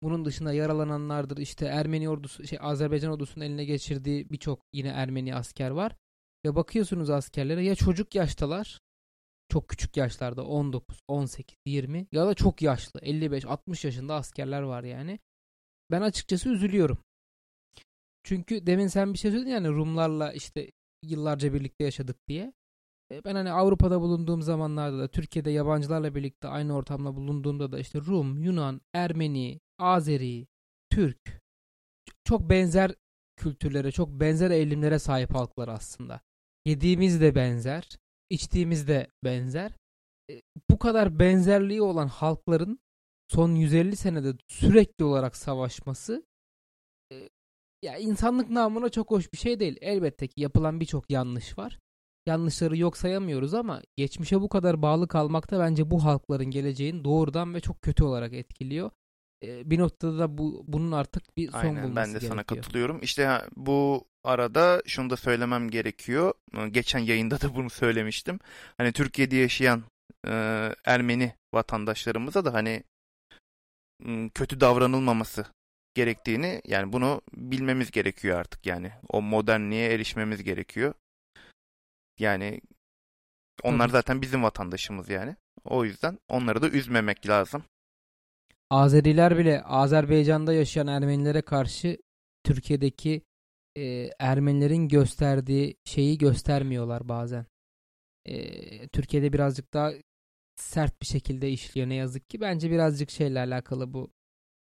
Bunun 0.02 0.24
dışında 0.24 0.52
yaralananlardır. 0.52 1.36
İşte 1.36 1.66
Ermeni 1.66 2.08
ordusu, 2.08 2.46
şey 2.46 2.58
Azerbaycan 2.62 3.12
ordusunun 3.12 3.44
eline 3.44 3.64
geçirdiği 3.64 4.30
birçok 4.30 4.60
yine 4.72 4.88
Ermeni 4.88 5.34
asker 5.34 5.70
var. 5.70 5.96
Ve 6.44 6.54
bakıyorsunuz 6.54 7.10
askerlere 7.10 7.64
ya 7.64 7.74
çocuk 7.74 8.14
yaştalar, 8.14 8.80
çok 9.48 9.68
küçük 9.68 9.96
yaşlarda 9.96 10.44
19, 10.44 10.98
18, 11.08 11.56
20 11.66 12.06
ya 12.12 12.26
da 12.26 12.34
çok 12.34 12.62
yaşlı 12.62 13.00
55, 13.00 13.44
60 13.44 13.84
yaşında 13.84 14.14
askerler 14.14 14.62
var 14.62 14.84
yani. 14.84 15.18
Ben 15.90 16.02
açıkçası 16.02 16.48
üzülüyorum. 16.48 16.98
Çünkü 18.24 18.66
demin 18.66 18.86
sen 18.86 19.12
bir 19.12 19.18
şey 19.18 19.30
söyledin 19.30 19.50
yani 19.50 19.68
Rumlarla 19.68 20.32
işte 20.32 20.70
yıllarca 21.02 21.54
birlikte 21.54 21.84
yaşadık 21.84 22.16
diye. 22.28 22.52
E, 23.12 23.24
Ben 23.24 23.34
hani 23.34 23.52
Avrupa'da 23.52 24.00
bulunduğum 24.00 24.42
zamanlarda 24.42 24.98
da 24.98 25.08
Türkiye'de 25.08 25.50
yabancılarla 25.50 26.14
birlikte 26.14 26.48
aynı 26.48 26.76
ortamda 26.76 27.16
bulunduğumda 27.16 27.72
da 27.72 27.78
işte 27.78 28.00
Rum, 28.00 28.42
Yunan, 28.42 28.80
Ermeni, 28.94 29.60
Azeri, 29.78 30.46
Türk 30.90 31.42
çok 32.24 32.50
benzer 32.50 32.94
kültürlere, 33.36 33.92
çok 33.92 34.08
benzer 34.10 34.50
eğilimlere 34.50 34.98
sahip 34.98 35.34
halklar 35.34 35.68
aslında. 35.68 36.20
Yediğimiz 36.64 37.20
de 37.20 37.34
benzer, 37.34 37.88
içtiğimiz 38.30 38.88
de 38.88 39.06
benzer. 39.24 39.72
E, 40.30 40.42
Bu 40.70 40.78
kadar 40.78 41.18
benzerliği 41.18 41.82
olan 41.82 42.08
halkların 42.08 42.80
son 43.28 43.54
150 43.54 43.96
senede 43.96 44.32
sürekli 44.48 45.04
olarak 45.04 45.36
savaşması 45.36 46.26
ya 47.82 47.96
insanlık 47.98 48.50
namına 48.50 48.88
çok 48.88 49.10
hoş 49.10 49.32
bir 49.32 49.38
şey 49.38 49.60
değil. 49.60 49.76
Elbette 49.80 50.26
ki 50.28 50.40
yapılan 50.40 50.80
birçok 50.80 51.10
yanlış 51.10 51.58
var. 51.58 51.78
yanlışları 52.26 52.76
yok 52.76 52.96
sayamıyoruz 52.96 53.54
ama 53.54 53.82
geçmişe 53.96 54.40
bu 54.40 54.48
kadar 54.48 54.82
bağlı 54.82 55.08
kalmak 55.08 55.50
da 55.50 55.60
bence 55.60 55.90
bu 55.90 56.04
halkların 56.04 56.50
geleceğini 56.50 57.04
doğrudan 57.04 57.54
ve 57.54 57.60
çok 57.60 57.82
kötü 57.82 58.04
olarak 58.04 58.32
etkiliyor. 58.32 58.90
Ee, 59.44 59.70
bir 59.70 59.78
noktada 59.78 60.18
da 60.18 60.38
bu 60.38 60.64
bunun 60.68 60.92
artık 60.92 61.36
bir 61.36 61.50
son 61.50 61.58
Aynen 61.58 61.76
bulması 61.82 61.96
ben 61.96 62.06
de 62.06 62.10
gerekiyor. 62.12 62.30
sana 62.32 62.44
katılıyorum. 62.44 62.98
İşte 63.02 63.42
bu 63.56 64.04
arada 64.24 64.82
şunu 64.86 65.10
da 65.10 65.16
söylemem 65.16 65.70
gerekiyor. 65.70 66.34
Ee, 66.56 66.68
Geçen 66.68 66.98
yayında 66.98 67.40
da 67.40 67.54
bunu 67.54 67.70
söylemiştim. 67.70 68.38
Hani 68.78 68.92
Türkiye'de 68.92 69.36
yaşayan 69.36 69.82
e, 70.26 70.30
Ermeni 70.84 71.32
vatandaşlarımıza 71.54 72.44
da 72.44 72.52
hani 72.54 72.82
m, 74.04 74.28
kötü 74.34 74.60
davranılmaması 74.60 75.46
gerektiğini 75.94 76.62
yani 76.66 76.92
bunu 76.92 77.22
bilmemiz 77.36 77.90
gerekiyor 77.90 78.38
artık 78.38 78.66
yani. 78.66 78.92
O 79.08 79.22
modernliğe 79.22 79.92
erişmemiz 79.92 80.42
gerekiyor. 80.42 80.94
Yani 82.18 82.60
onlar 83.62 83.88
ki. 83.88 83.92
zaten 83.92 84.22
bizim 84.22 84.42
vatandaşımız 84.42 85.08
yani. 85.08 85.36
O 85.64 85.84
yüzden 85.84 86.18
onları 86.28 86.62
da 86.62 86.68
üzmemek 86.68 87.28
lazım. 87.28 87.64
Azeriler 88.70 89.38
bile 89.38 89.62
Azerbaycan'da 89.62 90.52
yaşayan 90.52 90.86
Ermenilere 90.86 91.42
karşı 91.42 91.98
Türkiye'deki 92.44 93.22
e, 93.76 94.10
Ermenilerin 94.18 94.88
gösterdiği 94.88 95.76
şeyi 95.84 96.18
göstermiyorlar 96.18 97.08
bazen. 97.08 97.46
E, 98.26 98.88
Türkiye'de 98.88 99.32
birazcık 99.32 99.74
daha 99.74 99.92
sert 100.56 101.00
bir 101.02 101.06
şekilde 101.06 101.50
işliyor 101.50 101.88
ne 101.88 101.94
yazık 101.94 102.30
ki. 102.30 102.40
Bence 102.40 102.70
birazcık 102.70 103.10
şeyle 103.10 103.38
alakalı 103.38 103.94
bu 103.94 104.10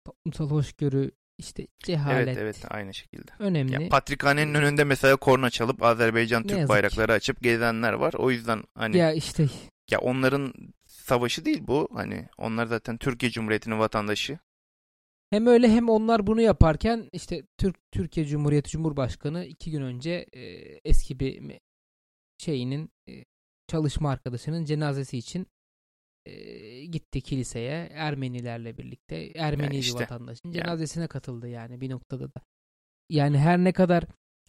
toplumsal 0.06 0.50
hoşgörü 0.50 1.12
işte 1.38 1.68
cehalet 1.80 2.28
Evet 2.28 2.38
evet 2.38 2.66
aynı 2.70 2.94
şekilde. 2.94 3.32
önemli. 3.40 3.84
Ya 3.84 3.90
Patrikhanenin 3.90 4.54
önünde 4.54 4.84
mesela 4.84 5.16
korna 5.16 5.50
çalıp 5.50 5.84
Azerbaycan 5.84 6.44
Ne 6.44 6.48
Türk 6.48 6.70
bayrakları 6.70 7.14
açıp 7.14 7.42
gezenler 7.42 7.94
var. 7.94 8.14
O 8.14 8.32
yüzden 8.32 8.64
hani 8.76 8.98
ya 8.98 9.14
işte 9.14 9.48
ya 9.92 10.00
onların 10.00 10.54
savaşı 10.86 11.46
değil 11.46 11.62
bu. 11.68 11.90
Hani 11.94 12.28
onlar 12.38 12.66
zaten 12.66 12.98
Türkiye 12.98 13.32
Cumhuriyeti'nin 13.32 13.80
vatandaşı. 13.80 14.40
Hem 15.30 15.48
öyle 15.48 15.70
hem 15.70 15.90
onlar 15.90 16.28
bunu 16.28 16.42
yaparken 16.42 17.10
işte 17.12 17.44
Türk 17.58 17.76
Türkiye 17.92 18.26
Cumhuriyeti 18.26 18.70
Cumhurbaşkanı 18.70 19.46
iki 19.46 19.72
gün 19.72 19.82
önce 19.82 20.26
e, 20.34 20.42
eski 20.86 21.20
bir 21.20 21.60
şeyinin 22.38 22.90
e, 23.10 23.26
çalışma 23.68 24.12
arkadaşının 24.12 24.66
cenazesi 24.66 25.18
için 25.18 25.48
e, 26.26 26.86
gitti 26.86 27.22
kiliseye 27.22 27.90
Ermenilerle 27.94 28.78
birlikte 28.78 29.32
Ermeni 29.36 29.78
işte, 29.78 30.00
vatandaşın 30.00 30.52
yani. 30.52 30.54
cenazesine 30.54 31.08
katıldı 31.08 31.48
yani 31.48 31.82
bir 31.82 31.90
noktada 31.90 32.24
da. 32.24 32.42
Yani 33.10 33.38
her 33.38 33.58
ne 33.58 33.72
kadar 33.72 34.04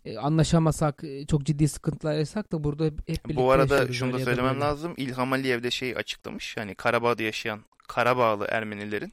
e, 0.05 0.19
anlaşamasak 0.19 1.05
e, 1.05 1.27
çok 1.27 1.43
ciddi 1.47 1.69
sıkıntılar 1.69 2.15
yaşasak 2.15 2.53
da 2.53 2.65
burada 2.65 2.85
hep, 2.85 2.99
birlikte 3.09 3.37
Bu 3.37 3.51
arada 3.51 3.93
şunu 3.93 4.13
da 4.13 4.19
söylemem 4.19 4.55
böyle. 4.55 4.65
lazım. 4.65 4.95
İlham 4.97 5.33
Aliyev 5.33 5.63
de 5.63 5.71
şeyi 5.71 5.97
açıklamış. 5.97 6.57
Hani 6.57 6.75
Karabağ'da 6.75 7.23
yaşayan 7.23 7.65
Karabağlı 7.89 8.47
Ermenilerin 8.51 9.13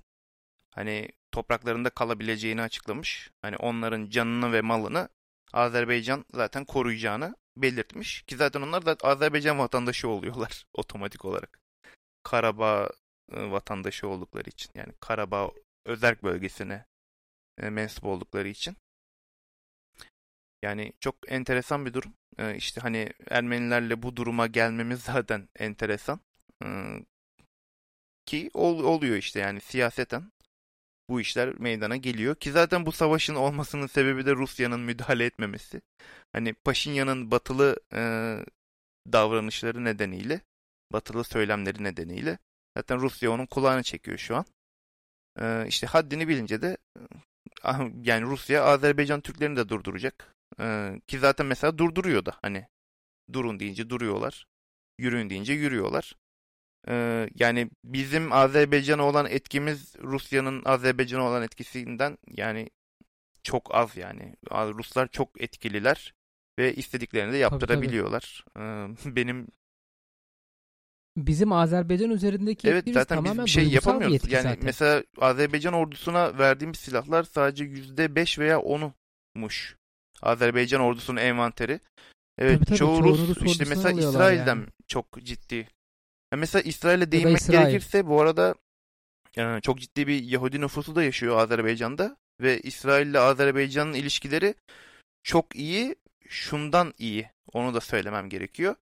hani 0.69 1.09
topraklarında 1.31 1.89
kalabileceğini 1.89 2.61
açıklamış. 2.61 3.31
Hani 3.41 3.57
onların 3.57 4.09
canını 4.09 4.53
ve 4.53 4.61
malını 4.61 5.09
Azerbaycan 5.53 6.25
zaten 6.33 6.65
koruyacağını 6.65 7.35
belirtmiş. 7.57 8.21
Ki 8.21 8.35
zaten 8.35 8.61
onlar 8.61 8.85
da 8.85 8.97
Azerbaycan 9.03 9.59
vatandaşı 9.59 10.09
oluyorlar 10.09 10.65
otomatik 10.73 11.25
olarak. 11.25 11.62
Karabağ 12.23 12.89
vatandaşı 13.31 14.07
oldukları 14.07 14.49
için. 14.49 14.71
Yani 14.75 14.93
Karabağ 14.99 15.51
özerk 15.85 16.23
bölgesine 16.23 16.85
mensup 17.57 18.05
oldukları 18.05 18.47
için. 18.47 18.77
Yani 20.61 20.93
çok 20.99 21.15
enteresan 21.31 21.85
bir 21.85 21.93
durum. 21.93 22.13
İşte 22.55 22.81
hani 22.81 23.09
Ermenilerle 23.29 24.03
bu 24.03 24.15
duruma 24.15 24.47
gelmemiz 24.47 24.99
zaten 25.03 25.49
enteresan. 25.59 26.19
Ki 28.25 28.49
ol- 28.53 28.83
oluyor 28.83 29.15
işte 29.17 29.39
yani 29.39 29.61
siyaseten 29.61 30.31
bu 31.09 31.21
işler 31.21 31.59
meydana 31.59 31.95
geliyor. 31.97 32.35
Ki 32.35 32.51
zaten 32.51 32.85
bu 32.85 32.91
savaşın 32.91 33.35
olmasının 33.35 33.87
sebebi 33.87 34.25
de 34.25 34.31
Rusya'nın 34.35 34.79
müdahale 34.79 35.25
etmemesi. 35.25 35.81
Hani 36.33 36.53
Paşinyan'ın 36.53 37.31
batılı 37.31 37.79
e, 37.93 38.01
davranışları 39.13 39.83
nedeniyle, 39.83 40.41
batılı 40.93 41.23
söylemleri 41.23 41.83
nedeniyle 41.83 42.37
zaten 42.77 42.99
Rusya 42.99 43.31
onun 43.31 43.45
kulağını 43.45 43.83
çekiyor 43.83 44.17
şu 44.17 44.35
an. 44.35 44.45
E, 45.39 45.67
işte 45.67 45.87
haddini 45.87 46.27
bilince 46.27 46.61
de 46.61 46.77
e, 46.97 47.01
yani 48.03 48.25
Rusya 48.25 48.63
Azerbaycan 48.63 49.21
Türklerini 49.21 49.57
de 49.57 49.69
durduracak. 49.69 50.35
E, 50.59 50.99
ki 51.07 51.19
zaten 51.19 51.45
mesela 51.45 51.77
durduruyor 51.77 52.25
da 52.25 52.37
hani 52.41 52.67
durun 53.33 53.59
deyince 53.59 53.89
duruyorlar. 53.89 54.47
Yürüyün 54.99 55.29
deyince 55.29 55.53
yürüyorlar. 55.53 56.15
Ee, 56.87 57.29
yani 57.35 57.69
bizim 57.83 58.33
Azerbaycan'a 58.33 59.03
olan 59.03 59.25
etkimiz 59.25 59.95
Rusya'nın 60.03 60.61
Azerbaycan'a 60.65 61.23
olan 61.23 61.43
etkisinden 61.43 62.17
yani 62.27 62.69
çok 63.43 63.75
az 63.75 63.97
yani. 63.97 64.35
Ruslar 64.51 65.07
çok 65.07 65.41
etkililer 65.41 66.13
ve 66.59 66.75
istediklerini 66.75 67.33
de 67.33 67.37
yaptırabiliyorlar. 67.37 68.45
Ee, 68.57 68.61
benim 69.05 69.47
Bizim 71.17 71.51
Azerbaycan 71.51 72.09
üzerindeki 72.09 72.67
evet 72.67 72.77
etkimiz 72.77 72.93
zaten 72.95 73.15
tamamen 73.15 73.45
bir 73.45 73.49
şey 73.51 73.65
bir 73.65 73.71
yapamıyoruz. 73.71 74.15
etki 74.15 74.35
Yani 74.35 74.43
zaten. 74.43 74.65
mesela 74.65 75.03
Azerbaycan 75.17 75.73
ordusuna 75.73 76.37
verdiğimiz 76.37 76.79
silahlar 76.79 77.23
sadece 77.23 77.63
%5 77.65 78.39
veya 78.39 78.57
10'umuş. 78.57 79.75
Azerbaycan 80.21 80.81
ordusunun 80.81 81.17
envanteri. 81.19 81.79
Evet 82.37 82.55
Tabii 82.55 82.65
tabii, 82.65 82.77
çoğu 82.77 82.97
çoğunu 82.97 83.27
Rus 83.27 83.41
Rus 83.41 83.51
işte 83.51 83.65
mesela 83.69 84.01
İsrail'den 84.01 84.55
yani. 84.55 84.67
çok 84.87 85.23
ciddi. 85.23 85.67
Ya 86.33 86.37
mesela 86.37 86.61
İsrail'e 86.61 87.11
değinmek 87.11 87.37
İsrail. 87.37 87.59
gerekirse 87.59 88.07
bu 88.07 88.21
arada 88.21 88.55
e, 89.37 89.59
çok 89.61 89.79
ciddi 89.79 90.07
bir 90.07 90.23
Yahudi 90.23 90.61
nüfusu 90.61 90.95
da 90.95 91.03
yaşıyor 91.03 91.37
Azerbaycan'da 91.37 92.17
ve 92.41 92.59
İsrail 92.59 93.07
ile 93.07 93.19
Azerbaycan'ın 93.19 93.93
ilişkileri 93.93 94.55
çok 95.23 95.55
iyi. 95.55 95.95
Şundan 96.27 96.93
iyi. 96.97 97.29
Onu 97.53 97.73
da 97.73 97.81
söylemem 97.81 98.29
gerekiyor. 98.29 98.75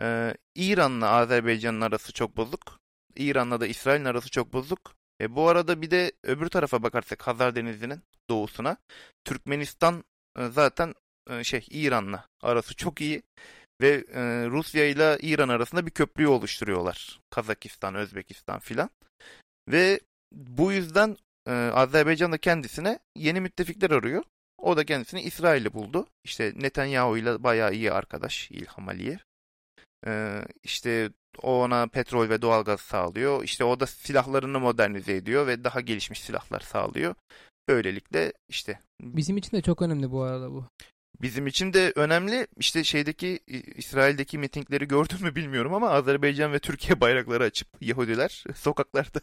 Ee, 0.00 0.34
İran'la 0.54 1.10
Azerbaycan'ın 1.10 1.80
arası 1.80 2.12
çok 2.12 2.36
bozuk. 2.36 2.78
İran'la 3.16 3.60
da 3.60 3.66
İsrail'in 3.66 4.04
arası 4.04 4.30
çok 4.30 4.52
bozuk. 4.52 4.94
E, 5.20 5.36
bu 5.36 5.48
arada 5.48 5.82
bir 5.82 5.90
de 5.90 6.12
öbür 6.22 6.48
tarafa 6.48 6.82
bakarsak 6.82 7.26
Hazar 7.26 7.56
Denizi'nin 7.56 8.02
doğusuna 8.30 8.76
Türkmenistan 9.24 10.04
e, 10.38 10.46
zaten 10.48 10.94
e, 11.30 11.44
şey 11.44 11.66
İran'la 11.70 12.28
arası 12.42 12.74
çok 12.74 13.00
iyi 13.00 13.22
ve 13.80 14.04
e, 14.14 14.22
Rusya 14.46 14.86
ile 14.86 15.18
İran 15.20 15.48
arasında 15.48 15.86
bir 15.86 15.90
köprüyü 15.90 16.28
oluşturuyorlar. 16.28 17.20
Kazakistan, 17.30 17.94
Özbekistan 17.94 18.58
filan. 18.58 18.90
Ve 19.68 20.00
bu 20.32 20.72
yüzden 20.72 21.16
e, 21.46 21.52
Azerbaycan 21.52 22.32
da 22.32 22.38
kendisine 22.38 22.98
yeni 23.16 23.40
müttefikler 23.40 23.90
arıyor. 23.90 24.22
O 24.58 24.76
da 24.76 24.84
kendisini 24.84 25.22
İsrail'i 25.22 25.72
buldu. 25.72 26.06
İşte 26.24 26.52
Netanyahu 26.56 27.18
ile 27.18 27.42
bayağı 27.42 27.74
iyi 27.74 27.92
arkadaş 27.92 28.50
İlham 28.50 28.88
Aliyev. 28.88 29.18
Ee, 30.06 30.42
işte 30.62 31.10
o 31.42 31.62
ona 31.62 31.86
petrol 31.86 32.28
ve 32.28 32.42
doğalgaz 32.42 32.80
sağlıyor. 32.80 33.42
İşte 33.44 33.64
o 33.64 33.80
da 33.80 33.86
silahlarını 33.86 34.60
modernize 34.60 35.16
ediyor 35.16 35.46
ve 35.46 35.64
daha 35.64 35.80
gelişmiş 35.80 36.20
silahlar 36.20 36.60
sağlıyor. 36.60 37.14
Böylelikle 37.68 38.32
işte 38.48 38.80
Bizim 39.02 39.36
için 39.36 39.56
de 39.56 39.62
çok 39.62 39.82
önemli 39.82 40.10
bu 40.10 40.22
arada 40.22 40.50
bu. 40.50 40.64
bizim 41.22 41.46
için 41.46 41.72
de 41.72 41.92
önemli. 41.96 42.46
İşte 42.56 42.84
şeydeki 42.84 43.40
İsrail'deki 43.76 44.38
mitingleri 44.38 44.88
gördün 44.88 45.22
mü 45.22 45.34
bilmiyorum 45.34 45.74
ama 45.74 45.90
Azerbaycan 45.90 46.52
ve 46.52 46.58
Türkiye 46.58 47.00
bayrakları 47.00 47.44
açıp 47.44 47.68
Yahudiler 47.80 48.44
sokaklarda 48.54 49.20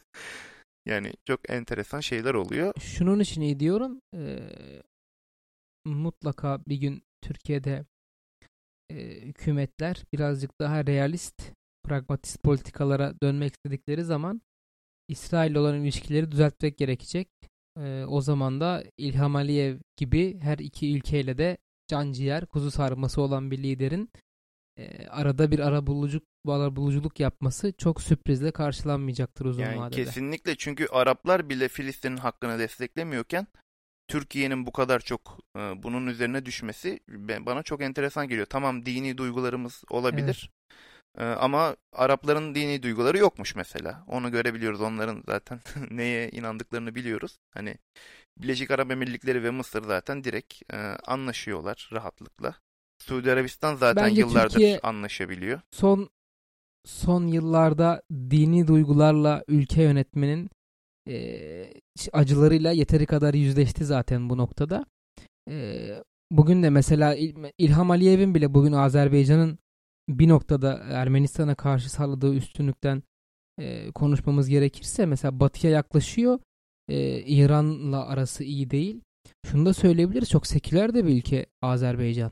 yani 0.86 1.14
çok 1.28 1.50
enteresan 1.50 2.00
şeyler 2.00 2.34
oluyor. 2.34 2.74
Şunun 2.82 3.20
için 3.20 3.42
iyi 3.42 3.60
diyorum. 3.60 4.00
eee, 4.14 4.84
mutlaka 5.86 6.60
bir 6.68 6.78
gün 6.78 7.04
Türkiye'de 7.22 7.86
eee, 8.90 9.22
hükümetler 9.22 10.04
birazcık 10.14 10.52
daha 10.60 10.86
realist, 10.88 11.52
pragmatist 11.84 12.44
politikalara 12.44 13.14
dönmek 13.24 13.54
istedikleri 13.54 14.04
zaman 14.04 14.42
İsrail 15.08 15.56
olan 15.56 15.82
ilişkileri 15.82 16.32
düzeltmek 16.32 16.78
gerekecek. 16.78 17.28
Eee, 17.80 18.06
o 18.06 18.22
zaman 18.22 18.60
da 18.62 18.84
İlham 18.98 19.36
Aliyev 19.36 19.78
gibi 19.98 20.40
her 20.40 20.58
iki 20.58 20.96
ülkeyle 20.98 21.38
de 21.38 21.58
can 21.88 22.12
ciğer, 22.12 22.46
kuzu 22.46 22.72
sarması 22.72 23.22
olan 23.22 23.52
bir 23.52 23.58
liderin 23.64 24.10
eee, 24.78 25.08
arada 25.08 25.52
bir 25.52 25.60
arabuluculuk, 25.60 26.24
arabuluculuk 26.48 27.20
yapması 27.20 27.74
çok 27.78 28.02
sürprizle 28.02 28.52
karşılanmayacaktır 28.52 29.46
uzun 29.46 29.64
Yani 29.64 29.80
vadede. 29.80 29.96
kesinlikle 30.06 30.56
çünkü 30.56 30.88
Araplar 30.88 31.50
bile 31.50 31.68
Filistin'in 31.68 32.18
hakkını 32.18 32.60
desteklemiyorken 32.60 33.48
Türkiye'nin 34.18 34.66
bu 34.66 34.72
kadar 34.72 35.00
çok 35.00 35.38
e, 35.56 35.60
bunun 35.84 36.08
üzerine 36.08 36.46
düşmesi 36.46 37.00
ben- 37.10 37.46
bana 37.46 37.64
çok 37.64 37.82
enteresan 37.82 38.28
geliyor. 38.28 38.46
Tamam 38.50 38.86
dini 38.86 39.18
duygularımız 39.18 39.84
olabilir. 39.90 40.50
E, 41.18 41.24
ama 41.26 41.76
Arapların 41.94 42.56
dini 42.56 42.84
duyguları 42.84 43.18
yokmuş 43.18 43.56
mesela. 43.56 44.04
Onu 44.08 44.32
görebiliyoruz. 44.32 44.82
Onların 44.82 45.24
zaten 45.26 45.60
neye 45.92 46.30
inandıklarını 46.30 46.96
biliyoruz. 46.96 47.38
Hani 47.54 47.76
Birleşik 48.38 48.72
Arap 48.72 48.92
Emirlikleri 48.92 49.44
ve 49.44 49.50
Mısır 49.50 49.84
zaten 49.84 50.24
direkt 50.24 50.74
e, 50.74 50.78
anlaşıyorlar 51.08 51.90
rahatlıkla. 51.94 52.56
Suudi 53.02 53.32
Arabistan 53.32 53.76
zaten 53.76 54.06
Bence 54.06 54.22
yıllardır 54.22 54.50
Türkiye- 54.50 54.80
anlaşabiliyor. 54.80 55.62
son 55.72 56.10
son 56.86 57.28
yıllarda 57.28 58.02
dini 58.12 58.68
duygularla 58.68 59.44
ülke 59.48 59.84
yönetmenin 59.84 60.50
e, 61.10 61.74
acılarıyla 62.14 62.72
yeteri 62.72 63.06
kadar 63.06 63.34
yüzleşti 63.34 63.86
zaten 63.86 64.30
bu 64.30 64.38
noktada. 64.38 64.86
E, 65.50 65.88
bugün 66.32 66.64
de 66.64 66.70
mesela 66.70 67.16
İl- 67.16 67.52
İlham 67.58 67.92
Aliyev'in 67.92 68.36
bile 68.36 68.54
bugün 68.54 68.72
Azerbaycan'ın 68.72 69.60
bir 70.10 70.30
noktada 70.30 70.74
Ermenistan'a 70.74 71.56
karşı 71.56 71.90
sağladığı 71.92 72.34
üstünlükten 72.36 73.04
e, 73.60 73.92
konuşmamız 73.92 74.50
gerekirse 74.50 75.06
mesela 75.06 75.40
Batı'ya 75.40 75.74
yaklaşıyor. 75.74 76.40
E, 76.90 77.20
İran'la 77.22 78.08
arası 78.08 78.44
iyi 78.44 78.70
değil. 78.70 79.02
Şunu 79.46 79.66
da 79.66 79.74
söyleyebiliriz. 79.74 80.30
Çok 80.30 80.48
seküler 80.48 80.94
de 80.94 81.06
bir 81.06 81.18
ülke 81.18 81.46
Azerbaycan. 81.62 82.32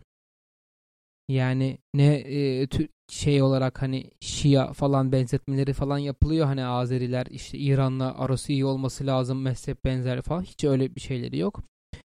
Yani 1.31 1.77
ne 1.93 2.15
e, 2.15 2.67
şey 3.09 3.41
olarak 3.41 3.81
hani 3.81 4.09
Şia 4.19 4.73
falan 4.73 5.11
benzetmeleri 5.11 5.73
falan 5.73 5.97
yapılıyor 5.97 6.45
hani 6.45 6.65
Azeriler 6.65 7.25
işte 7.29 7.57
İran'la 7.57 8.17
arası 8.17 8.51
iyi 8.51 8.65
olması 8.65 9.07
lazım 9.07 9.41
mezhep 9.41 9.85
benzeri 9.85 10.21
falan 10.21 10.41
hiç 10.41 10.63
öyle 10.63 10.95
bir 10.95 11.01
şeyleri 11.01 11.37
yok. 11.37 11.63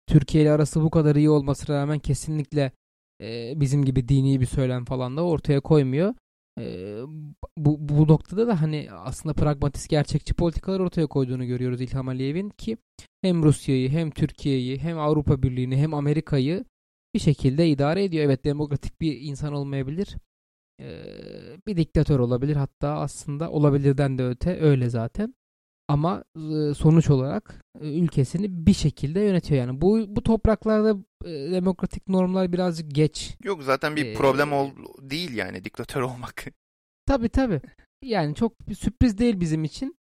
Türkiye 0.06 0.44
ile 0.44 0.52
arası 0.52 0.82
bu 0.82 0.90
kadar 0.90 1.16
iyi 1.16 1.30
olmasına 1.30 1.76
rağmen 1.76 1.98
kesinlikle 1.98 2.72
e, 3.22 3.52
bizim 3.60 3.84
gibi 3.84 4.08
dini 4.08 4.40
bir 4.40 4.46
söylem 4.46 4.84
falan 4.84 5.16
da 5.16 5.24
ortaya 5.24 5.60
koymuyor. 5.60 6.14
E, 6.60 6.96
bu, 7.58 7.88
bu 7.88 8.08
noktada 8.08 8.46
da 8.46 8.60
hani 8.60 8.88
aslında 8.92 9.34
pragmatist 9.34 9.88
gerçekçi 9.88 10.34
politikalar 10.34 10.80
ortaya 10.80 11.06
koyduğunu 11.06 11.46
görüyoruz 11.46 11.80
İlham 11.80 12.08
Aliyev'in 12.08 12.48
ki 12.48 12.76
hem 13.22 13.42
Rusya'yı 13.42 13.90
hem 13.90 14.10
Türkiye'yi 14.10 14.78
hem 14.78 14.98
Avrupa 14.98 15.42
Birliği'ni 15.42 15.76
hem 15.76 15.94
Amerika'yı 15.94 16.64
bir 17.14 17.18
şekilde 17.18 17.68
idare 17.68 18.04
ediyor. 18.04 18.24
Evet 18.24 18.44
demokratik 18.44 19.00
bir 19.00 19.20
insan 19.20 19.52
olmayabilir. 19.52 20.16
Ee, 20.80 21.02
bir 21.66 21.76
diktatör 21.76 22.18
olabilir 22.18 22.56
hatta 22.56 22.88
aslında 22.88 23.50
olabilirden 23.50 24.18
de 24.18 24.24
öte 24.24 24.60
öyle 24.60 24.90
zaten. 24.90 25.34
Ama 25.88 26.24
e, 26.36 26.74
sonuç 26.74 27.10
olarak 27.10 27.64
e, 27.80 27.98
ülkesini 28.00 28.66
bir 28.66 28.72
şekilde 28.74 29.20
yönetiyor 29.20 29.60
yani. 29.66 29.80
Bu 29.80 30.04
bu 30.16 30.22
topraklarda 30.22 30.96
e, 31.24 31.30
demokratik 31.30 32.08
normlar 32.08 32.52
birazcık 32.52 32.94
geç. 32.94 33.36
Yok 33.44 33.62
zaten 33.62 33.96
bir 33.96 34.06
Ee, 34.06 34.14
problem 34.14 34.52
ol 34.52 34.70
değil 35.00 35.34
yani 35.34 35.64
diktatör 35.64 36.00
olmak. 36.10 36.44
Tabi 37.06 37.28
tabi. 37.28 37.60
Yani 38.04 38.34
çok 38.34 38.68
bir 38.68 38.74
sürpriz 38.74 39.18
değil 39.18 39.40
bizim 39.40 39.64
için. 39.64 39.96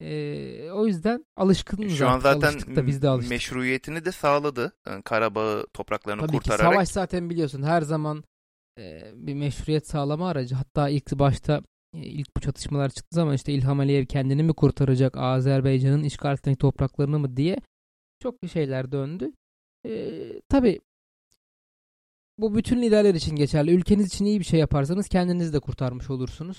Ee, 0.00 0.70
o 0.70 0.86
yüzden 0.86 1.24
alışkınız 1.36 1.98
Şu 1.98 2.08
an 2.08 2.18
zaten 2.18 2.48
Alıştık 2.52 2.76
da 2.76 2.86
biz 2.86 3.02
de 3.02 3.08
alıştık. 3.08 3.30
meşruiyetini 3.30 4.04
de 4.04 4.12
sağladı. 4.12 4.72
Yani 4.86 5.02
Karabağ 5.02 5.66
topraklarını 5.74 6.20
Tabii 6.20 6.32
ki 6.32 6.36
kurtararak. 6.36 6.72
savaş 6.74 6.88
zaten 6.88 7.30
biliyorsun 7.30 7.62
her 7.62 7.82
zaman 7.82 8.24
e, 8.78 9.12
bir 9.14 9.34
meşruiyet 9.34 9.88
sağlama 9.88 10.28
aracı. 10.28 10.54
Hatta 10.54 10.88
ilk 10.88 11.12
başta 11.12 11.62
e, 11.94 11.98
ilk 11.98 12.36
bu 12.36 12.40
çatışmalar 12.40 12.88
çıktığı 12.88 13.14
zaman 13.16 13.34
işte 13.34 13.52
İlham 13.52 13.80
Aliyev 13.80 14.06
kendini 14.06 14.42
mi 14.42 14.54
kurtaracak 14.54 15.16
Azerbaycan'ın 15.16 16.02
işgal 16.02 16.30
altındaki 16.32 16.58
topraklarını 16.58 17.18
mı 17.18 17.36
diye 17.36 17.56
çok 18.22 18.34
şeyler 18.52 18.92
döndü. 18.92 19.32
E, 19.86 20.22
tabii 20.48 20.80
bu 22.38 22.54
bütün 22.54 22.82
liderler 22.82 23.14
için 23.14 23.36
geçerli. 23.36 23.70
Ülkeniz 23.74 24.06
için 24.06 24.24
iyi 24.24 24.40
bir 24.40 24.44
şey 24.44 24.60
yaparsanız 24.60 25.08
kendinizi 25.08 25.52
de 25.52 25.60
kurtarmış 25.60 26.10
olursunuz. 26.10 26.58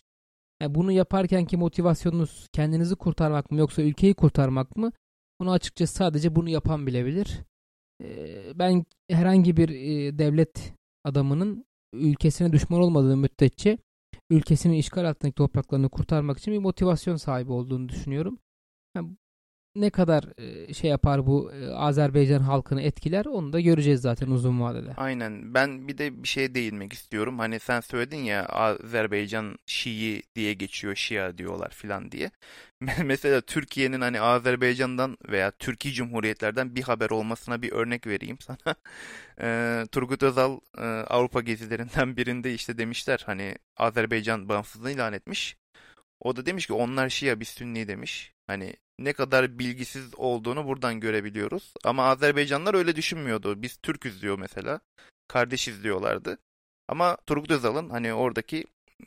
Yani 0.62 0.76
bunu 0.76 0.92
yaparken 0.92 1.46
ki 1.46 1.58
motivasyonunuz 1.58 2.48
kendinizi 2.54 2.96
kurtarmak 2.96 3.52
mı 3.52 3.60
yoksa 3.60 3.82
ülkeyi 3.82 4.14
kurtarmak 4.14 4.76
mı? 4.78 4.92
Bunu 5.40 5.52
açıkçası 5.52 5.94
sadece 5.94 6.36
bunu 6.36 6.50
yapan 6.50 6.88
bilebilir. 6.88 7.40
Ee, 8.04 8.52
ben 8.56 8.86
herhangi 9.12 9.58
bir 9.58 9.70
e, 9.70 10.18
devlet 10.20 10.74
adamının 11.04 11.66
ülkesine 11.94 12.52
düşman 12.52 12.82
olmadığı 12.82 13.18
müddetçe 13.18 13.78
ülkesinin 14.30 14.74
işgal 14.74 15.10
altındaki 15.10 15.36
topraklarını 15.36 15.90
kurtarmak 15.90 16.38
için 16.38 16.54
bir 16.54 16.60
motivasyon 16.60 17.16
sahibi 17.16 17.52
olduğunu 17.52 17.90
düşünüyorum. 17.90 18.40
Yani 18.96 19.18
ne 19.76 19.90
kadar 19.90 20.24
e, 20.38 20.74
şey 20.74 20.90
yapar 20.90 21.28
bu 21.28 21.52
e, 21.54 21.68
Azerbaycan 21.70 22.42
halkını 22.42 22.82
etkiler 22.82 23.26
onu 23.26 23.54
da 23.54 23.60
göreceğiz 23.60 24.02
zaten 24.02 24.28
uzun 24.28 24.62
vadede. 24.62 24.94
Aynen. 24.98 25.54
Ben 25.54 25.88
bir 25.88 25.98
de 25.98 26.24
bir 26.24 26.28
şeye 26.28 26.56
değinmek 26.56 26.94
istiyorum. 26.94 27.40
Hani 27.40 27.60
sen 27.60 27.80
söyledin 27.80 28.18
ya 28.18 28.46
Azerbaycan 28.46 29.58
Şii 29.66 30.24
diye 30.36 30.54
geçiyor, 30.54 30.96
Şia 30.96 31.38
diyorlar 31.38 31.70
filan 31.70 32.12
diye. 32.12 32.32
Mesela 33.04 33.42
Türkiye'nin 33.42 34.02
hani 34.02 34.22
Azerbaycan'dan 34.22 35.18
veya 35.30 35.52
Türkiye 35.52 35.94
Cumhuriyetlerden 35.94 36.76
bir 36.76 36.84
haber 36.84 37.10
olmasına 37.10 37.62
bir 37.62 37.72
örnek 37.72 38.08
vereyim 38.08 38.38
sana. 38.42 38.76
Eee, 39.42 39.86
Turgut 39.92 40.24
Özal 40.24 40.60
e, 40.78 40.82
Avrupa 40.86 41.42
gezilerinden 41.42 42.18
birinde 42.18 42.54
işte 42.54 42.78
demişler 42.78 43.24
hani 43.26 43.56
Azerbaycan 43.78 44.50
bağımsızlığını 44.50 44.92
ilan 44.92 45.14
etmiş. 45.14 45.58
O 46.20 46.36
da 46.36 46.46
demiş 46.46 46.68
ki 46.68 46.74
onlar 46.74 47.10
Şia 47.10 47.40
biz 47.40 47.48
Sünni 47.48 47.88
demiş. 47.88 48.34
Hani 48.48 48.74
ne 49.00 49.14
kadar 49.14 49.60
bilgisiz 49.60 50.16
olduğunu 50.16 50.68
buradan 50.68 51.00
görebiliyoruz. 51.00 51.74
Ama 51.84 52.04
Azerbaycanlılar 52.06 52.74
öyle 52.74 52.96
düşünmüyordu. 52.96 53.62
Biz 53.62 53.78
Türküz 53.78 54.22
diyor 54.22 54.40
mesela. 54.40 54.80
Kardeşiz 55.28 55.84
diyorlardı. 55.84 56.38
Ama 56.88 57.18
Turgut 57.26 57.52
Özal'ın 57.52 57.90
hani 57.90 58.14
oradaki 58.14 58.66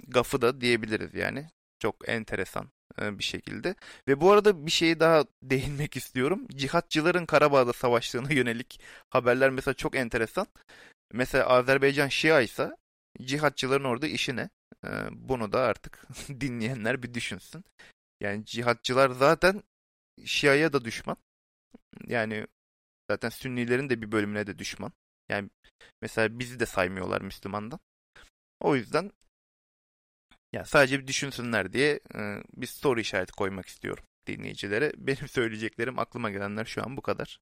gafı 0.08 0.42
da 0.42 0.60
diyebiliriz 0.60 1.14
yani. 1.14 1.46
Çok 1.78 2.08
enteresan 2.08 2.70
e, 3.00 3.18
bir 3.18 3.24
şekilde. 3.24 3.74
Ve 4.08 4.20
bu 4.20 4.32
arada 4.32 4.66
bir 4.66 4.70
şeye 4.70 5.00
daha 5.00 5.24
değinmek 5.42 5.96
istiyorum. 5.96 6.46
Cihatçıların 6.56 7.26
Karabağ'da 7.26 7.72
savaştığına 7.72 8.32
yönelik 8.32 8.80
haberler 9.10 9.50
mesela 9.50 9.74
çok 9.74 9.96
enteresan. 9.96 10.46
Mesela 11.12 11.46
Azerbaycan 11.46 12.08
Şia 12.08 12.40
ise 12.40 12.76
cihatçıların 13.22 13.84
orada 13.84 14.06
işi 14.06 14.36
ne? 14.36 14.50
E, 14.84 14.88
Bunu 15.12 15.52
da 15.52 15.60
artık 15.60 16.06
dinleyenler 16.40 17.02
bir 17.02 17.14
düşünsün. 17.14 17.64
Yani 18.20 18.44
cihatçılar 18.44 19.10
zaten 19.10 19.62
Şia'ya 20.26 20.72
da 20.72 20.84
düşman. 20.84 21.16
Yani 22.06 22.46
zaten 23.10 23.28
Sünnilerin 23.28 23.90
de 23.90 24.02
bir 24.02 24.12
bölümüne 24.12 24.46
de 24.46 24.58
düşman. 24.58 24.92
Yani 25.28 25.50
mesela 26.02 26.38
bizi 26.38 26.60
de 26.60 26.66
saymıyorlar 26.66 27.20
Müslümandan. 27.20 27.80
O 28.60 28.76
yüzden 28.76 29.12
ya 30.52 30.64
sadece 30.64 31.00
bir 31.00 31.06
düşünsünler 31.06 31.72
diye 31.72 32.00
e, 32.14 32.42
bir 32.56 32.66
soru 32.66 33.00
işareti 33.00 33.32
koymak 33.32 33.66
istiyorum 33.66 34.04
dinleyicilere. 34.26 34.92
Benim 34.96 35.28
söyleyeceklerim 35.28 35.98
aklıma 35.98 36.30
gelenler 36.30 36.64
şu 36.64 36.82
an 36.82 36.96
bu 36.96 37.02
kadar. 37.02 37.40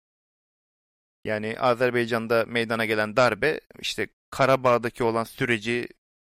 Yani 1.25 1.61
Azerbaycan'da 1.61 2.45
meydana 2.47 2.85
gelen 2.85 3.17
darbe 3.17 3.61
işte 3.79 4.09
Karabağ'daki 4.31 5.05
olan 5.05 5.25
süreci 5.25 5.89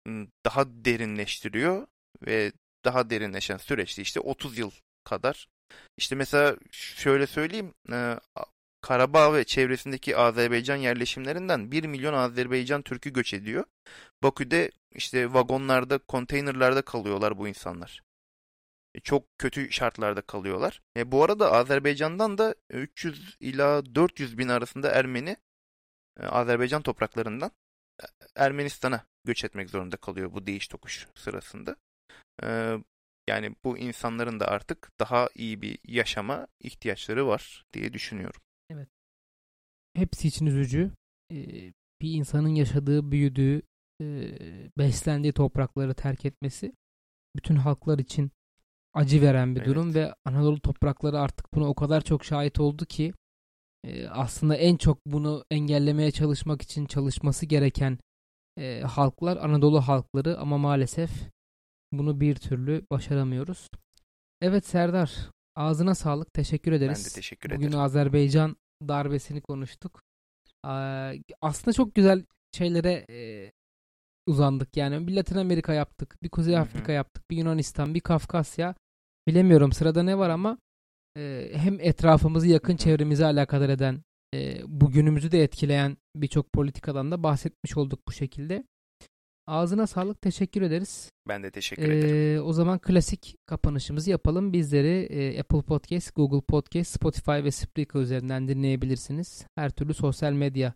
m, 0.07 0.27
daha 0.45 0.65
derinleştiriyor 0.85 1.87
ve 2.27 2.53
daha 2.85 3.11
derinleşen 3.11 3.57
süreçte 3.57 4.03
işte 4.03 4.21
30 4.21 4.59
yıl 4.59 4.71
kadar. 5.05 5.49
İşte 5.97 6.15
mesela 6.17 6.57
şöyle 6.71 7.27
söyleyeyim 7.27 7.75
e, 7.93 8.19
Karabağ 8.81 9.35
ve 9.35 9.45
çevresindeki 9.45 10.17
Azerbaycan 10.17 10.77
yerleşimlerinden 10.77 11.71
1 11.71 11.85
milyon 11.85 12.15
Azerbaycan 12.15 12.83
Türk'ü 12.83 13.13
göç 13.13 13.35
ediyor. 13.35 13.65
Bakü'de 14.23 14.71
işte 14.93 15.35
vagonlarda, 15.35 15.99
konteynerlarda 15.99 16.83
kalıyorlar 16.83 17.39
bu 17.39 17.49
insanlar. 17.49 18.03
E, 18.95 19.01
Çok 19.01 19.39
kötü 19.39 19.73
şartlarda 19.73 20.21
kalıyorlar. 20.21 20.83
E, 20.97 21.13
bu 21.13 21.25
arada 21.25 21.53
Azerbaycan'dan 21.53 22.39
da 22.39 22.55
300 22.71 23.37
ila 23.41 23.95
400 23.95 24.39
bin 24.39 24.49
arasında 24.49 24.91
Ermeni 24.91 25.37
e, 26.21 26.27
Azerbaycan 26.27 26.83
topraklarından 26.83 27.51
Ermenistan'a 28.35 29.07
göç 29.25 29.45
etmek 29.45 29.71
zorunda 29.71 29.97
kalıyor 29.97 30.33
bu 30.33 30.47
değiş 30.47 30.69
tokuş 30.69 31.07
sırasında. 31.15 31.77
Yani 33.29 33.55
bu 33.65 33.79
insanların 33.79 34.41
da 34.41 34.49
artık 34.49 34.91
daha 35.01 35.29
iyi 35.35 35.63
bir 35.63 35.79
yaşama 35.85 36.47
ihtiyaçları 36.61 37.27
var 37.27 37.65
diye 37.73 37.93
düşünüyorum. 37.93 38.41
Hepsi 39.95 40.29
için 40.29 40.47
üzücü. 40.47 40.91
Ee, 41.33 41.73
bir 42.01 42.13
insanın 42.13 42.49
yaşadığı, 42.49 43.11
büyüdüğü, 43.13 43.63
e, 44.01 44.07
beslendiği 44.79 45.33
toprakları 45.33 45.95
terk 45.95 46.25
etmesi 46.25 46.73
bütün 47.37 47.57
halklar 47.57 47.99
için 47.99 48.31
acı 48.95 49.23
veren 49.23 49.57
bir 49.57 49.65
durum 49.65 49.95
ve 49.95 50.15
Anadolu 50.25 50.61
toprakları 50.61 51.21
artık 51.21 51.55
buna 51.55 51.69
o 51.69 51.75
kadar 51.75 52.01
çok 52.01 52.25
şahit 52.25 52.61
oldu 52.61 52.85
ki 52.85 53.13
e, 53.85 54.09
aslında 54.09 54.57
en 54.57 54.77
çok 54.77 54.99
bunu 55.07 55.45
engellemeye 55.51 56.11
çalışmak 56.11 56.63
için 56.63 56.87
çalışması 56.87 57.47
gereken 57.47 57.99
e, 58.59 58.81
halklar 58.81 59.37
Anadolu 59.37 59.81
halkları 59.81 60.39
ama 60.39 60.59
maalesef 60.59 61.11
bunu 61.93 62.21
bir 62.21 62.35
türlü 62.35 62.87
başaramıyoruz. 62.91 63.69
Evet 64.41 64.67
Serdar, 64.67 65.31
ağzına 65.57 65.95
sağlık. 65.95 66.33
Teşekkür 66.35 66.73
ederiz. 66.73 67.05
Ben 67.05 67.11
de 67.11 67.15
teşekkür 67.15 67.51
Bugün 67.51 67.69
ederim. 67.69 67.81
Azerbaycan 67.81 68.57
darbesini 68.89 69.41
konuştuk. 69.41 70.03
Aslında 71.41 71.73
çok 71.73 71.95
güzel 71.95 72.25
şeylere 72.53 73.07
e, 73.11 73.51
uzandık. 74.27 74.77
Yani 74.77 75.07
bir 75.07 75.17
Latin 75.17 75.37
Amerika 75.37 75.75
yaptık, 75.75 76.17
bir 76.23 76.29
Kuzey 76.29 76.59
Afrika 76.59 76.93
yaptık, 76.93 77.31
bir 77.31 77.37
Yunanistan, 77.37 77.95
bir 77.95 78.01
Kafkasya. 78.01 78.75
Bilemiyorum 79.27 79.73
sırada 79.73 80.03
ne 80.03 80.19
var 80.19 80.31
ama 80.31 80.59
e, 81.17 81.51
hem 81.55 81.81
etrafımızı 81.81 82.49
yakın 82.49 82.77
çevremizi 82.77 83.27
alakadar 83.27 83.69
eden 83.69 84.03
e, 84.35 84.61
bugünümüzü 84.67 85.33
de 85.33 85.43
etkileyen 85.43 85.97
birçok 86.17 86.53
politikadan 86.53 87.11
da 87.11 87.23
bahsetmiş 87.23 87.77
olduk 87.77 88.01
bu 88.09 88.13
şekilde. 88.13 88.65
Ağzına 89.49 89.87
sağlık. 89.87 90.23
Teşekkür 90.23 90.63
ederiz. 90.63 91.11
Ben 91.29 91.43
de 91.43 91.51
teşekkür 91.51 91.83
ederim. 91.83 92.37
Ee, 92.37 92.41
o 92.41 92.53
zaman 92.53 92.79
klasik 92.79 93.37
kapanışımızı 93.47 94.11
yapalım. 94.11 94.53
Bizleri 94.53 95.07
e, 95.11 95.41
Apple 95.41 95.63
Podcast, 95.63 96.15
Google 96.17 96.41
Podcast, 96.41 96.95
Spotify 96.95 97.31
ve 97.31 97.51
Spreaker 97.51 98.01
üzerinden 98.01 98.49
dinleyebilirsiniz. 98.49 99.47
Her 99.55 99.71
türlü 99.71 99.95
sosyal 99.95 100.33
medya 100.33 100.75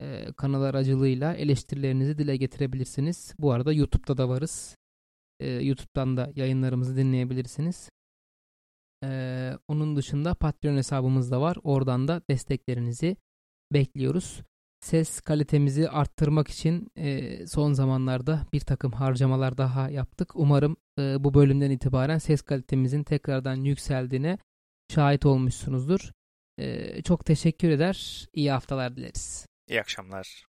e, 0.00 0.32
kanalı 0.36 0.68
aracılığıyla 0.68 1.34
eleştirilerinizi 1.34 2.18
dile 2.18 2.36
getirebilirsiniz. 2.36 3.34
Bu 3.38 3.52
arada 3.52 3.72
YouTube'da 3.72 4.18
da 4.18 4.28
varız. 4.28 4.76
E, 5.40 5.50
YouTube'dan 5.50 6.16
da 6.16 6.32
yayınlarımızı 6.36 6.96
dinleyebilirsiniz. 6.96 7.90
E, 9.04 9.52
onun 9.68 9.96
dışında 9.96 10.34
Patreon 10.34 10.76
hesabımız 10.76 11.30
da 11.30 11.40
var. 11.40 11.56
Oradan 11.62 12.08
da 12.08 12.22
desteklerinizi 12.30 13.16
bekliyoruz. 13.72 14.42
Ses 14.80 15.20
kalitemizi 15.20 15.88
arttırmak 15.88 16.48
için 16.48 16.92
e, 16.96 17.46
son 17.46 17.72
zamanlarda 17.72 18.46
bir 18.52 18.60
takım 18.60 18.92
harcamalar 18.92 19.58
daha 19.58 19.90
yaptık. 19.90 20.30
Umarım 20.34 20.76
e, 20.98 21.24
bu 21.24 21.34
bölümden 21.34 21.70
itibaren 21.70 22.18
ses 22.18 22.42
kalitemizin 22.42 23.02
tekrardan 23.02 23.56
yükseldiğine 23.56 24.38
şahit 24.94 25.26
olmuşsunuzdur. 25.26 26.10
E, 26.58 27.02
çok 27.02 27.24
teşekkür 27.24 27.70
eder. 27.70 28.28
İyi 28.34 28.50
haftalar 28.50 28.96
dileriz. 28.96 29.46
İyi 29.68 29.80
akşamlar. 29.80 30.49